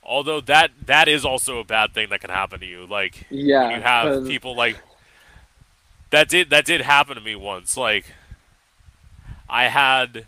although 0.09 0.41
that 0.41 0.71
that 0.87 1.07
is 1.07 1.25
also 1.25 1.59
a 1.59 1.65
bad 1.65 1.93
thing 1.93 2.09
that 2.09 2.21
can 2.21 2.31
happen 2.31 2.59
to 2.61 2.67
you. 2.67 2.87
Like 2.87 3.27
yeah. 3.31 3.65
when 3.65 3.77
you 3.77 3.83
have 3.83 4.27
people 4.27 4.57
like 4.57 4.79
that 6.11 6.29
did 6.29 6.51
that 6.51 6.65
did 6.65 6.81
happen 6.81 7.15
to 7.15 7.21
me 7.21 7.37
once. 7.37 7.77
Like 7.77 8.13
I 9.49 9.69
had 9.69 10.27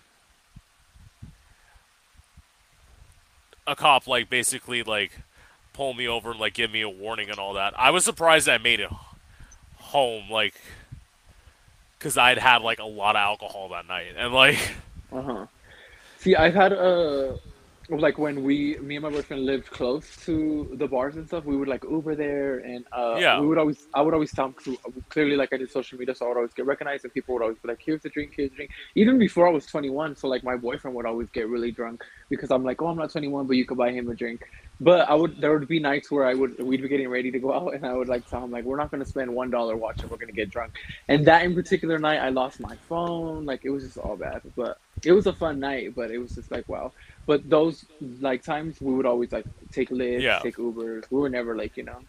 a 3.66 3.74
cop 3.74 4.06
like 4.06 4.28
basically 4.28 4.82
like 4.82 5.12
pull 5.72 5.94
me 5.94 6.06
over 6.06 6.32
and 6.32 6.40
like 6.40 6.54
give 6.54 6.70
me 6.70 6.82
a 6.82 6.88
warning 6.88 7.30
and 7.30 7.38
all 7.38 7.54
that. 7.54 7.72
I 7.78 7.90
was 7.90 8.04
surprised 8.04 8.48
I 8.48 8.58
made 8.58 8.80
it 8.80 8.90
home 9.76 10.30
like 10.30 10.54
because 11.98 12.18
I'd 12.18 12.38
had 12.38 12.62
like 12.62 12.78
a 12.78 12.84
lot 12.84 13.16
of 13.16 13.20
alcohol 13.20 13.70
that 13.70 13.88
night 13.88 14.14
and 14.16 14.32
like 14.32 14.58
Uh 15.10 15.22
huh. 15.22 15.46
See, 16.18 16.36
I've 16.36 16.54
had 16.54 16.74
uh 16.74 17.36
like 17.98 18.18
when 18.18 18.42
we 18.42 18.78
me 18.80 18.96
and 18.96 19.02
my 19.02 19.10
boyfriend 19.10 19.44
lived 19.44 19.70
close 19.70 20.14
to 20.24 20.74
the 20.78 20.86
bars 20.86 21.16
and 21.16 21.26
stuff, 21.26 21.44
we 21.44 21.56
would 21.56 21.68
like 21.68 21.82
Uber 21.90 22.14
there, 22.14 22.58
and 22.58 22.86
uh, 22.92 23.20
Yeah. 23.20 23.32
we 23.32 23.46
would 23.46 23.58
always 23.58 23.88
I 23.94 24.02
would 24.02 24.14
always 24.14 24.32
tell 24.32 24.46
him 24.46 24.54
'cause 24.54 24.68
clearly 25.10 25.36
like 25.36 25.52
I 25.52 25.56
did 25.56 25.70
social 25.70 25.98
media, 25.98 26.14
so 26.14 26.26
I 26.26 26.28
would 26.28 26.36
always 26.36 26.52
get 26.54 26.66
recognized, 26.66 27.04
and 27.04 27.12
people 27.12 27.34
would 27.34 27.42
always 27.42 27.58
be 27.58 27.68
like, 27.68 27.80
"Here's 27.84 28.02
the 28.02 28.10
drink, 28.10 28.32
here's 28.36 28.50
the 28.50 28.56
drink." 28.56 28.70
Even 28.94 29.18
before 29.18 29.48
I 29.48 29.50
was 29.50 29.66
21, 29.66 30.14
so 30.16 30.28
like 30.28 30.44
my 30.44 30.56
boyfriend 30.56 30.94
would 30.96 31.06
always 31.06 31.30
get 31.30 31.48
really 31.48 31.72
drunk 31.72 32.02
because 32.28 32.50
I'm 32.50 32.64
like, 32.64 32.80
"Oh, 32.82 32.88
I'm 32.88 32.96
not 32.98 33.10
21, 33.12 33.46
but 33.46 33.56
you 33.56 33.66
could 33.66 33.78
buy 33.78 33.90
him 33.92 34.08
a 34.08 34.14
drink." 34.14 34.40
But 34.78 35.08
I 35.10 35.14
would 35.14 35.40
there 35.40 35.52
would 35.58 35.68
be 35.68 35.80
nights 35.80 36.10
where 36.10 36.26
I 36.26 36.34
would 36.34 36.62
we'd 36.62 36.82
be 36.82 36.88
getting 36.88 37.08
ready 37.08 37.30
to 37.32 37.38
go 37.40 37.52
out, 37.52 37.74
and 37.74 37.84
I 37.86 37.94
would 37.94 38.08
like 38.08 38.26
tell 38.26 38.44
him 38.44 38.50
like, 38.50 38.64
"We're 38.64 38.76
not 38.78 38.90
gonna 38.90 39.04
spend 39.06 39.34
one 39.34 39.50
dollar 39.50 39.76
watching, 39.76 40.08
we're 40.10 40.16
gonna 40.18 40.32
get 40.32 40.50
drunk." 40.50 40.72
And 41.08 41.26
that 41.26 41.44
in 41.44 41.54
particular 41.54 41.98
night, 41.98 42.18
I 42.20 42.30
lost 42.30 42.60
my 42.60 42.76
phone. 42.88 43.44
Like 43.46 43.60
it 43.64 43.70
was 43.70 43.84
just 43.84 43.98
all 43.98 44.16
bad, 44.16 44.40
but 44.56 44.78
it 45.04 45.12
was 45.12 45.26
a 45.26 45.32
fun 45.34 45.60
night. 45.60 45.94
But 45.96 46.10
it 46.10 46.18
was 46.18 46.34
just 46.34 46.50
like 46.50 46.68
wow. 46.68 46.92
But 47.30 47.48
those 47.48 47.84
like 48.20 48.42
times 48.42 48.80
we 48.80 48.92
would 48.92 49.06
always 49.06 49.30
like 49.30 49.46
take 49.70 49.90
Lyft, 49.90 50.20
Yeah. 50.20 50.40
take 50.40 50.56
Ubers. 50.56 51.04
We 51.12 51.20
were 51.20 51.28
never 51.28 51.54
like 51.56 51.76
you 51.76 51.84
know 51.84 52.00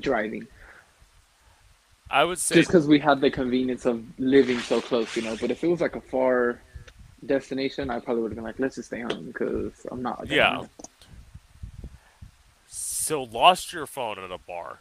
driving 0.00 0.48
I 2.10 2.24
would 2.24 2.38
say 2.38 2.56
just 2.56 2.68
because 2.68 2.88
we 2.88 2.98
had 2.98 3.20
the 3.20 3.30
convenience 3.30 3.86
of 3.86 4.02
living 4.18 4.58
so 4.58 4.80
close, 4.80 5.14
you 5.16 5.22
know. 5.22 5.36
But 5.40 5.52
if 5.52 5.62
it 5.62 5.68
was 5.68 5.80
like 5.80 5.94
a 5.94 6.00
far 6.00 6.60
destination, 7.24 7.88
I 7.88 8.00
probably 8.00 8.22
would 8.22 8.32
have 8.32 8.36
been 8.36 8.44
like, 8.50 8.58
let's 8.58 8.74
just 8.74 8.88
stay 8.88 9.02
home 9.02 9.26
because 9.26 9.86
I'm 9.92 10.02
not. 10.02 10.26
Yeah. 10.28 10.64
so 12.66 13.22
lost 13.22 13.72
your 13.72 13.86
phone 13.86 14.18
at 14.18 14.32
a 14.32 14.38
bar. 14.38 14.80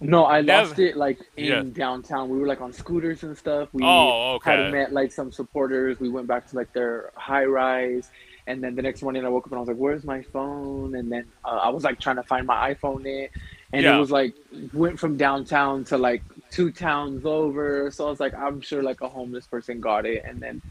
No, 0.00 0.24
I 0.26 0.40
Never- 0.40 0.68
lost 0.68 0.78
it 0.78 0.96
like 0.96 1.18
in 1.36 1.44
Yeah. 1.44 1.62
downtown. 1.84 2.30
We 2.30 2.38
were 2.38 2.46
like 2.46 2.62
on 2.62 2.72
scooters 2.72 3.22
and 3.24 3.36
stuff. 3.36 3.68
We 3.74 3.82
Oh, 3.84 4.34
okay. 4.36 4.62
had 4.64 4.72
met 4.72 4.92
like 4.94 5.12
some 5.12 5.30
supporters. 5.30 6.00
We 6.00 6.08
went 6.08 6.26
back 6.26 6.46
to 6.48 6.56
like 6.56 6.72
their 6.72 7.10
high 7.14 7.44
rise, 7.44 8.10
and 8.46 8.62
then 8.62 8.74
the 8.74 8.82
next 8.82 9.02
morning 9.02 9.24
I 9.24 9.28
woke 9.28 9.46
up 9.46 9.52
and 9.52 9.58
I 9.58 9.60
was 9.60 9.68
like, 9.68 9.76
"Where's 9.78 10.04
my 10.04 10.22
phone?" 10.32 10.94
And 10.94 11.10
then 11.10 11.26
uh, 11.44 11.60
I 11.62 11.70
was 11.70 11.84
like 11.84 12.00
trying 12.00 12.16
to 12.16 12.22
find 12.24 12.46
my 12.46 12.74
iPhone 12.74 13.06
it, 13.06 13.30
and 13.72 13.82
Yeah. 13.84 13.96
it 13.96 14.00
was 14.00 14.10
like 14.10 14.34
went 14.72 14.98
from 14.98 15.16
downtown 15.16 15.84
to 15.86 15.98
like 15.98 16.22
two 16.50 16.70
towns 16.72 17.24
over. 17.24 17.90
So 17.90 18.06
I 18.06 18.10
was 18.10 18.20
like, 18.20 18.34
I'm 18.34 18.60
sure 18.60 18.82
like 18.82 19.00
a 19.00 19.08
homeless 19.08 19.46
person 19.46 19.80
got 19.80 20.06
it, 20.06 20.24
and 20.26 20.40
then 20.42 20.62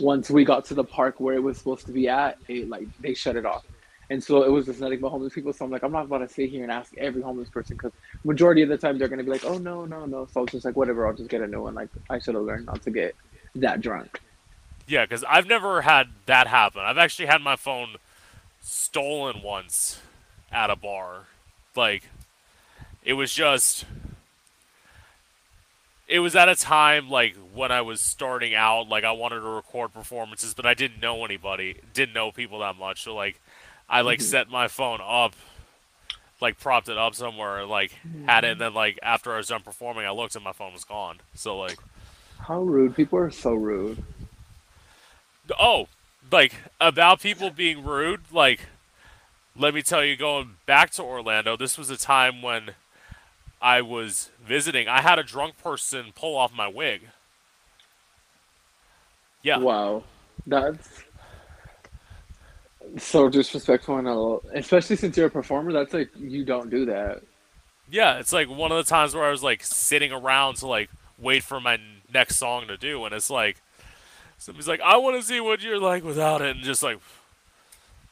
once 0.00 0.30
we 0.30 0.44
got 0.44 0.64
to 0.66 0.74
the 0.74 0.84
park 0.84 1.20
where 1.20 1.34
it 1.34 1.42
was 1.42 1.58
supposed 1.58 1.86
to 1.86 1.92
be 1.92 2.08
at, 2.08 2.36
it 2.48 2.68
like 2.68 2.88
they 3.00 3.14
shut 3.14 3.36
it 3.36 3.46
off. 3.46 3.64
And 4.10 4.22
so 4.22 4.42
it 4.42 4.50
was 4.50 4.66
just 4.66 4.80
nothing 4.80 5.00
but 5.00 5.10
homeless 5.10 5.32
people. 5.32 5.52
So 5.52 5.64
I'm 5.64 5.70
like, 5.70 5.82
I'm 5.82 5.92
not 5.92 6.04
about 6.06 6.18
to 6.18 6.28
sit 6.28 6.50
here 6.50 6.62
and 6.62 6.70
ask 6.72 6.92
every 6.98 7.22
homeless 7.22 7.48
person 7.48 7.76
because 7.76 7.92
majority 8.24 8.62
of 8.62 8.68
the 8.68 8.76
time 8.76 8.98
they're 8.98 9.08
gonna 9.08 9.24
be 9.24 9.30
like, 9.30 9.44
oh 9.44 9.58
no, 9.58 9.86
no, 9.86 10.04
no. 10.04 10.26
So 10.26 10.40
I 10.40 10.42
was 10.42 10.52
just 10.52 10.64
like, 10.66 10.76
whatever, 10.76 11.06
I'll 11.06 11.14
just 11.14 11.30
get 11.30 11.40
a 11.40 11.46
new 11.46 11.62
one. 11.62 11.74
Like 11.74 11.88
I 12.10 12.18
should 12.18 12.34
have 12.34 12.44
learned 12.44 12.66
not 12.66 12.82
to 12.82 12.90
get 12.90 13.14
that 13.56 13.80
drunk. 13.80 14.20
Yeah, 14.86 15.04
because 15.04 15.24
I've 15.24 15.46
never 15.46 15.82
had 15.82 16.08
that 16.26 16.46
happen. 16.46 16.82
I've 16.82 16.98
actually 16.98 17.26
had 17.26 17.40
my 17.40 17.56
phone 17.56 17.96
stolen 18.60 19.42
once 19.42 20.00
at 20.52 20.70
a 20.70 20.76
bar. 20.76 21.26
Like, 21.74 22.04
it 23.04 23.14
was 23.14 23.32
just. 23.32 23.84
It 26.06 26.18
was 26.18 26.36
at 26.36 26.50
a 26.50 26.54
time, 26.54 27.08
like, 27.08 27.34
when 27.54 27.72
I 27.72 27.80
was 27.80 27.98
starting 27.98 28.54
out, 28.54 28.90
like, 28.90 29.04
I 29.04 29.12
wanted 29.12 29.40
to 29.40 29.48
record 29.48 29.94
performances, 29.94 30.52
but 30.52 30.66
I 30.66 30.74
didn't 30.74 31.00
know 31.00 31.24
anybody, 31.24 31.80
didn't 31.94 32.14
know 32.14 32.30
people 32.30 32.58
that 32.58 32.76
much. 32.76 33.02
So, 33.02 33.14
like, 33.14 33.40
I, 33.88 34.02
like, 34.02 34.18
mm-hmm. 34.18 34.26
set 34.26 34.50
my 34.50 34.68
phone 34.68 35.00
up, 35.02 35.34
like, 36.42 36.60
propped 36.60 36.90
it 36.90 36.98
up 36.98 37.14
somewhere, 37.14 37.60
and, 37.60 37.70
like, 37.70 37.92
had 38.26 38.44
it, 38.44 38.52
and 38.52 38.60
then, 38.60 38.74
like, 38.74 38.98
after 39.02 39.32
I 39.32 39.38
was 39.38 39.48
done 39.48 39.62
performing, 39.62 40.04
I 40.04 40.10
looked 40.10 40.34
and 40.34 40.44
my 40.44 40.52
phone 40.52 40.74
was 40.74 40.84
gone. 40.84 41.20
So, 41.32 41.56
like. 41.56 41.78
How 42.38 42.60
rude! 42.60 42.94
People 42.94 43.18
are 43.18 43.30
so 43.30 43.54
rude. 43.54 44.04
Oh, 45.58 45.88
like 46.30 46.54
about 46.80 47.20
people 47.20 47.50
being 47.50 47.84
rude. 47.84 48.22
Like, 48.32 48.60
let 49.56 49.74
me 49.74 49.82
tell 49.82 50.04
you, 50.04 50.16
going 50.16 50.56
back 50.66 50.90
to 50.92 51.02
Orlando, 51.02 51.56
this 51.56 51.78
was 51.78 51.90
a 51.90 51.96
time 51.96 52.42
when 52.42 52.70
I 53.60 53.82
was 53.82 54.30
visiting. 54.44 54.88
I 54.88 55.00
had 55.02 55.18
a 55.18 55.24
drunk 55.24 55.58
person 55.58 56.12
pull 56.14 56.36
off 56.36 56.52
my 56.54 56.68
wig. 56.68 57.10
Yeah, 59.42 59.58
Wow, 59.58 60.04
that's 60.46 61.04
so 62.98 63.28
disrespectful 63.28 63.98
and 63.98 64.08
a, 64.08 64.58
especially 64.58 64.96
since 64.96 65.16
you're 65.16 65.26
a 65.26 65.30
performer. 65.30 65.72
That's 65.72 65.92
like 65.92 66.10
you 66.16 66.44
don't 66.44 66.70
do 66.70 66.86
that. 66.86 67.22
yeah. 67.88 68.18
It's 68.18 68.32
like 68.32 68.48
one 68.48 68.72
of 68.72 68.78
the 68.84 68.88
times 68.88 69.14
where 69.14 69.24
I 69.24 69.30
was 69.30 69.42
like 69.42 69.62
sitting 69.64 70.12
around 70.12 70.56
to 70.56 70.66
like 70.66 70.90
wait 71.18 71.42
for 71.42 71.60
my 71.60 71.78
next 72.12 72.36
song 72.36 72.66
to 72.68 72.76
do, 72.76 73.04
and 73.04 73.14
it's 73.14 73.30
like 73.30 73.60
somebody's 74.44 74.68
like, 74.68 74.80
"I 74.80 74.96
want 74.98 75.16
to 75.16 75.22
see 75.22 75.40
what 75.40 75.62
you're 75.62 75.80
like 75.80 76.04
without 76.04 76.42
it," 76.42 76.56
and 76.56 76.64
just 76.64 76.82
like, 76.82 76.98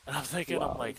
and 0.07 0.17
I'm 0.17 0.25
thinking, 0.25 0.61
Wow. 0.61 0.63
I'm 0.63 0.77
like, 0.77 0.99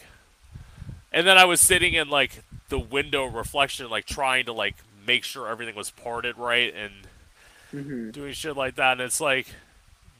and 1.11 1.27
then 1.27 1.37
I 1.37 1.45
was 1.45 1.61
sitting 1.61 1.93
in 1.93 2.09
like 2.09 2.43
the 2.69 2.79
window 2.79 3.25
reflection, 3.25 3.89
like 3.89 4.05
trying 4.05 4.45
to 4.45 4.53
like 4.53 4.75
make 5.05 5.23
sure 5.23 5.47
everything 5.47 5.75
was 5.75 5.91
parted 5.91 6.37
right 6.37 6.73
and 6.73 7.07
hmm 7.71 8.11
doing 8.11 8.33
shit 8.33 8.55
like 8.55 8.75
that, 8.75 8.93
and 8.93 9.01
it's 9.01 9.21
like, 9.21 9.47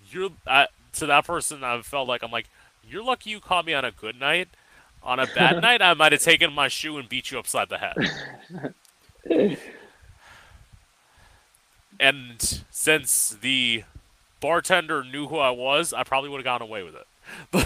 you're 0.10 0.32
I, 0.48 0.68
to 0.94 1.06
that 1.08 1.26
person, 1.26 1.64
I 1.64 1.82
felt 1.82 2.08
like 2.08 2.24
I'm 2.24 2.32
like, 2.32 2.50
you're 2.88 3.04
lucky 3.04 3.32
you 3.32 3.40
caught 3.40 3.66
me 3.66 3.74
on 3.74 3.86
a 3.86 3.92
good 3.92 4.20
night. 4.20 4.50
On 5.04 5.20
a 5.20 5.28
bad 5.28 5.60
night, 5.62 5.82
I 5.82 5.94
might 5.96 6.14
have 6.14 6.22
taken 6.22 6.54
my 6.54 6.68
shoe 6.70 6.98
and 6.98 7.10
beat 7.10 7.32
you 7.32 7.40
upside 7.40 7.70
the 7.70 7.80
head. 7.80 7.98
And 12.00 12.64
since 12.72 13.30
the 13.30 13.84
bartender 14.44 15.06
knew 15.06 15.26
who 15.30 15.38
I 15.38 15.52
was, 15.52 15.94
I 15.94 16.04
probably 16.04 16.30
would 16.30 16.40
have 16.40 16.44
gone 16.44 16.62
away 16.62 16.84
with 16.84 16.96
it. 16.96 17.08
But 17.50 17.66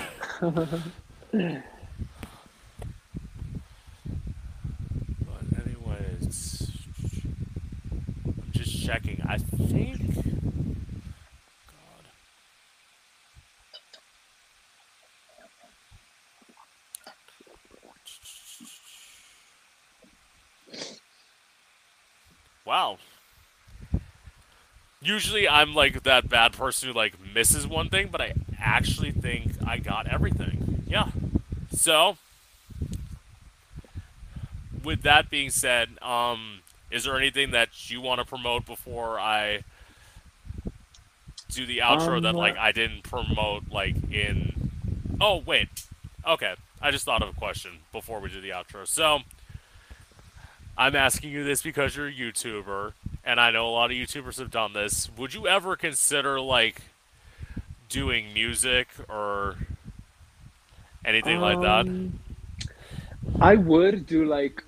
anyways, 5.65 6.71
I'm 8.27 8.51
just 8.51 8.85
checking. 8.85 9.23
I 9.27 9.39
think. 9.39 10.13
God. 11.65 12.05
Wow. 22.65 22.99
Usually 25.07 25.47
I'm 25.47 25.73
like 25.73 26.03
that 26.03 26.27
bad 26.27 26.51
person 26.51 26.89
who 26.89 26.93
like 26.93 27.13
misses 27.33 27.65
one 27.65 27.87
thing, 27.87 28.09
but 28.11 28.19
I 28.19 28.33
actually 28.59 29.11
think 29.11 29.53
I 29.65 29.77
got 29.77 30.05
everything. 30.05 30.83
Yeah. 30.85 31.09
So 31.71 32.17
with 34.83 35.03
that 35.03 35.29
being 35.29 35.49
said, 35.49 35.97
um, 36.01 36.59
is 36.91 37.05
there 37.05 37.15
anything 37.15 37.51
that 37.51 37.89
you 37.89 38.01
want 38.01 38.19
to 38.19 38.25
promote 38.25 38.65
before 38.65 39.17
I 39.17 39.63
do 41.51 41.65
the 41.65 41.77
outro 41.79 42.17
Um, 42.17 42.23
that 42.23 42.35
like 42.35 42.57
I 42.57 42.73
didn't 42.73 43.03
promote 43.03 43.71
like 43.71 43.95
in? 44.11 44.71
Oh 45.21 45.37
wait, 45.37 45.85
okay. 46.25 46.55
I 46.81 46.91
just 46.91 47.05
thought 47.05 47.23
of 47.23 47.29
a 47.29 47.33
question 47.33 47.79
before 47.93 48.19
we 48.19 48.29
do 48.29 48.41
the 48.41 48.49
outro. 48.49 48.85
So 48.85 49.19
I'm 50.77 50.95
asking 50.97 51.31
you 51.31 51.45
this 51.45 51.61
because 51.61 51.95
you're 51.95 52.07
a 52.07 52.13
YouTuber, 52.13 52.93
and 53.27 53.41
I 53.41 53.51
know 53.51 53.67
a 53.67 53.69
lot 53.69 53.91
of 53.91 53.97
YouTubers 53.97 54.39
have 54.39 54.49
done 54.49 54.71
this. 54.71 55.11
Would 55.17 55.33
you 55.33 55.47
ever 55.47 55.75
consider 55.75 56.39
like 56.39 56.81
doing 57.89 58.33
music 58.33 58.87
or 59.09 59.57
anything 61.03 61.41
like 61.41 61.59
that? 61.59 61.81
Um, 61.81 62.19
I 63.41 63.55
would 63.55 64.07
do 64.07 64.25
like 64.25 64.63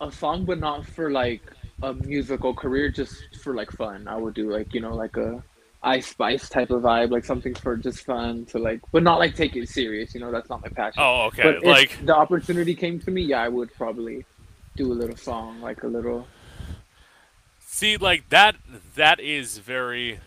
a 0.00 0.10
song, 0.10 0.46
but 0.46 0.58
not 0.58 0.86
for 0.86 1.10
like 1.10 1.42
a 1.82 1.92
musical 1.92 2.54
career, 2.54 2.88
just 2.88 3.36
for 3.42 3.54
like 3.54 3.70
fun. 3.70 4.08
I 4.08 4.16
would 4.16 4.32
do 4.32 4.50
like 4.50 4.72
you 4.72 4.80
know 4.80 4.94
like 4.94 5.18
a 5.18 5.42
Ice 5.82 6.06
Spice 6.06 6.48
type 6.48 6.70
of 6.70 6.80
vibe, 6.82 7.10
like 7.10 7.26
something 7.26 7.54
for 7.54 7.76
just 7.76 8.06
fun 8.06 8.46
to 8.46 8.58
like, 8.58 8.80
but 8.92 9.02
not 9.02 9.18
like 9.18 9.36
take 9.36 9.54
it 9.56 9.68
serious. 9.68 10.14
You 10.14 10.20
know, 10.20 10.32
that's 10.32 10.48
not 10.48 10.62
my 10.62 10.70
passion. 10.70 11.02
Oh, 11.02 11.26
okay. 11.26 11.42
But 11.42 11.56
if 11.56 11.64
like 11.64 12.06
the 12.06 12.16
opportunity 12.16 12.74
came 12.74 12.98
to 13.00 13.10
me, 13.10 13.20
yeah, 13.20 13.42
I 13.42 13.48
would 13.48 13.74
probably 13.74 14.24
do 14.74 14.90
a 14.90 14.94
little 14.94 15.18
song, 15.18 15.60
like 15.60 15.82
a 15.82 15.86
little. 15.86 16.26
See, 17.74 17.96
like 17.96 18.28
that 18.28 18.54
that 18.94 19.18
is 19.18 19.58
very 19.58 20.20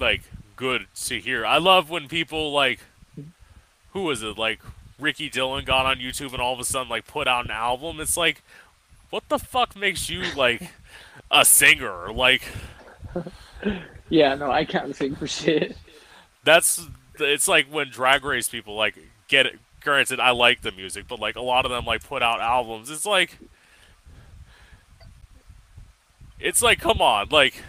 like 0.00 0.22
good 0.56 0.88
to 1.04 1.20
hear. 1.20 1.46
I 1.46 1.58
love 1.58 1.88
when 1.88 2.08
people 2.08 2.50
like 2.50 2.80
who 3.92 4.02
was 4.02 4.24
it? 4.24 4.36
Like 4.36 4.58
Ricky 4.98 5.28
Dillon 5.30 5.64
got 5.64 5.86
on 5.86 5.98
YouTube 5.98 6.32
and 6.32 6.42
all 6.42 6.52
of 6.52 6.58
a 6.58 6.64
sudden 6.64 6.88
like 6.88 7.06
put 7.06 7.28
out 7.28 7.44
an 7.44 7.52
album. 7.52 8.00
It's 8.00 8.16
like 8.16 8.42
what 9.10 9.28
the 9.28 9.38
fuck 9.38 9.76
makes 9.76 10.10
you 10.10 10.24
like 10.34 10.68
a 11.30 11.44
singer? 11.44 12.12
Like 12.12 12.42
Yeah, 14.08 14.34
no, 14.34 14.50
I 14.50 14.64
can't 14.64 14.96
sing 14.96 15.14
for 15.14 15.28
shit. 15.28 15.76
that's 16.42 16.88
it's 17.20 17.46
like 17.46 17.68
when 17.72 17.88
drag 17.88 18.24
race 18.24 18.48
people 18.48 18.74
like 18.74 18.98
get 19.28 19.46
it 19.46 19.60
granted 19.80 20.18
I 20.18 20.32
like 20.32 20.62
the 20.62 20.72
music, 20.72 21.04
but 21.06 21.20
like 21.20 21.36
a 21.36 21.40
lot 21.40 21.64
of 21.64 21.70
them 21.70 21.84
like 21.84 22.02
put 22.02 22.20
out 22.20 22.40
albums. 22.40 22.90
It's 22.90 23.06
like 23.06 23.38
it's 26.40 26.62
like 26.62 26.80
come 26.80 27.00
on, 27.00 27.28
like 27.30 27.62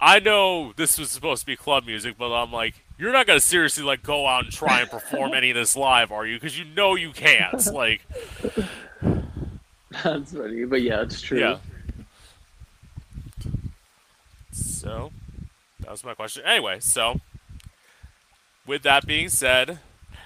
I 0.00 0.18
know 0.18 0.72
this 0.76 0.98
was 0.98 1.10
supposed 1.10 1.42
to 1.42 1.46
be 1.46 1.56
club 1.56 1.84
music, 1.86 2.16
but 2.18 2.32
I'm 2.32 2.52
like 2.52 2.74
you're 3.00 3.12
not 3.12 3.26
gonna 3.26 3.40
seriously 3.40 3.82
like 3.82 4.02
go 4.02 4.26
out 4.26 4.44
and 4.44 4.52
try 4.52 4.80
and 4.80 4.90
perform 4.90 5.32
any 5.32 5.50
of 5.50 5.56
this 5.56 5.74
live, 5.74 6.12
are 6.12 6.26
you? 6.26 6.36
Because 6.36 6.58
you 6.58 6.66
know 6.66 6.94
you 6.96 7.12
can't. 7.12 7.64
Like, 7.72 8.02
That's 10.04 10.32
funny, 10.32 10.64
but 10.66 10.82
yeah, 10.82 11.02
it's 11.02 11.20
true. 11.20 11.40
yeah. 11.40 11.58
So, 14.52 15.12
that 15.80 15.90
was 15.90 16.04
my 16.04 16.14
question. 16.14 16.42
Anyway, 16.44 16.78
so 16.80 17.20
with 18.66 18.82
that 18.82 19.06
being 19.06 19.30
said, 19.30 19.78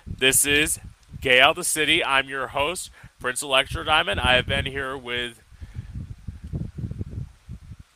this 0.07 0.45
is 0.45 0.81
Gay 1.21 1.41
Out 1.41 1.55
the 1.55 1.65
City. 1.65 2.05
I'm 2.05 2.29
your 2.29 2.49
host, 2.49 2.91
Prince 3.21 3.43
Electro 3.43 3.85
Diamond. 3.85 4.21
I 4.21 4.35
have 4.35 4.47
been 4.47 4.67
here 4.67 4.97
with. 4.97 5.41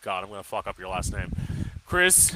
God, 0.09 0.25
I'm 0.25 0.31
gonna 0.31 0.43
fuck 0.43 0.67
up 0.67 0.79
your 0.79 0.89
last 0.89 1.13
name, 1.13 1.31
Chris. 1.85 2.35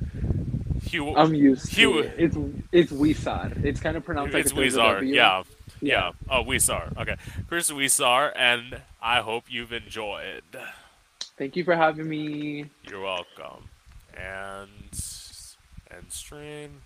Hugh. 0.84 1.14
I'm 1.14 1.34
used 1.34 1.66
to 1.66 1.76
Hugh- 1.76 1.98
it. 1.98 2.14
It's 2.16 2.36
it's 2.72 2.92
Wisar. 2.92 3.62
It's 3.62 3.78
kind 3.78 3.98
of 3.98 4.06
pronounced 4.06 4.32
like 4.32 4.40
it's 4.40 4.52
if 4.52 4.56
there's 4.56 4.76
a 4.76 4.78
Weezar. 4.78 4.94
W. 4.94 5.14
Yeah. 5.14 5.42
Yeah. 5.82 5.92
Yeah. 5.92 6.12
Oh, 6.30 6.42
Weezar. 6.42 6.96
Okay. 6.96 7.16
Chris 7.46 7.70
Huizar, 7.70 8.32
and 8.34 8.80
I 9.02 9.20
hope 9.20 9.44
you've 9.50 9.74
enjoyed. 9.74 10.44
Thank 11.36 11.56
you 11.56 11.64
for 11.64 11.76
having 11.76 12.08
me. 12.08 12.70
You're 12.88 13.02
welcome. 13.02 13.68
And 14.16 14.70
end 15.90 16.06
stream. 16.08 16.80